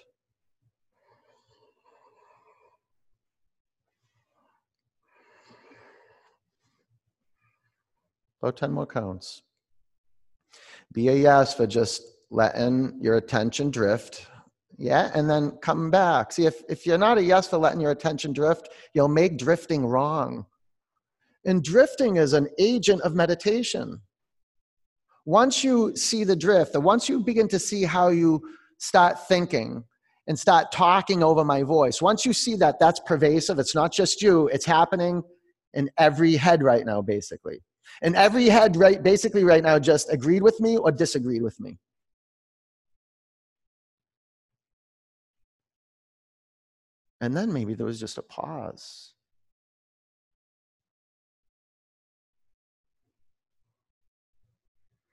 About 8.41 8.57
10 8.57 8.73
more 8.73 8.85
counts. 8.85 9.41
Be 10.91 11.07
a 11.07 11.15
yes 11.15 11.53
for 11.53 11.65
just 11.65 12.03
letting 12.33 12.97
your 12.99 13.15
attention 13.15 13.69
drift. 13.69 14.27
Yeah 14.77 15.11
and 15.13 15.29
then 15.29 15.51
come 15.61 15.91
back. 15.91 16.31
See 16.31 16.47
if, 16.47 16.63
if 16.67 16.85
you're 16.85 16.97
not 16.97 17.19
a 17.19 17.23
yes 17.23 17.47
for 17.47 17.57
letting 17.57 17.79
your 17.79 17.91
attention 17.91 18.33
drift 18.33 18.69
you'll 18.93 19.07
make 19.07 19.37
drifting 19.37 19.85
wrong. 19.85 20.45
And 21.45 21.63
drifting 21.63 22.15
is 22.15 22.33
an 22.33 22.47
agent 22.57 23.01
of 23.01 23.13
meditation. 23.13 24.01
Once 25.25 25.63
you 25.63 25.95
see 25.95 26.23
the 26.23 26.35
drift 26.35 26.75
once 26.75 27.07
you 27.07 27.19
begin 27.19 27.47
to 27.49 27.59
see 27.59 27.83
how 27.83 28.07
you 28.09 28.41
start 28.79 29.27
thinking 29.27 29.83
and 30.27 30.37
start 30.37 30.71
talking 30.71 31.21
over 31.21 31.45
my 31.45 31.61
voice 31.61 32.01
once 32.01 32.25
you 32.25 32.33
see 32.33 32.55
that 32.55 32.79
that's 32.79 32.99
pervasive. 33.01 33.59
It's 33.59 33.75
not 33.75 33.93
just 33.93 34.21
you. 34.23 34.47
It's 34.47 34.65
happening 34.65 35.21
in 35.75 35.89
every 35.99 36.35
head 36.35 36.63
right 36.63 36.85
now 36.85 37.01
basically. 37.01 37.61
And 38.01 38.15
every 38.15 38.49
head 38.49 38.75
right 38.75 39.03
basically 39.03 39.43
right 39.43 39.63
now 39.63 39.77
just 39.77 40.11
agreed 40.11 40.41
with 40.41 40.59
me 40.59 40.77
or 40.77 40.91
disagreed 40.91 41.43
with 41.43 41.59
me 41.59 41.77
And 47.23 47.37
then 47.37 47.53
maybe 47.53 47.73
there 47.73 47.85
was 47.85 48.01
just 48.01 48.17
a 48.17 48.21
pause. 48.21 49.13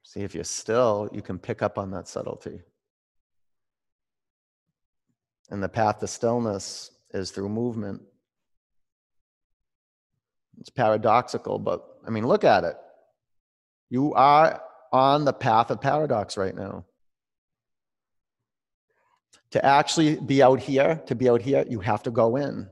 See, 0.03 0.23
if 0.23 0.35
you're 0.35 0.43
still, 0.43 1.09
you 1.13 1.23
can 1.23 1.39
pick 1.39 1.63
up 1.63 1.79
on 1.79 1.93
that 1.93 2.09
subtlety. 2.09 2.63
And 5.51 5.63
the 5.63 5.69
path 5.69 6.01
to 6.01 6.09
stillness 6.09 6.91
is 7.15 7.31
through 7.31 7.49
movement. 7.49 8.03
It's 10.59 10.69
paradoxical, 10.69 11.61
but 11.61 11.87
I 12.05 12.11
mean, 12.11 12.27
look 12.27 12.43
at 12.43 12.65
it. 12.65 12.75
You 13.89 14.15
are 14.15 14.61
on 14.93 15.25
the 15.25 15.33
path 15.33 15.71
of 15.71 15.81
paradox 15.81 16.37
right 16.37 16.57
now. 16.57 16.87
To 19.53 19.65
actually 19.65 20.17
be 20.17 20.43
out 20.43 20.61
here, 20.61 21.03
to 21.07 21.15
be 21.15 21.29
out 21.29 21.43
here, 21.43 21.65
you 21.69 21.81
have 21.81 22.03
to 22.05 22.11
go 22.11 22.37
in. 22.37 22.69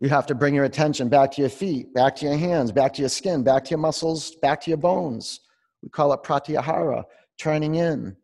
You 0.00 0.08
have 0.08 0.26
to 0.26 0.34
bring 0.34 0.54
your 0.54 0.64
attention 0.64 1.08
back 1.08 1.32
to 1.32 1.40
your 1.40 1.50
feet, 1.50 1.92
back 1.92 2.16
to 2.16 2.26
your 2.26 2.36
hands, 2.36 2.72
back 2.72 2.92
to 2.94 3.02
your 3.02 3.08
skin, 3.08 3.42
back 3.42 3.64
to 3.64 3.70
your 3.70 3.78
muscles, 3.78 4.34
back 4.36 4.60
to 4.62 4.70
your 4.70 4.78
bones. 4.78 5.40
We 5.82 5.88
call 5.88 6.12
it 6.12 6.22
pratyahara, 6.22 7.04
turning 7.38 7.76
in, 7.76 8.16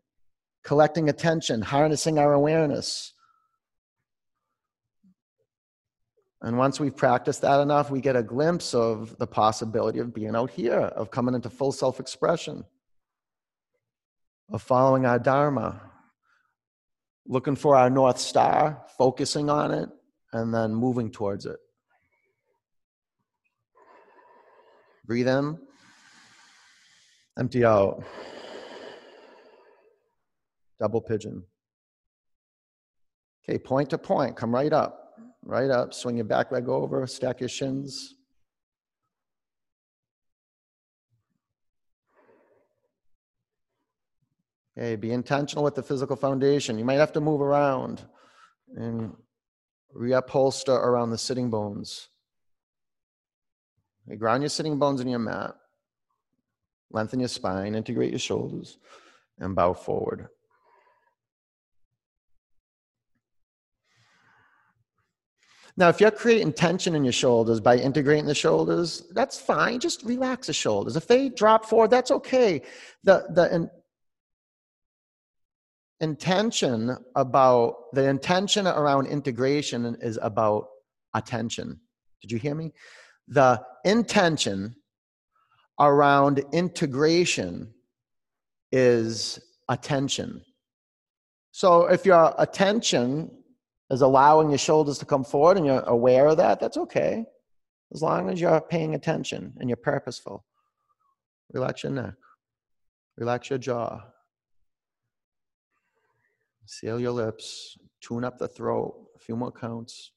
collecting 0.63 1.09
attention, 1.09 1.63
harnessing 1.63 2.19
our 2.19 2.33
awareness. 2.33 3.13
And 6.43 6.59
once 6.59 6.79
we've 6.79 6.97
practiced 6.97 7.41
that 7.43 7.61
enough, 7.61 7.91
we 7.91 8.01
get 8.01 8.17
a 8.17 8.23
glimpse 8.23 8.75
of 8.75 9.17
the 9.19 9.27
possibility 9.27 9.99
of 9.99 10.13
being 10.13 10.37
out 10.37 10.51
here, 10.51 10.79
of 10.79 11.11
coming 11.11 11.35
into 11.35 11.49
full 11.49 11.73
self 11.73 12.01
expression, 12.01 12.65
of 14.53 14.63
following 14.63 15.07
our 15.07 15.19
Dharma, 15.19 15.81
looking 17.27 17.57
for 17.57 17.77
our 17.77 17.91
North 17.91 18.19
Star, 18.19 18.85
focusing 18.99 19.49
on 19.49 19.71
it, 19.71 19.89
and 20.33 20.53
then 20.53 20.75
moving 20.75 21.11
towards 21.11 21.47
it. 21.47 21.57
Breathe 25.07 25.29
in, 25.29 25.59
empty 27.39 27.65
out. 27.65 28.03
Double 30.81 31.01
pigeon. 31.01 31.45
Okay, 33.49 33.59
point 33.59 33.91
to 33.91 33.99
point, 33.99 34.37
come 34.37 34.55
right 34.55 34.73
up. 34.73 35.01
Right 35.43 35.71
up, 35.71 35.93
swing 35.93 36.17
your 36.17 36.25
back 36.25 36.51
leg 36.51 36.69
over, 36.69 37.07
stack 37.07 37.41
your 37.41 37.51
shins. 37.51 38.15
Okay, 44.77 44.97
be 44.97 45.13
intentional 45.13 45.65
with 45.65 45.77
the 45.77 45.83
physical 45.83 46.17
foundation. 46.17 46.79
You 46.79 46.85
might 46.85 46.95
have 46.95 47.13
to 47.13 47.21
move 47.21 47.41
around 47.41 48.03
and 48.77 49.15
reupholster 49.97 50.75
around 50.75 51.11
the 51.11 51.19
sitting 51.19 51.49
bones. 51.49 52.09
Ground 54.19 54.43
your 54.43 54.51
sitting 54.51 54.79
bones 54.79 55.01
in 55.01 55.09
your 55.09 55.21
mat. 55.21 55.55
Lengthen 56.91 57.21
your 57.21 57.29
spine, 57.29 57.75
integrate 57.75 58.11
your 58.11 58.19
shoulders, 58.19 58.79
and 59.39 59.55
bow 59.55 59.73
forward. 59.73 60.29
Now, 65.77 65.89
if 65.89 66.01
you're 66.01 66.13
creating 66.13 66.53
tension 66.53 66.95
in 66.95 67.05
your 67.05 67.13
shoulders 67.13 67.59
by 67.59 67.77
integrating 67.77 68.27
the 68.27 68.35
shoulders, 68.35 69.03
that's 69.13 69.41
fine. 69.41 69.81
Just 69.81 70.05
relax 70.05 70.47
the 70.47 70.53
shoulders. 70.53 70.95
If 70.95 71.09
they 71.09 71.29
drop 71.29 71.65
forward, 71.65 71.91
that's 71.91 72.13
okay. 72.13 72.63
The, 73.03 73.27
the 73.31 73.71
intention 76.05 76.97
about 77.17 77.93
the 77.95 78.07
intention 78.09 78.67
around 78.67 79.07
integration 79.07 79.97
is 80.01 80.19
about 80.23 80.69
attention. 81.15 81.81
Did 82.21 82.31
you 82.31 82.39
hear 82.39 82.55
me? 82.55 82.73
The 83.29 83.61
intention 83.85 84.77
around 85.81 86.45
integration 86.53 87.73
is 88.71 89.41
attention. 89.69 90.45
So 91.53 91.87
if 91.87 92.05
your 92.05 92.35
attention 92.39 93.31
is 93.91 94.03
allowing 94.03 94.51
your 94.51 94.59
shoulders 94.59 94.99
to 94.99 95.07
come 95.07 95.25
forward 95.25 95.57
and 95.57 95.65
you're 95.67 95.89
aware 95.99 96.27
of 96.27 96.37
that, 96.37 96.61
that's 96.61 96.77
okay. 96.77 97.25
As 97.95 98.03
long 98.03 98.29
as 98.29 98.41
you're 98.41 98.61
paying 98.61 98.95
attention 98.95 99.55
and 99.59 99.71
you're 99.71 99.77
purposeful. 99.77 100.45
Relax 101.53 101.85
your 101.85 101.93
neck, 101.93 102.15
relax 103.17 103.49
your 103.49 103.59
jaw, 103.59 104.01
seal 106.67 107.01
your 107.01 107.13
lips, 107.13 107.77
tune 108.01 108.25
up 108.25 108.39
the 108.39 108.49
throat, 108.49 108.95
a 109.17 109.19
few 109.19 109.37
more 109.37 109.53
counts. 109.53 110.13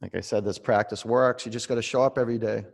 Like 0.00 0.14
I 0.14 0.20
said, 0.20 0.44
this 0.44 0.58
practice 0.58 1.04
works. 1.04 1.44
You 1.44 1.52
just 1.52 1.68
got 1.68 1.74
to 1.74 1.82
show 1.82 2.02
up 2.02 2.18
every 2.18 2.38
day. 2.38 2.64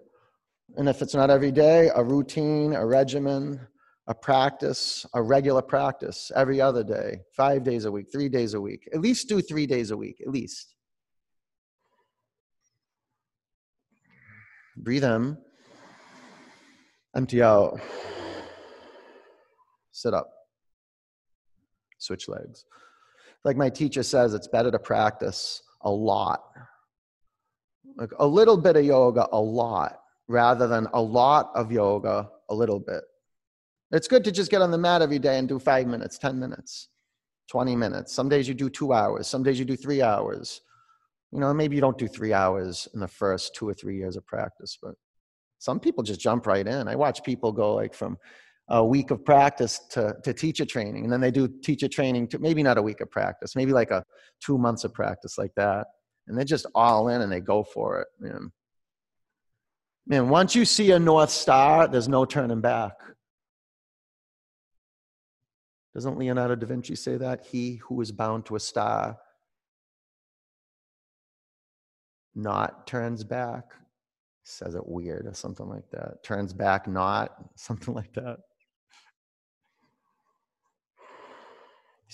And 0.77 0.89
if 0.89 1.01
it's 1.03 1.15
not 1.15 1.31
every 1.31 1.53
day, 1.53 1.91
a 1.95 2.03
routine, 2.03 2.75
a 2.75 2.85
regimen, 2.85 3.61
a 4.07 4.15
practice, 4.15 5.07
a 5.15 5.23
regular 5.23 5.63
practice 5.63 6.31
every 6.37 6.61
other 6.61 6.85
day, 6.85 7.21
five 7.35 7.65
days 7.65 7.87
a 7.87 7.91
week, 7.93 8.07
three 8.13 8.29
days 8.29 8.55
a 8.55 8.61
week. 8.61 8.89
At 8.93 9.01
least 9.01 9.29
do 9.29 9.41
three 9.41 9.67
days 9.67 9.91
a 9.91 9.97
week, 9.97 10.21
at 10.21 10.29
least. 10.29 10.75
Breathe 14.77 15.05
in, 15.05 15.39
empty 17.17 17.43
out, 17.43 17.81
sit 19.93 20.13
up, 20.13 20.34
switch 22.05 22.29
legs. 22.29 22.65
Like 23.45 23.57
my 23.57 23.69
teacher 23.69 24.03
says, 24.03 24.35
it's 24.35 24.49
better 24.49 24.71
to 24.71 24.79
practice 24.79 25.63
a 25.83 25.91
lot. 25.91 26.43
Like 27.97 28.11
a 28.19 28.27
little 28.27 28.57
bit 28.57 28.77
of 28.77 28.85
yoga, 28.85 29.29
a 29.33 29.41
lot, 29.41 30.01
rather 30.29 30.67
than 30.67 30.89
a 30.95 31.01
lot 31.01 31.51
of 31.55 31.71
yoga, 31.71 32.29
a 32.49 32.55
little 32.55 32.81
bit. 32.81 33.03
It's 33.93 34.09
good 34.09 34.25
to 34.25 34.33
just 34.33 34.51
get 34.51 34.63
on 34.63 34.71
the 34.71 34.79
mat 34.79 35.03
every 35.03 35.19
day 35.19 35.39
and 35.39 35.49
do 35.49 35.59
five 35.59 35.87
minutes, 35.87 36.19
10 36.19 36.39
minutes, 36.39 36.89
20 37.51 37.77
minutes. 37.77 38.13
Some 38.13 38.29
days 38.29 38.49
you 38.49 38.55
do 38.55 38.69
two 38.71 38.93
hours, 38.93 39.27
some 39.27 39.43
days 39.43 39.59
you 39.59 39.65
do 39.65 39.77
three 39.77 40.03
hours. 40.03 40.63
You 41.31 41.41
know, 41.41 41.53
maybe 41.53 41.77
you 41.77 41.81
don't 41.81 41.99
do 41.99 42.09
three 42.09 42.33
hours 42.33 42.89
in 42.95 43.01
the 43.01 43.09
first 43.09 43.55
two 43.55 43.69
or 43.69 43.75
three 43.75 43.97
years 43.97 44.17
of 44.17 44.27
practice, 44.27 44.79
but 44.81 44.95
some 45.59 45.81
people 45.81 46.03
just 46.03 46.21
jump 46.21 46.47
right 46.47 46.67
in. 46.67 46.89
I 46.89 46.97
watch 46.97 47.23
people 47.23 47.53
go 47.53 47.75
like 47.75 47.95
from 47.95 48.19
a 48.69 48.85
week 48.85 49.11
of 49.11 49.25
practice 49.25 49.81
to, 49.91 50.17
to 50.25 50.33
teacher 50.33 50.65
training, 50.65 51.05
and 51.05 51.13
then 51.13 51.21
they 51.21 51.31
do 51.31 51.49
teacher 51.63 51.89
training 51.89 52.29
to 52.29 52.39
maybe 52.39 52.63
not 52.63 52.79
a 52.79 52.83
week 52.83 53.01
of 53.01 53.11
practice, 53.11 53.55
maybe 53.55 53.73
like 53.73 53.91
a 53.91 54.05
two 54.41 54.57
months 54.59 54.85
of 54.85 54.95
practice 54.95 55.37
like 55.37 55.55
that. 55.57 55.87
And 56.27 56.37
they're 56.37 56.45
just 56.45 56.67
all 56.75 57.09
in 57.09 57.21
and 57.21 57.31
they 57.31 57.41
go 57.41 57.63
for 57.63 58.01
it. 58.01 58.09
Man. 58.19 58.51
Man, 60.07 60.29
once 60.29 60.55
you 60.55 60.65
see 60.65 60.93
a 60.93 60.99
North 60.99 61.31
Star, 61.31 61.87
there's 61.89 62.09
no 62.09 62.25
turning 62.25 62.61
back. 62.61 62.93
Doesn't 65.95 66.19
Leonardo 66.19 66.57
da 66.57 66.67
Vinci 66.67 66.97
say 66.97 67.17
that? 67.19 67.47
He 67.47 67.77
who 67.77 68.01
is 68.01 68.11
bound 68.11 68.47
to 68.47 68.57
a 68.57 68.61
star 68.61 69.17
not 72.35 72.87
turns 72.87 73.23
back. 73.23 73.73
Says 74.43 74.75
it 74.75 74.87
weird 74.87 75.27
or 75.27 75.35
something 75.35 75.69
like 75.69 75.89
that. 75.93 76.23
Turns 76.23 76.53
back 76.53 76.89
not, 76.89 77.37
something 77.55 77.95
like 77.95 78.13
that. 78.15 78.39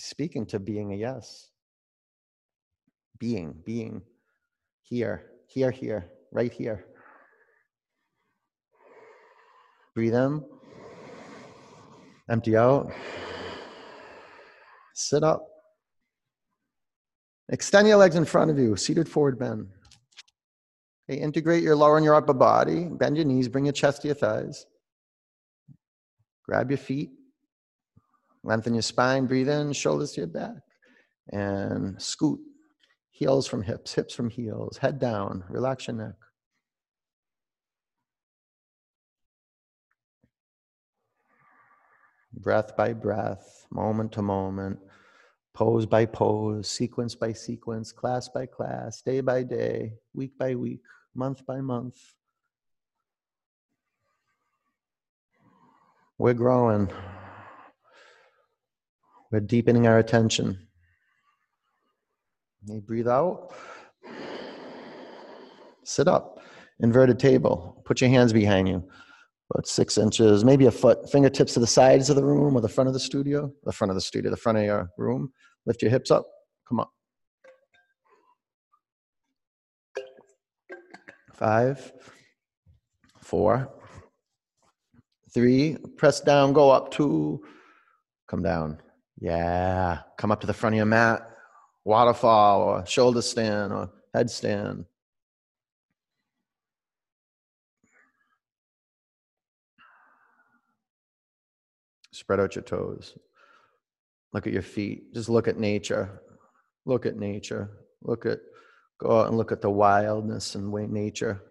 Speaking 0.02 0.46
to 0.46 0.58
being 0.58 0.94
a 0.94 0.96
yes. 0.96 1.50
Being, 3.18 3.54
being 3.66 4.00
here, 4.82 5.26
here, 5.46 5.70
here, 5.70 6.10
right 6.32 6.50
here. 6.50 6.86
Breathe 9.94 10.14
in, 10.14 10.42
empty 12.30 12.56
out. 12.56 12.90
Sit 14.94 15.22
up. 15.22 15.46
Extend 17.50 17.86
your 17.86 17.98
legs 17.98 18.16
in 18.16 18.24
front 18.24 18.50
of 18.50 18.58
you, 18.58 18.76
seated 18.76 19.06
forward 19.06 19.38
bend. 19.38 19.66
Okay, 21.10 21.20
integrate 21.20 21.62
your 21.62 21.76
lower 21.76 21.98
and 21.98 22.04
your 22.06 22.14
upper 22.14 22.32
body. 22.32 22.86
Bend 22.86 23.18
your 23.18 23.26
knees, 23.26 23.48
bring 23.48 23.66
your 23.66 23.74
chest 23.74 24.00
to 24.02 24.08
your 24.08 24.14
thighs. 24.14 24.64
Grab 26.46 26.70
your 26.70 26.78
feet. 26.78 27.10
Lengthen 28.42 28.74
your 28.74 28.82
spine, 28.82 29.26
breathe 29.26 29.48
in, 29.48 29.72
shoulders 29.72 30.12
to 30.12 30.22
your 30.22 30.28
back. 30.28 30.56
And 31.32 32.00
scoot. 32.00 32.40
Heels 33.10 33.46
from 33.46 33.62
hips, 33.62 33.94
hips 33.94 34.14
from 34.14 34.30
heels. 34.30 34.78
Head 34.78 34.98
down, 34.98 35.44
relax 35.48 35.86
your 35.86 35.96
neck. 35.96 36.14
Breath 42.32 42.76
by 42.76 42.92
breath, 42.94 43.66
moment 43.70 44.12
to 44.12 44.22
moment 44.22 44.78
pose 45.52 45.86
by 45.86 46.06
pose, 46.06 46.68
sequence 46.68 47.14
by 47.14 47.32
sequence, 47.32 47.92
class 47.92 48.28
by 48.28 48.46
class, 48.46 49.02
day 49.02 49.20
by 49.20 49.42
day, 49.42 49.92
week 50.14 50.36
by 50.38 50.54
week, 50.54 50.80
month 51.14 51.44
by 51.44 51.60
month. 51.60 51.96
We're 56.18 56.34
growing. 56.34 56.90
We're 59.30 59.40
deepening 59.40 59.86
our 59.86 59.98
attention. 59.98 60.58
You 62.66 62.80
breathe 62.80 63.08
out. 63.08 63.52
Sit 65.84 66.08
up. 66.08 66.40
Inverted 66.80 67.18
table. 67.18 67.82
Put 67.84 68.00
your 68.00 68.10
hands 68.10 68.32
behind 68.32 68.68
you. 68.68 68.82
About 69.52 69.66
six 69.66 69.98
inches, 69.98 70.44
maybe 70.44 70.66
a 70.66 70.70
foot. 70.70 71.10
Fingertips 71.10 71.54
to 71.54 71.60
the 71.60 71.66
sides 71.66 72.08
of 72.08 72.16
the 72.16 72.24
room 72.24 72.56
or 72.56 72.60
the 72.60 72.68
front 72.68 72.88
of 72.88 72.94
the 72.94 73.00
studio. 73.00 73.52
The 73.64 73.72
front 73.72 73.90
of 73.90 73.96
the 73.96 74.00
studio, 74.00 74.30
the 74.30 74.36
front 74.36 74.58
of 74.58 74.64
your 74.64 74.90
room. 74.96 75.32
Lift 75.66 75.82
your 75.82 75.90
hips 75.90 76.10
up. 76.10 76.26
Come 76.68 76.80
on. 76.80 76.86
Five, 81.34 81.92
four, 83.22 83.72
three. 85.32 85.76
Press 85.96 86.20
down, 86.20 86.52
go 86.52 86.70
up. 86.70 86.90
Two, 86.90 87.42
come 88.28 88.42
down. 88.42 88.78
Yeah. 89.20 89.98
Come 90.16 90.32
up 90.32 90.40
to 90.40 90.46
the 90.46 90.54
front 90.54 90.74
of 90.74 90.78
your 90.78 90.86
mat. 90.86 91.26
Waterfall 91.84 92.62
or 92.62 92.86
shoulder 92.86 93.22
stand 93.22 93.72
or 93.72 93.90
headstand. 94.14 94.86
Spread 102.12 102.40
out 102.40 102.54
your 102.54 102.64
toes. 102.64 103.16
Look 104.32 104.46
at 104.46 104.52
your 104.52 104.62
feet. 104.62 105.12
Just 105.14 105.28
look 105.28 105.48
at 105.48 105.58
nature. 105.58 106.22
Look 106.84 107.06
at 107.06 107.16
nature. 107.16 107.70
Look 108.02 108.26
at, 108.26 108.40
go 108.98 109.20
out 109.20 109.28
and 109.28 109.36
look 109.36 109.52
at 109.52 109.60
the 109.60 109.70
wildness 109.70 110.54
and 110.54 110.72
nature. 110.92 111.42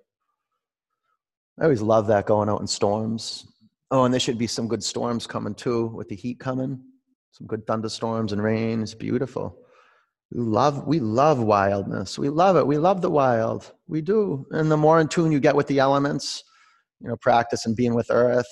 I 1.60 1.64
always 1.64 1.82
love 1.82 2.08
that 2.08 2.26
going 2.26 2.50
out 2.50 2.62
in 2.62 2.68
storms. 2.68 3.46
Oh, 3.92 4.06
and 4.06 4.14
there 4.14 4.20
should 4.20 4.38
be 4.38 4.48
some 4.48 4.68
good 4.68 4.84
storms 4.84 5.28
coming 5.28 5.56
too 5.56 5.88
with 5.88 6.08
the 6.08 6.16
heat 6.16 6.40
coming. 6.40 6.82
Some 7.32 7.48
good 7.48 7.66
thunderstorms 7.68 8.34
and 8.34 8.44
rain. 8.44 8.82
It's 8.82 8.94
beautiful. 8.94 9.58
We 10.32 10.42
love, 10.42 10.86
we 10.86 11.00
love 11.00 11.40
wildness. 11.40 12.20
We 12.20 12.30
love 12.30 12.56
it. 12.56 12.68
We 12.68 12.78
love 12.78 13.02
the 13.02 13.10
wild. 13.10 13.72
We 13.88 14.02
do. 14.02 14.46
And 14.52 14.70
the 14.70 14.78
more 14.78 15.00
in 15.00 15.08
tune 15.08 15.32
you 15.32 15.40
get 15.40 15.56
with 15.56 15.68
the 15.68 15.80
elements, 15.80 16.44
you 17.02 17.08
know, 17.08 17.16
practice 17.18 17.66
and 17.66 17.76
being 17.76 17.96
with 17.96 18.12
earth, 18.12 18.48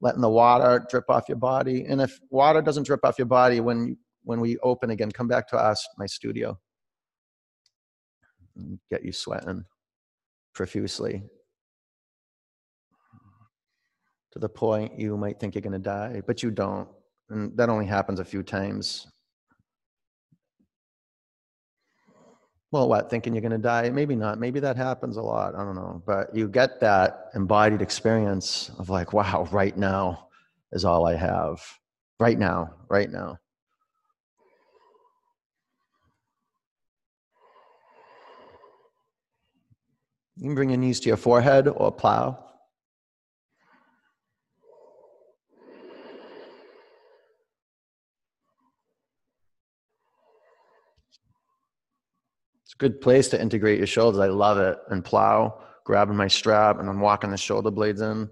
letting 0.00 0.20
the 0.20 0.30
water 0.30 0.86
drip 0.88 1.10
off 1.10 1.28
your 1.28 1.38
body. 1.38 1.84
And 1.84 2.00
if 2.00 2.18
water 2.30 2.62
doesn't 2.62 2.86
drip 2.86 3.00
off 3.04 3.18
your 3.18 3.26
body 3.26 3.60
when 3.60 3.96
when 4.24 4.40
we 4.40 4.58
open 4.58 4.90
again, 4.90 5.10
come 5.10 5.26
back 5.26 5.48
to 5.48 5.56
us, 5.56 5.86
my 5.96 6.04
studio. 6.06 6.58
Get 8.90 9.04
you 9.04 9.12
sweating 9.12 9.64
profusely 10.52 11.22
to 14.32 14.38
the 14.38 14.48
point 14.48 14.98
you 14.98 15.16
might 15.16 15.40
think 15.40 15.54
you're 15.54 15.62
going 15.62 15.72
to 15.72 15.78
die, 15.78 16.20
but 16.26 16.42
you 16.42 16.50
don't. 16.50 16.88
And 17.30 17.56
that 17.56 17.68
only 17.68 17.86
happens 17.86 18.20
a 18.20 18.24
few 18.24 18.42
times. 18.42 19.06
Well 22.70 22.88
what 22.88 23.08
thinking 23.08 23.34
you're 23.34 23.42
going 23.42 23.52
to 23.52 23.58
die? 23.58 23.88
Maybe 23.90 24.14
not. 24.14 24.38
Maybe 24.38 24.60
that 24.60 24.76
happens 24.76 25.16
a 25.16 25.22
lot. 25.22 25.54
I 25.54 25.64
don't 25.64 25.74
know. 25.74 26.02
But 26.06 26.34
you 26.34 26.48
get 26.48 26.80
that 26.80 27.30
embodied 27.34 27.82
experience 27.82 28.70
of 28.78 28.90
like 28.90 29.12
wow 29.12 29.48
right 29.50 29.76
now 29.76 30.28
is 30.72 30.84
all 30.84 31.06
i 31.06 31.14
have. 31.14 31.60
Right 32.20 32.38
now 32.38 32.74
right 32.88 33.10
now. 33.10 33.38
You 40.36 40.44
can 40.44 40.54
bring 40.54 40.70
your 40.70 40.78
knees 40.78 41.00
to 41.00 41.08
your 41.08 41.16
forehead 41.16 41.68
or 41.68 41.90
plow 41.90 42.47
good 52.78 53.00
place 53.00 53.28
to 53.28 53.40
integrate 53.40 53.78
your 53.78 53.86
shoulders. 53.86 54.20
I 54.20 54.28
love 54.28 54.58
it. 54.58 54.78
And 54.88 55.04
plow, 55.04 55.62
grabbing 55.84 56.16
my 56.16 56.28
strap, 56.28 56.78
and 56.78 56.88
I'm 56.88 57.00
walking 57.00 57.30
the 57.30 57.36
shoulder 57.36 57.70
blades 57.70 58.00
in. 58.00 58.28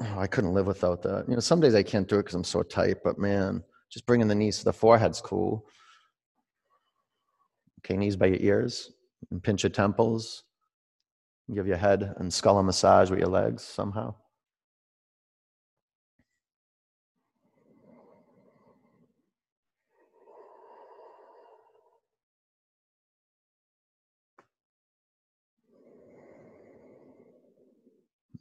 Oh, 0.00 0.18
I 0.18 0.26
couldn't 0.26 0.54
live 0.54 0.66
without 0.66 1.02
that. 1.02 1.26
You 1.28 1.34
know, 1.34 1.40
some 1.40 1.60
days 1.60 1.74
I 1.74 1.82
can't 1.82 2.08
do 2.08 2.16
it 2.16 2.24
because 2.24 2.34
I'm 2.34 2.44
so 2.44 2.62
tight, 2.62 2.98
but 3.04 3.18
man, 3.18 3.62
just 3.90 4.06
bringing 4.06 4.28
the 4.28 4.34
knees 4.34 4.58
to 4.58 4.64
the 4.64 4.72
forehead's 4.72 5.20
cool. 5.20 5.66
Okay, 7.80 7.96
knees 7.96 8.16
by 8.16 8.26
your 8.26 8.40
ears, 8.40 8.90
and 9.30 9.42
pinch 9.42 9.62
your 9.62 9.70
temples. 9.70 10.44
Give 11.52 11.66
your 11.66 11.76
head 11.76 12.14
and 12.18 12.32
skull 12.32 12.58
a 12.58 12.62
massage 12.62 13.10
with 13.10 13.18
your 13.18 13.28
legs 13.28 13.62
somehow. 13.62 14.14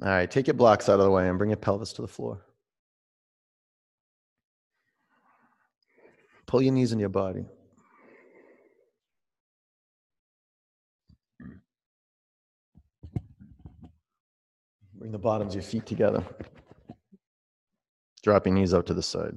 All 0.04 0.08
right, 0.08 0.30
take 0.30 0.47
your 0.47 0.56
blocks 0.56 0.89
out 0.89 0.99
of 0.99 1.06
the 1.06 1.12
way 1.12 1.30
and 1.30 1.38
bring 1.38 1.52
your 1.52 1.58
pelvis 1.58 1.93
to 1.93 2.02
the 2.02 2.08
floor. 2.08 2.41
Pull 6.47 6.64
your 6.64 6.74
knees 6.74 6.91
in 6.91 6.99
your 6.99 7.10
body. 7.10 7.45
Bring 14.95 15.12
the 15.12 15.20
bottoms 15.20 15.56
of 15.56 15.62
your 15.62 15.70
feet 15.70 15.86
together. 15.86 16.24
Drop 18.24 18.45
your 18.45 18.56
knees 18.56 18.74
out 18.74 18.88
to 18.88 18.93
the 18.93 19.04
side. 19.04 19.36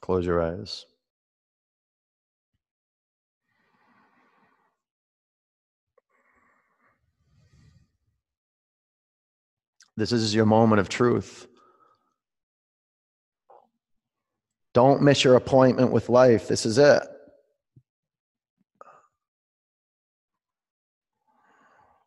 Close 0.00 0.24
your 0.24 0.42
eyes. 0.42 0.86
This 9.96 10.12
is 10.12 10.34
your 10.34 10.44
moment 10.44 10.80
of 10.80 10.88
truth. 10.88 11.46
Don't 14.74 15.00
miss 15.00 15.24
your 15.24 15.36
appointment 15.36 15.90
with 15.90 16.10
life. 16.10 16.48
This 16.48 16.66
is 16.66 16.76
it. 16.76 17.02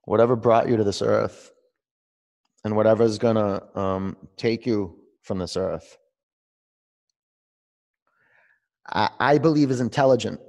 Whatever 0.05 0.35
brought 0.35 0.69
you 0.69 0.77
to 0.77 0.83
this 0.83 1.01
earth 1.01 1.51
and 2.63 2.75
whatever 2.75 3.03
is 3.03 3.17
going 3.17 3.35
to 3.35 3.79
um, 3.79 4.17
take 4.37 4.67
you 4.67 4.99
from 5.23 5.39
this 5.39 5.57
earth, 5.57 5.97
I, 8.87 9.09
I 9.19 9.37
believe 9.39 9.71
is 9.71 9.81
intelligent. 9.81 10.39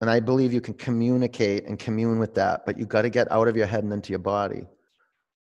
And 0.00 0.10
I 0.10 0.20
believe 0.20 0.52
you 0.52 0.60
can 0.60 0.74
communicate 0.74 1.64
and 1.64 1.78
commune 1.78 2.18
with 2.18 2.34
that, 2.34 2.66
but 2.66 2.78
you 2.78 2.86
got 2.86 3.02
to 3.02 3.10
get 3.10 3.30
out 3.32 3.48
of 3.48 3.56
your 3.56 3.66
head 3.66 3.84
and 3.84 3.92
into 3.92 4.10
your 4.10 4.18
body. 4.18 4.66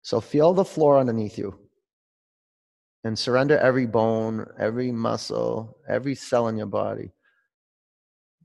So 0.02 0.20
feel 0.20 0.52
the 0.52 0.64
floor 0.64 0.98
underneath 0.98 1.38
you 1.38 1.58
and 3.04 3.18
surrender 3.18 3.58
every 3.58 3.86
bone, 3.86 4.46
every 4.58 4.92
muscle, 4.92 5.78
every 5.88 6.14
cell 6.14 6.48
in 6.48 6.56
your 6.56 6.66
body. 6.66 7.12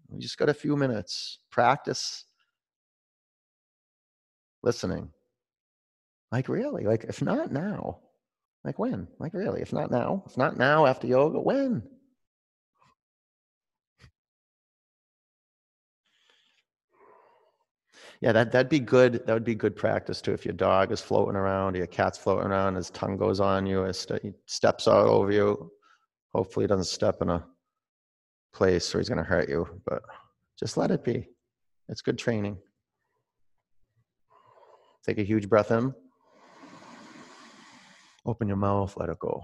You 0.10 0.20
just 0.20 0.38
got 0.38 0.49
a 0.49 0.53
few 0.53 0.76
minutes. 0.78 1.39
Practice 1.51 2.26
listening. 4.64 5.10
Like, 6.32 6.49
really? 6.49 6.86
Like, 6.86 7.05
if 7.05 7.22
not 7.22 7.51
now, 7.51 7.99
like 8.64 8.80
when? 8.80 9.08
Like, 9.20 9.34
really? 9.34 9.62
If 9.62 9.74
not 9.74 9.91
now, 9.91 10.24
if 10.28 10.38
not 10.38 10.58
now 10.58 10.86
after 10.86 11.08
yoga, 11.08 11.39
when? 11.39 11.84
Yeah, 18.22 18.32
that 18.32 18.51
that'd 18.51 18.70
be 18.70 18.80
good. 18.80 19.26
That 19.26 19.34
would 19.34 19.43
be 19.43 19.55
good 19.55 19.76
practice 19.76 20.22
too. 20.22 20.34
If 20.34 20.45
your 20.45 20.53
dog 20.53 20.91
is 20.91 21.01
floating 21.01 21.36
around, 21.36 21.76
or 21.76 21.78
your 21.78 21.88
cat's 21.88 22.18
floating 22.18 22.47
around, 22.47 22.76
his 22.76 22.89
tongue 22.89 23.18
goes 23.18 23.39
on 23.39 23.65
you, 23.65 23.82
his 23.84 23.99
st- 23.99 24.22
he 24.24 24.34
steps 24.45 24.88
out 24.88 25.05
over 25.05 25.32
you. 25.32 25.72
Hopefully, 26.34 26.63
he 26.63 26.68
doesn't 26.68 26.86
step 26.86 27.22
in 27.22 27.30
a 27.30 27.45
place 28.53 28.91
where 28.93 28.99
he's 29.01 29.09
going 29.09 29.20
to 29.20 29.24
hurt 29.24 29.49
you. 29.49 29.68
But 29.86 30.01
just 30.59 30.78
let 30.78 30.91
it 30.91 31.03
be. 31.03 31.28
It's 31.89 32.01
good 32.01 32.18
training. 32.18 32.57
Take 35.05 35.20
a 35.20 35.24
huge 35.24 35.47
breath 35.47 35.72
in. 35.72 35.93
Open 38.26 38.47
your 38.47 38.57
mouth. 38.57 38.97
Let 38.97 39.09
it 39.09 39.20
go. 39.20 39.43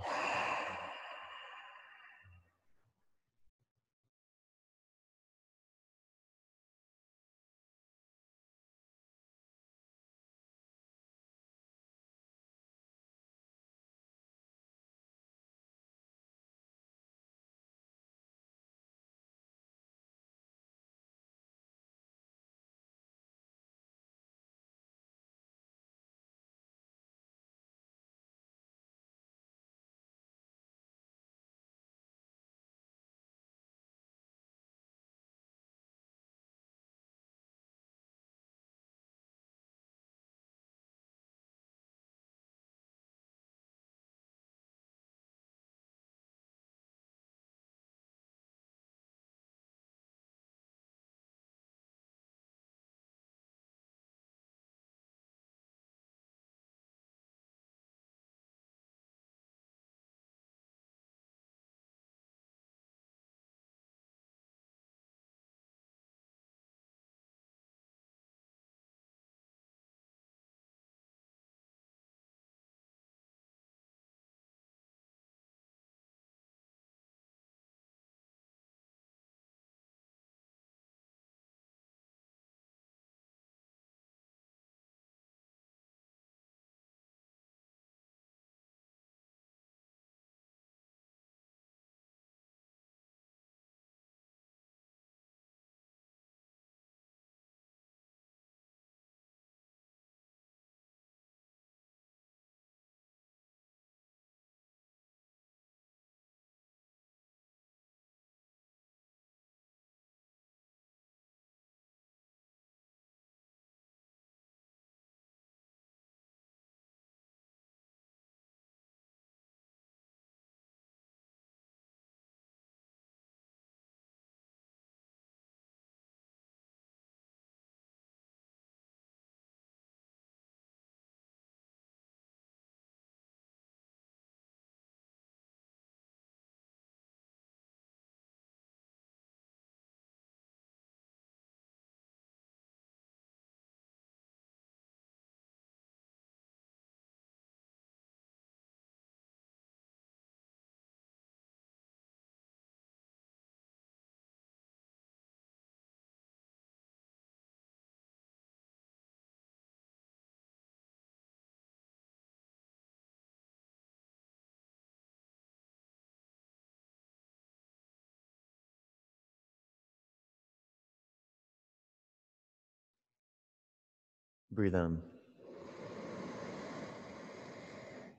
Breathe 174.53 174.75
in. 174.75 174.99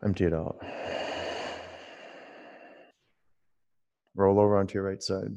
Empty 0.04 0.24
it 0.24 0.34
out. 0.34 0.56
Roll 4.16 4.40
over 4.40 4.58
onto 4.58 4.74
your 4.74 4.82
right 4.82 5.02
side. 5.02 5.36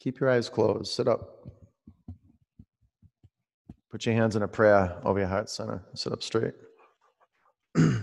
Keep 0.00 0.18
your 0.18 0.30
eyes 0.30 0.48
closed. 0.48 0.92
Sit 0.92 1.06
up. 1.06 1.46
Put 3.90 4.06
your 4.06 4.14
hands 4.14 4.36
in 4.36 4.42
a 4.42 4.48
prayer 4.48 4.96
over 5.04 5.18
your 5.18 5.28
heart 5.28 5.50
center. 5.50 5.82
Sit 5.94 6.12
up 6.12 6.22
straight. 6.22 6.54
okay, 7.78 8.02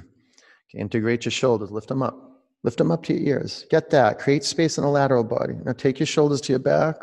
integrate 0.75 1.25
your 1.25 1.31
shoulders. 1.31 1.71
Lift 1.71 1.87
them 1.87 2.03
up. 2.03 2.43
Lift 2.63 2.77
them 2.77 2.91
up 2.91 3.01
to 3.03 3.13
your 3.15 3.39
ears. 3.39 3.65
Get 3.71 3.89
that. 3.89 4.19
Create 4.19 4.43
space 4.43 4.77
in 4.77 4.83
the 4.83 4.89
lateral 4.89 5.23
body. 5.23 5.55
Now 5.63 5.73
take 5.73 5.99
your 5.99 6.05
shoulders 6.05 6.41
to 6.41 6.53
your 6.53 6.59
back 6.59 6.97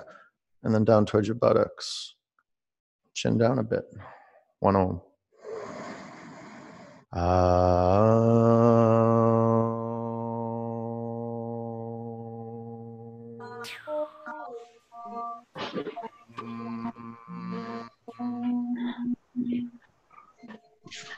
and 0.65 0.75
then 0.75 0.85
down 0.85 1.07
towards 1.07 1.29
your 1.29 1.37
buttocks. 1.37 2.15
Chin 3.15 3.39
down 3.39 3.59
a 3.59 3.63
bit. 3.63 3.85
One 4.61 4.77
on. 4.77 5.01
Ah. 7.13 8.35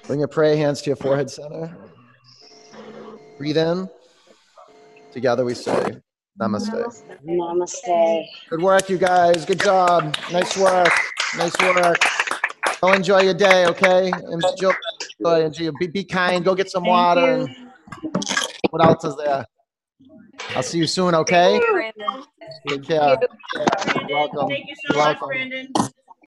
Bring 0.07 0.21
your 0.21 0.29
prayer 0.29 0.57
hands 0.57 0.83
to 0.83 0.91
your 0.91 0.97
forehead 0.97 1.31
center. 1.31 1.77
Breathe 3.39 3.57
in. 3.57 3.89
Together 5.13 5.45
we 5.45 5.55
say, 5.55 6.01
Namaste. 6.41 7.03
Namaste. 7.27 8.25
Good 8.51 8.61
work, 8.61 8.89
you 8.91 8.99
guys. 8.99 9.45
Good 9.47 9.61
job. 9.61 10.15
Nice 10.31 10.57
work. 10.59 10.93
Nice 11.37 11.59
work. 11.61 11.97
Go 12.81 12.93
enjoy 12.93 13.23
your 13.23 13.35
day, 13.35 13.67
okay? 13.67 14.13
Enjoy, 14.31 14.73
enjoy. 15.25 15.71
Be, 15.81 15.87
be 15.87 16.05
kind. 16.05 16.45
Go 16.45 16.55
get 16.55 16.71
some 16.71 16.83
Thank 16.83 16.93
water. 16.93 17.39
you. 17.49 17.57
What 18.71 18.85
else 18.85 19.05
is 19.05 19.17
there? 19.17 19.47
I'll 20.55 20.63
see 20.63 20.79
you 20.79 20.87
soon, 20.87 21.15
okay? 21.15 21.59
Brandon. 21.73 22.25
Take 22.69 22.85
care. 22.85 23.17
Brandon, 23.55 24.07
welcome. 24.11 24.49
Thank 24.49 24.69
you 24.69 24.75
so 24.77 24.99
much, 24.99 25.19
welcome. 25.21 25.29
Brandon. 25.29 25.73